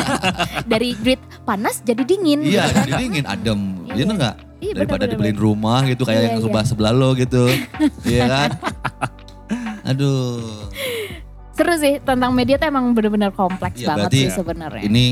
[0.71, 2.41] Dari grid panas jadi dingin.
[2.41, 3.61] iya, jadi dingin, adem.
[3.85, 3.95] Iya.
[3.99, 4.37] Iya enggak?
[4.61, 6.45] Iya, Daripada dibeliin rumah gitu kayak Iya, yang iya.
[6.47, 7.51] sebelah sebelah lo gitu.
[8.07, 8.51] Iya kan?
[9.85, 10.71] Aduh.
[11.61, 14.81] Seru sih tentang media tuh emang bener-bener kompleks Iya, banget berarti sih sebenarnya.
[14.81, 15.05] Ini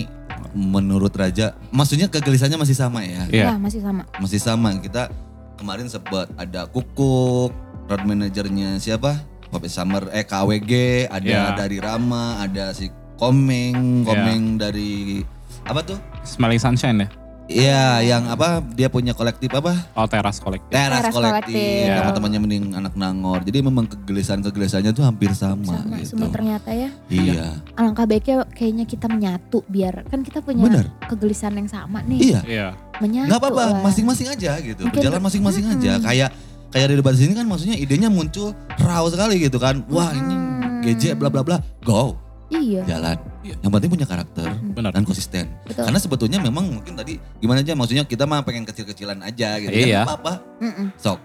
[0.57, 3.29] menurut Raja, maksudnya kegelisahannya masih sama ya?
[3.29, 3.45] Iya.
[3.53, 4.09] Ya masih sama.
[4.17, 4.73] Masih sama.
[4.81, 5.13] Kita
[5.61, 7.53] kemarin sempat ada Kukuk,
[7.85, 9.21] road manajernya siapa?
[9.53, 10.73] Kopi Summer, eh KWG,
[11.13, 11.53] ada Iya.
[11.53, 12.89] dari Rama, ada si
[13.21, 14.09] Komeng.
[14.09, 15.21] Komeng dari
[15.69, 16.01] apa tuh?
[16.25, 17.09] Smelling Sunshine ya?
[17.49, 18.61] Iya, yang apa?
[18.61, 19.73] Dia punya kolektif apa?
[19.95, 20.69] Oh teras kolektif.
[20.69, 21.57] Teras, Teras kolektif.
[21.57, 21.89] kolektif.
[21.89, 22.13] Sama Iya.
[22.13, 23.41] temannya mending anak Nangor.
[23.41, 26.13] Jadi memang kegelisahan-kegelisahannya tuh hampir sama, Sama gitu.
[26.13, 26.93] semua ternyata ya.
[27.09, 27.57] Iya.
[27.73, 30.87] Alangkah baiknya kayaknya kita menyatu biar kan kita punya Bener.
[31.03, 32.21] kegelisahan yang sama nih.
[32.23, 32.41] Iya.
[32.45, 32.69] Iya.
[32.99, 33.27] Menyatu.
[33.27, 34.83] Nggak apa-apa, masing-masing aja gitu.
[34.83, 35.93] Mungkin- Berjalan masing-masing aja.
[35.95, 36.05] Mm-mm.
[36.05, 36.31] Kayak
[36.69, 39.81] kayak di debat sini kan maksudnya idenya muncul raw sekali gitu kan.
[39.89, 40.85] Wah, ini Mm.
[40.85, 41.57] GJ bla bla bla.
[41.81, 42.13] Go,
[42.49, 42.85] Iya.
[42.85, 43.17] jalan.
[43.49, 43.57] Iya.
[43.59, 44.91] Yang penting punya karakter Benar.
[44.93, 45.45] dan konsisten.
[45.63, 45.83] Betul.
[45.83, 49.73] Karena sebetulnya memang mungkin tadi gimana aja maksudnya kita mah pengen kecil-kecilan aja gitu.
[49.73, 49.87] Iya.
[49.89, 50.45] Ya apa-apa.
[50.61, 50.93] Mm-mm.
[50.95, 51.19] Sok.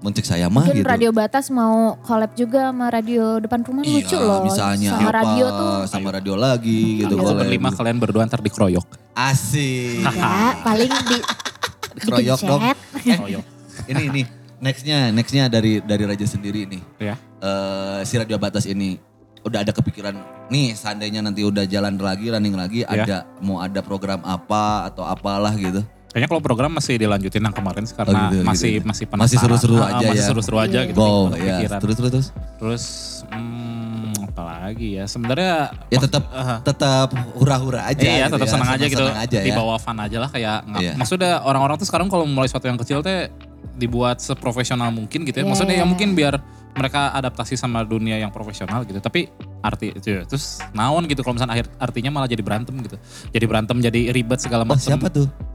[0.00, 0.88] Muncik saya mah Mungkin gitu.
[0.88, 4.40] radio batas mau collab juga sama radio depan rumah Iya, lucu loh.
[4.40, 7.20] misalnya sama apa, radio tuh sama radio lagi gitu Iya.
[7.20, 8.86] kalau Berlima kalian berdua ntar dikeroyok.
[9.12, 10.00] asik.
[10.00, 11.18] ya paling di
[12.00, 12.60] Keroyok dong.
[12.96, 13.44] Keroyok.
[13.86, 14.22] ini ini
[14.56, 16.82] nextnya nextnya dari dari Raja sendiri nih.
[16.96, 17.14] Ya.
[17.36, 18.96] Eh, si radio batas ini
[19.40, 20.14] udah ada kepikiran
[20.48, 22.92] nih seandainya nanti udah jalan lagi running lagi Ya.
[22.98, 25.80] ada mau ada program apa atau apalah gitu.
[26.10, 28.82] Kayaknya kalau program masih dilanjutin yang kemarin sih, karena gitu, gitu, masih gitu.
[28.82, 29.42] masih Masih penasaran.
[29.46, 30.26] seru-seru Ah, aja masih ya.
[30.26, 30.88] seru-seru aja Iya.
[30.90, 30.98] gitu.
[30.98, 31.78] Wow, ya kepikiran.
[31.78, 32.26] terus terus terus.
[32.58, 32.84] Terus
[33.30, 35.04] hmm, apa lagi ya?
[35.06, 35.54] Sebenarnya
[35.86, 36.56] Ya tetap Aha.
[36.60, 38.02] tetap hura-hura aja.
[38.02, 38.98] iya, gitu tetap ya, senang aja gitu.
[38.98, 39.56] senang-senang aja di ya.
[39.56, 40.92] bawah fun aja lah kayak nggak- Iya.
[40.98, 43.30] maksudnya orang-orang tuh sekarang kalau mulai sesuatu yang kecil teh
[43.72, 45.42] dibuat seprofesional mungkin gitu ya.
[45.42, 45.82] Iya, Maksudnya iya.
[45.82, 46.34] ya mungkin biar
[46.76, 48.98] mereka adaptasi sama dunia yang profesional gitu.
[49.02, 49.28] Tapi
[49.60, 50.22] arti itu ya.
[50.24, 52.96] Terus naon gitu kalau misalnya akhir artinya malah jadi berantem gitu.
[53.34, 54.80] Jadi berantem jadi ribet segala Oh macam.
[54.80, 55.49] siapa tuh?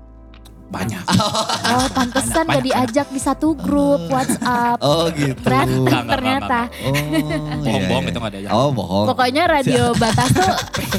[0.67, 1.03] Banyak.
[1.65, 4.77] Oh pantesan gak diajak di satu grup WhatsApp.
[4.79, 5.35] Oh gitu.
[5.41, 6.59] Berantem Enggak, enggak, ternyata.
[6.79, 8.11] Oh, iya, Bohong-bohong iya.
[8.11, 8.51] itu nggak diajak.
[8.51, 9.05] Oh bohong.
[9.09, 10.53] Pokoknya radio batas tuh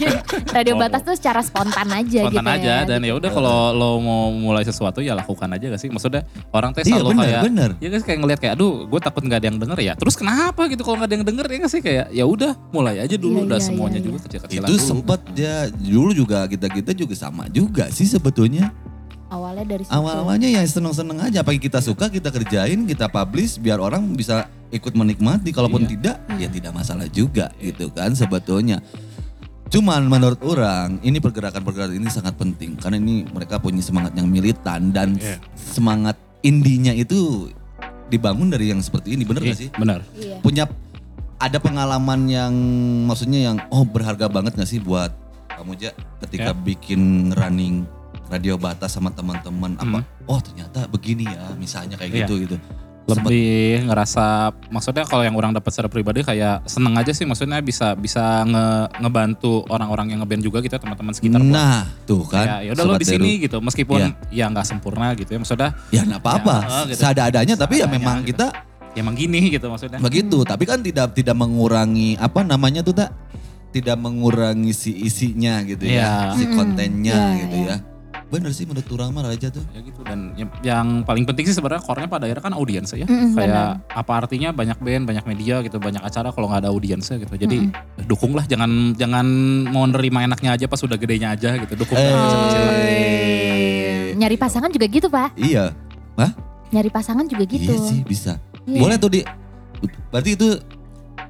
[0.57, 0.79] radio Oh.
[0.79, 2.85] batas tuh secara spontan aja gitu Spontan aja ya.
[2.85, 5.89] dan ya udah kalau lo mau mulai sesuatu ya lakukan aja gak sih?
[5.89, 7.71] Maksudnya orang teh Iya selalu bener, kayak bener.
[7.79, 9.93] Ya guys kayak ngeliat kayak aduh gue takut nggak ada yang denger ya.
[9.95, 12.99] Terus kenapa gitu kalau nggak ada yang denger ya nggak sih kayak ya udah mulai
[12.99, 14.85] aja dulu Iya, udah iya, semuanya iya, juga kecil-kecilan Itu dulu.
[14.85, 18.75] sempat ya dulu juga kita kita juga sama juga sih sebetulnya.
[19.27, 19.91] Awalnya dari situ.
[19.91, 21.43] Awal-awalnya ya seneng-seneng aja.
[21.43, 25.51] Apa kita suka kita kerjain, kita publish biar orang bisa ikut menikmati.
[25.51, 25.91] Kalaupun Iya.
[25.99, 28.79] tidak, ya tidak masalah juga gitu kan sebetulnya.
[29.66, 34.95] Cuman menurut orang ini pergerakan-pergerakan ini sangat penting karena ini mereka punya semangat yang militan
[34.95, 35.43] dan Iya.
[35.59, 36.14] semangat
[36.47, 37.51] indinya itu
[38.07, 39.74] dibangun dari yang seperti ini bener gak sih?
[39.74, 40.07] Benar.
[40.14, 40.39] Iya.
[40.39, 40.70] Punya
[41.43, 42.55] ada pengalaman yang
[43.11, 45.11] maksudnya yang oh berharga banget gak sih buat
[45.51, 45.91] kamu Ja
[46.22, 46.62] ketika Ya.
[46.62, 47.91] bikin running
[48.29, 50.27] radio batas sama teman-teman apa Hmm.
[50.27, 52.18] oh ternyata begini ya misalnya kayak Iya.
[52.22, 52.57] gitu gitu.
[53.07, 54.24] Sempet- Lebih ngerasa
[54.66, 58.99] maksudnya kalau yang orang dapat secara pribadi kayak seneng aja sih maksudnya bisa bisa nge-
[58.99, 61.39] ngebantu orang-orang yang ngeband juga gitu teman-teman sekitar.
[61.39, 62.66] Nah, tuh kan.
[62.66, 64.11] ya udah lo di sini gitu meskipun Iya.
[64.29, 66.57] ya nggak sempurna gitu ya maksudnya Ya enggak apa-apa.
[66.61, 66.99] Ya, gitu.
[66.99, 68.35] Seadanya tapi ya memang gitu.
[68.35, 68.47] kita
[68.91, 70.03] ya emang gini gitu maksudnya.
[70.03, 73.14] begitu, tapi kan tidak tidak mengurangi apa namanya tuh tak
[73.70, 76.35] tidak mengurangi si isinya gitu ya, Iya.
[76.35, 77.68] si kontennya Iya, gitu iya.
[77.68, 77.77] ya.
[78.27, 79.62] Bener sih menurut orang mah Raja tuh.
[79.70, 83.07] ya gitu dan yang, yang paling penting sih sebenarnya core-nya pada akhirnya kan audiens ya
[83.07, 87.22] Mm-mm, kayak apa artinya banyak band banyak media gitu banyak acara kalau nggak ada audiensnya
[87.22, 87.70] gitu jadi
[88.03, 89.27] dukunglah jangan jangan
[89.70, 92.72] mau nerima enaknya aja pas sudah gedenya aja gitu dukung kecil-kecilan.
[92.83, 94.05] Eh.
[94.18, 95.37] Nyari pasangan juga gitu pak.
[95.39, 95.70] Iya.
[96.18, 96.33] Hah?
[96.74, 97.70] Nyari pasangan juga gitu.
[97.70, 98.43] Iya sih bisa.
[98.66, 98.81] Iya.
[98.83, 99.20] Boleh tuh di
[100.11, 100.49] berarti itu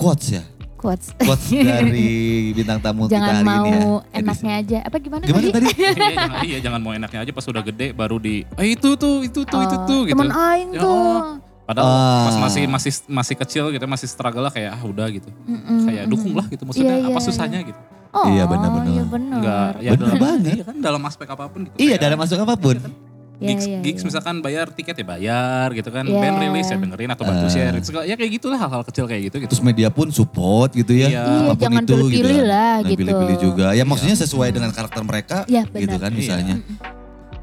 [0.00, 0.42] quotes ya.
[0.86, 1.06] Quotes.
[1.18, 2.08] Quotes dari
[2.52, 3.82] bintang tamu kita Jangan hari mau ini ya.
[3.82, 4.18] edisi.
[4.22, 4.78] enaknya aja.
[4.82, 5.66] Apa gimana, Gimana tadi?
[5.68, 9.20] iya, jangan, iya jangan mau enaknya aja pas sudah gede baru di eh itu tuh
[9.20, 10.94] itu tuh itu tuh gitu Temen aing Ya, tuh.
[10.94, 11.22] oh.
[11.64, 12.24] padahal Ah.
[12.24, 16.02] pas masih masih masih kecil gitu masih struggle lah kayak ah udah gitu Mm-mm, kayak
[16.04, 16.12] mm-mm.
[16.14, 17.80] dukung lah gitu maksudnya Iya, apa iya, susahnya gitu
[18.14, 18.88] Oh, Iya, benar-benar.
[18.88, 19.36] Iya benar.
[19.36, 20.40] enggak ya Bener dalam, banget.
[20.48, 22.76] iya kan dalam aspek apa pun gitu Iya, Kayak dalam masuk apa pun.
[22.78, 22.88] Iya,
[23.36, 24.06] gigs, iya, gigs iya.
[24.08, 26.16] misalkan bayar tiket ya bayar gitu kan Iya.
[26.18, 27.52] band rilis ya dengerin atau bantu Ah.
[27.52, 28.00] share gitu.
[28.00, 31.08] ya kayak gitulah hal-hal kecil kayak gitu gitu Terus media pun support gitu ya.
[31.08, 31.22] Iya.
[31.22, 31.96] Iya, Apa pun jangan itu gitu.
[32.00, 32.98] pilih-pilih lah Nah, gitu.
[33.04, 33.66] Pilih-pilih juga.
[33.72, 36.16] Ya maksudnya sesuai dengan karakter mereka Iya gitu kan Iya.
[36.16, 36.54] misalnya.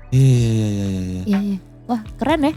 [0.10, 0.88] Iya iya iya iya.
[0.90, 1.22] iya.
[1.26, 1.58] Iya iya.
[1.84, 2.54] Wah keren ya.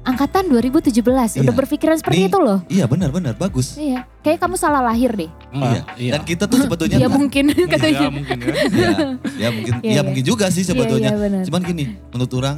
[0.00, 1.52] Angkatan 2017 udah Iya.
[1.52, 2.58] berpikiran seperti Nih, itu loh.
[2.66, 3.76] Iya benar benar bagus.
[3.76, 4.08] Iya.
[4.20, 5.28] Kayak kamu salah lahir deh.
[5.52, 5.82] Iya.
[5.94, 8.08] iya Dan kita tuh sebetulnya Iya mungkin Iya, katanya.
[8.08, 8.90] mungkin ya ya,
[9.36, 10.00] ya mungkin Iya, ya iya.
[10.00, 11.12] mungkin juga sih sebetulnya.
[11.12, 11.44] Iya, iya.
[11.44, 12.56] Cuman gini, menurut orang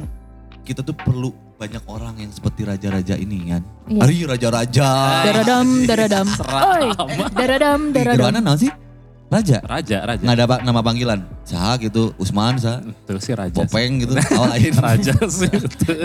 [0.63, 3.61] kita tuh perlu banyak orang yang seperti raja-raja ini kan.
[3.87, 3.99] Iya.
[3.99, 4.89] Hari raja-raja.
[5.23, 6.27] Daradam, daradam.
[6.71, 6.87] Oi,
[7.35, 8.31] daradam, Di daradam.
[8.39, 8.71] Naon sih?
[9.33, 9.57] Raja.
[9.63, 11.19] raja raja Nggak ada pak- nama panggilan.
[11.43, 13.59] Sah gitu, Usman sah, itu sih raja sih.
[13.59, 14.13] Popeng gitu.
[14.37, 14.73] Oh lain.
[14.75, 15.49] raja sih.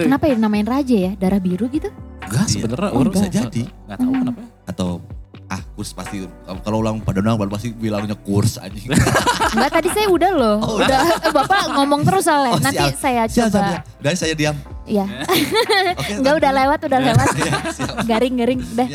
[0.03, 1.13] Kenapa ya namain raja ya?
[1.15, 1.93] Darah biru gitu?
[2.21, 2.53] enggak Iya.
[2.55, 3.63] sebenarnya Oh, orang bisa jadi.
[3.65, 4.49] nggak tahu kenapa ya.
[4.67, 4.89] Atau
[5.49, 6.29] ah kurs pasti
[6.61, 8.93] kalau ulang pada orang pasti bilangnya kurs anjing.
[9.55, 10.57] Enggak tadi saya udah loh.
[10.61, 10.99] Oh, udah
[11.31, 12.53] Bapak ngomong terus soalnya.
[12.53, 13.01] Oh, Nanti siap.
[13.01, 13.33] saya coba.
[13.33, 13.83] siap, siap.
[13.99, 14.57] Dan saya diam.
[14.85, 15.05] Iya.
[16.01, 16.13] Oke.
[16.17, 17.29] Enggak udah lewat, udah lewat.
[17.35, 17.53] Iya.
[18.05, 18.89] Garing-garing udah.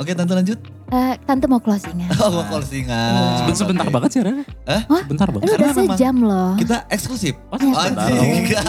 [0.00, 0.56] Oke, tante lanjut.
[0.88, 2.08] Eh, tante mau closingan.
[2.24, 3.12] Oh, mau closingan.
[3.38, 3.92] Seben- sebentar Oke.
[3.92, 4.42] banget sih Rere.
[4.64, 4.82] Hah?
[5.04, 5.44] Bentar banget.
[5.44, 6.50] Karena udah memang sejam loh.
[6.56, 7.34] Kita eksklusif.
[7.46, 8.08] Oh, sebentar.
[8.08, 8.48] Anjing.
[8.48, 8.62] Iya,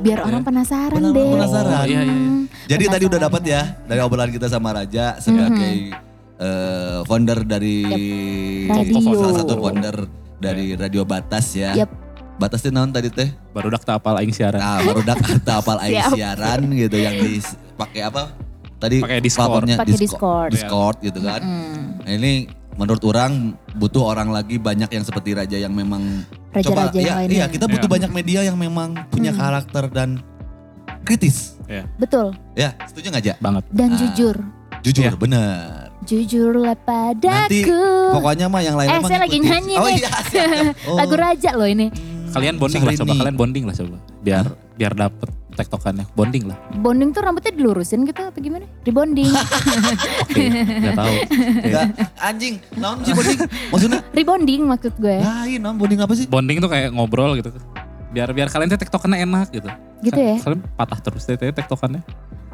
[0.00, 1.30] biar orang penasaran Benar, deh.
[1.30, 1.68] penasaran.
[1.70, 2.16] Oh, iya, iya, iya.
[2.16, 3.24] Hmm, Jadi tadi udah penasaran.
[3.28, 5.74] dapat ya dari obrolan kita sama Raja sebagai
[6.34, 7.76] eh, founder dari
[8.66, 9.14] Radio.
[9.14, 9.96] salah satu founder
[10.40, 11.76] dari Radio Batas ya.
[11.76, 11.90] Yap.
[12.34, 13.30] Batas itu naon tadi teh?
[13.52, 14.58] Baru dak tak apal aing siaran.
[14.58, 15.20] Nah, baru dak
[15.60, 18.32] apal aing siaran gitu yang dipakai apa?
[18.84, 19.62] Tadi Pakai Discord.
[19.64, 20.50] Pakai Disco- Discord.
[20.52, 21.40] Discord gitu kan.
[21.40, 22.32] Hmm, Nah, ini
[22.74, 23.32] menurut orang
[23.72, 27.36] butuh orang lagi banyak yang seperti Raja yang memang Raja-raja coba yang iya, lainnya.
[27.38, 27.94] iya kita butuh Iya.
[27.96, 29.40] banyak media yang memang punya Hmm.
[29.40, 30.20] karakter dan
[31.00, 31.56] kritis.
[31.96, 32.36] Betul.
[32.52, 33.34] Ya, setuju nggak Ja?
[33.38, 33.64] Banget.
[33.70, 33.96] Dan Ah.
[33.96, 34.36] jujur.
[34.82, 35.12] Jujur, Iya.
[35.16, 35.88] bener.
[36.04, 37.80] Jujurlah Nanti padaku.
[38.12, 39.96] pokoknya mah yang lain Eh, saya lagi nyanyi Oh nih.
[39.96, 40.76] iya, siap.
[40.92, 41.00] Oh.
[41.00, 41.88] Lagu Raja loh ini.
[42.28, 43.96] Kalian bonding lah coba kalian bonding lah coba.
[44.20, 46.04] Biar biar dapet tektokannya.
[46.12, 46.58] Bonding lah.
[46.76, 48.66] Bonding tuh rambutnya dilurusin gitu apa gimana?
[48.82, 49.30] Rebonding.
[50.26, 51.14] Oke, enggak tahu.
[51.64, 51.84] Enggak,
[52.18, 52.54] anjing.
[52.74, 53.38] Naon sih bonding?
[53.70, 54.00] Maksudnya?
[54.10, 55.16] Rebonding maksud gue.
[55.22, 56.26] Lain, naon bonding apa sih?
[56.26, 57.54] Bonding tuh kayak ngobrol gitu.
[58.10, 59.70] Biar biar kalian tuh tektokannya enak gitu.
[60.02, 60.36] Gitu ya.
[60.42, 62.02] Kalian patah terus deh deh tektokannya.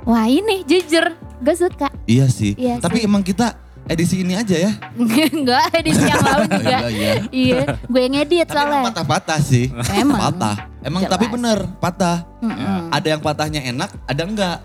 [0.05, 1.12] Wah ini jujur.
[1.40, 1.88] Gue suka.
[2.05, 2.53] Iya sih.
[2.57, 3.09] Iya Tapi sih.
[3.09, 3.57] emang kita
[3.91, 4.70] edisi ini aja ya.
[5.34, 6.78] Enggak, edisi yang lalu juga.
[6.78, 7.12] Iya, iya.
[7.28, 8.80] iya, gue yang edit Tapi soalnya.
[8.86, 9.66] patah-patah sih.
[9.93, 10.18] Emang.
[10.22, 10.57] Patah.
[10.80, 11.12] Emang Jelas.
[11.12, 12.24] tapi bener, patah.
[12.38, 12.88] Mm-mm.
[12.88, 14.59] Ada yang patahnya enak, ada enggak.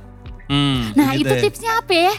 [0.45, 0.93] Hmm.
[0.93, 1.41] Nah Gitu itu ya.
[1.41, 2.13] tipsnya apa ya?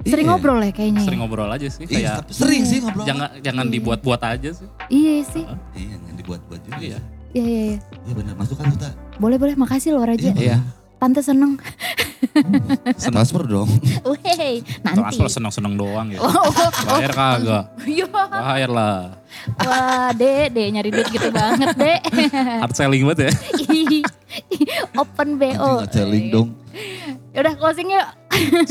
[0.00, 0.32] Sering Iya.
[0.32, 1.02] ngobrol ya kayaknya.
[1.02, 3.04] Sering ngobrol aja sih Iya, kayak sering sih ngobrol.
[3.04, 4.68] jangan jangan dibuat-buat aja sih.
[4.86, 5.44] Iya sih.
[5.74, 6.76] Iya, jangan dibuat-buat juga.
[6.78, 6.88] Iya.
[6.90, 7.00] ya.
[7.30, 7.78] Iya iya iya.
[8.04, 8.92] Iya bener, masuk kan tuh tak.
[9.16, 10.32] Boleh boleh makasih loh Raja.
[10.32, 10.56] Iya.
[11.00, 11.56] Tante seneng.
[13.00, 13.70] Transfer dong.
[14.04, 15.00] Weh, nanti.
[15.00, 16.20] Transfer seneng-seneng doang ya.
[16.20, 16.70] Oh, oh, oh.
[16.92, 17.64] Bayar kagak.
[17.88, 18.04] Iya.
[18.12, 19.16] Bayar lah.
[19.64, 22.00] Wah, Dek, Dek nyari duit gitu banget, Dek.
[22.36, 23.32] Hard selling banget ya.
[25.00, 25.48] Open BO.
[25.56, 26.48] Anjing ngecelling dong.
[27.30, 28.06] Yaudah closing yuk.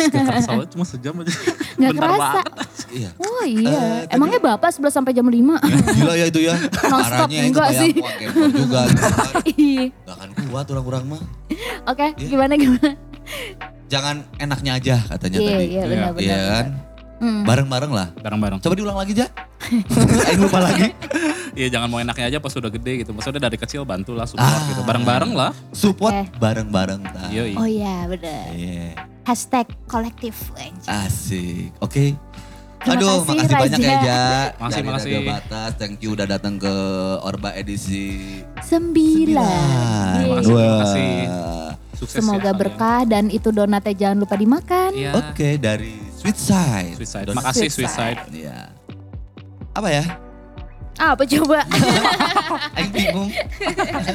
[0.10, 1.32] Gak banget, cuma sejam aja.
[1.78, 2.20] Nggak Bentar kerasa.
[2.20, 2.46] banget.
[2.90, 3.10] Iya.
[3.16, 5.56] Oh iya, Eh, tadi- emangnya Bapak 11 sampai jam 5?
[5.94, 6.56] Gila ya itu ya.
[6.92, 7.92] Parahnya yang enggak sih.
[7.94, 8.82] kuat kepo juga.
[8.84, 9.34] gitu kan.
[9.60, 9.84] Iya.
[10.02, 11.22] Gak akan kuat orang-orang mah.
[11.86, 12.28] Oke, Iya.
[12.28, 12.90] gimana gimana?
[13.88, 15.66] Jangan enaknya aja katanya Iya, tadi.
[15.68, 16.22] iya benar benar.
[16.22, 16.66] Iya kan?
[17.20, 17.44] Hmm.
[17.44, 18.08] Bareng-bareng lah.
[18.16, 18.60] Bareng-bareng.
[18.60, 19.28] Coba diulang lagi, Ja.
[20.26, 20.96] Aing lupa lagi.
[21.52, 23.12] Iya jangan mau enaknya aja pas udah gede gitu.
[23.12, 24.66] Maksudnya dari kecil bantulah support Ah.
[24.68, 24.82] gitu.
[24.82, 25.52] Bareng-bareng lah.
[25.70, 26.40] Support Oke.
[26.40, 27.02] bareng-bareng.
[27.06, 27.28] Ta.
[27.30, 27.54] Yoi.
[27.54, 28.50] Oh iya benar.
[28.50, 28.96] Iya.
[29.22, 30.34] Hashtag kolektif.
[30.86, 31.76] Asik.
[31.78, 32.16] Oke.
[32.80, 34.08] Terima Aduh, kasih, makasih banyak ya, Raja.
[34.08, 34.24] Ja.
[34.56, 35.10] Makasih, Dari makasih.
[35.12, 36.74] Radio Batas, thank you udah datang ke
[37.20, 38.08] Orba edisi
[38.64, 40.24] Sembilan.
[40.26, 41.12] Makasih, makasih.
[41.94, 42.56] Sukses ya Semoga kalian.
[42.56, 44.92] berkah dan itu donatnya jangan lupa dimakan.
[44.94, 45.12] Iya.
[45.14, 46.96] Oke, dari Sweet Side.
[46.96, 47.28] Sweet Side.
[47.32, 48.20] Makasih Sweet Side.
[48.30, 48.68] Iya.
[49.72, 50.04] Apa ya?
[51.00, 51.64] Apa coba?
[52.76, 53.30] Aing bingung.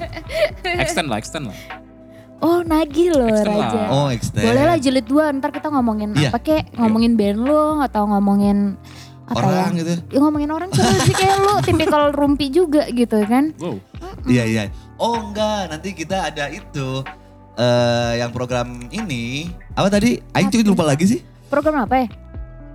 [0.85, 1.57] Extend lah, extend lah.
[2.39, 3.69] oh nagih loh Extend lah.
[3.73, 3.81] Raja.
[3.89, 4.45] Oh, extend.
[4.45, 6.29] Boleh lah jilid dua ntar kita ngomongin Iya.
[6.29, 8.77] apa kek ngomongin band lo atau ngomongin
[9.25, 9.81] apa Orang ya?
[9.81, 9.93] gitu.
[10.13, 13.57] Ya, ngomongin orang seru sih kayak lu tipikal rumpi juga gitu kan.
[13.57, 13.81] Wow.
[14.29, 14.63] Iya, iya.
[15.01, 17.01] Oh, enggak, nanti kita ada itu
[17.57, 20.21] eh yang program ini apa tadi?
[20.37, 21.21] Aing cuy lupa lagi sih.
[21.47, 22.09] Program apa ya?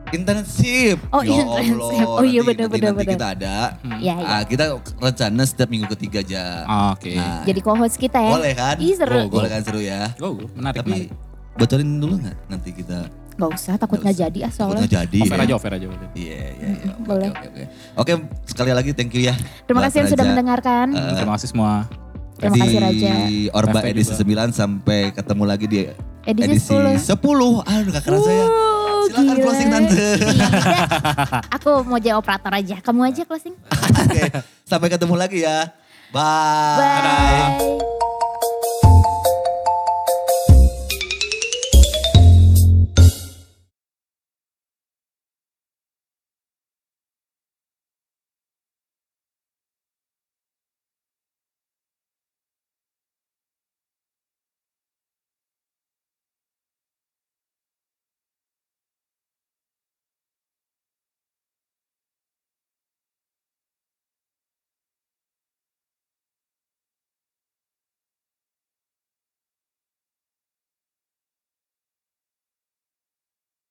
[0.09, 0.97] Internship.
[1.09, 2.01] Oh, Ya internship.
[2.01, 3.55] Allah, Oh, iya, nanti- benar, kita ada.
[3.95, 4.27] Iya, iya.
[4.27, 4.63] Ah, kita
[4.97, 6.43] rencana setiap minggu ketiga aja.
[6.65, 7.13] Ah, Oke.
[7.13, 8.31] Nah, Jadi co-host kita ya.
[8.31, 8.75] boleh kan?
[8.79, 9.29] Ih seru.
[9.29, 9.37] Go.
[9.37, 10.09] Boleh kan seru ya.
[10.17, 10.45] Go, go.
[10.51, 11.09] Menarik, Tapi menarik.
[11.55, 12.97] bocorin dulu nggak nanti kita
[13.39, 14.23] Gak usah takut Nggak usah.
[14.25, 14.79] jadi ah takut soalnya.
[14.81, 15.19] nggak jadi.
[15.21, 15.43] Offer ya.
[15.45, 15.85] aja, offer aja.
[15.87, 16.09] udah.
[16.11, 16.69] Iya, iya, iya.
[16.91, 17.29] Oke, boleh.
[17.29, 17.63] Oke, oke.
[17.95, 18.11] Oke,
[18.43, 19.35] sekali lagi thank you ya.
[19.63, 20.85] Terima kasih yang sudah mendengarkan.
[20.91, 21.73] Eh, Terima kasih semua.
[22.35, 23.11] Terima di kasih Raja.
[23.53, 24.47] Orba FP edisi juga.
[24.47, 25.79] 9 sampai ketemu lagi di
[26.29, 27.17] Edisi, edisi 10.
[27.17, 27.65] 10.
[27.65, 28.45] Aduh gak kerasa ya.
[28.45, 29.43] Wuh, Silakan gila.
[29.43, 30.07] closing tante.
[30.21, 30.51] Tidak.
[31.57, 32.77] Aku mau jadi operator aja.
[32.79, 33.55] Kamu aja closing.
[34.05, 34.23] Oke,
[34.63, 35.73] sampai ketemu lagi ya.
[36.09, 36.77] Bye.
[36.77, 37.98] Bye.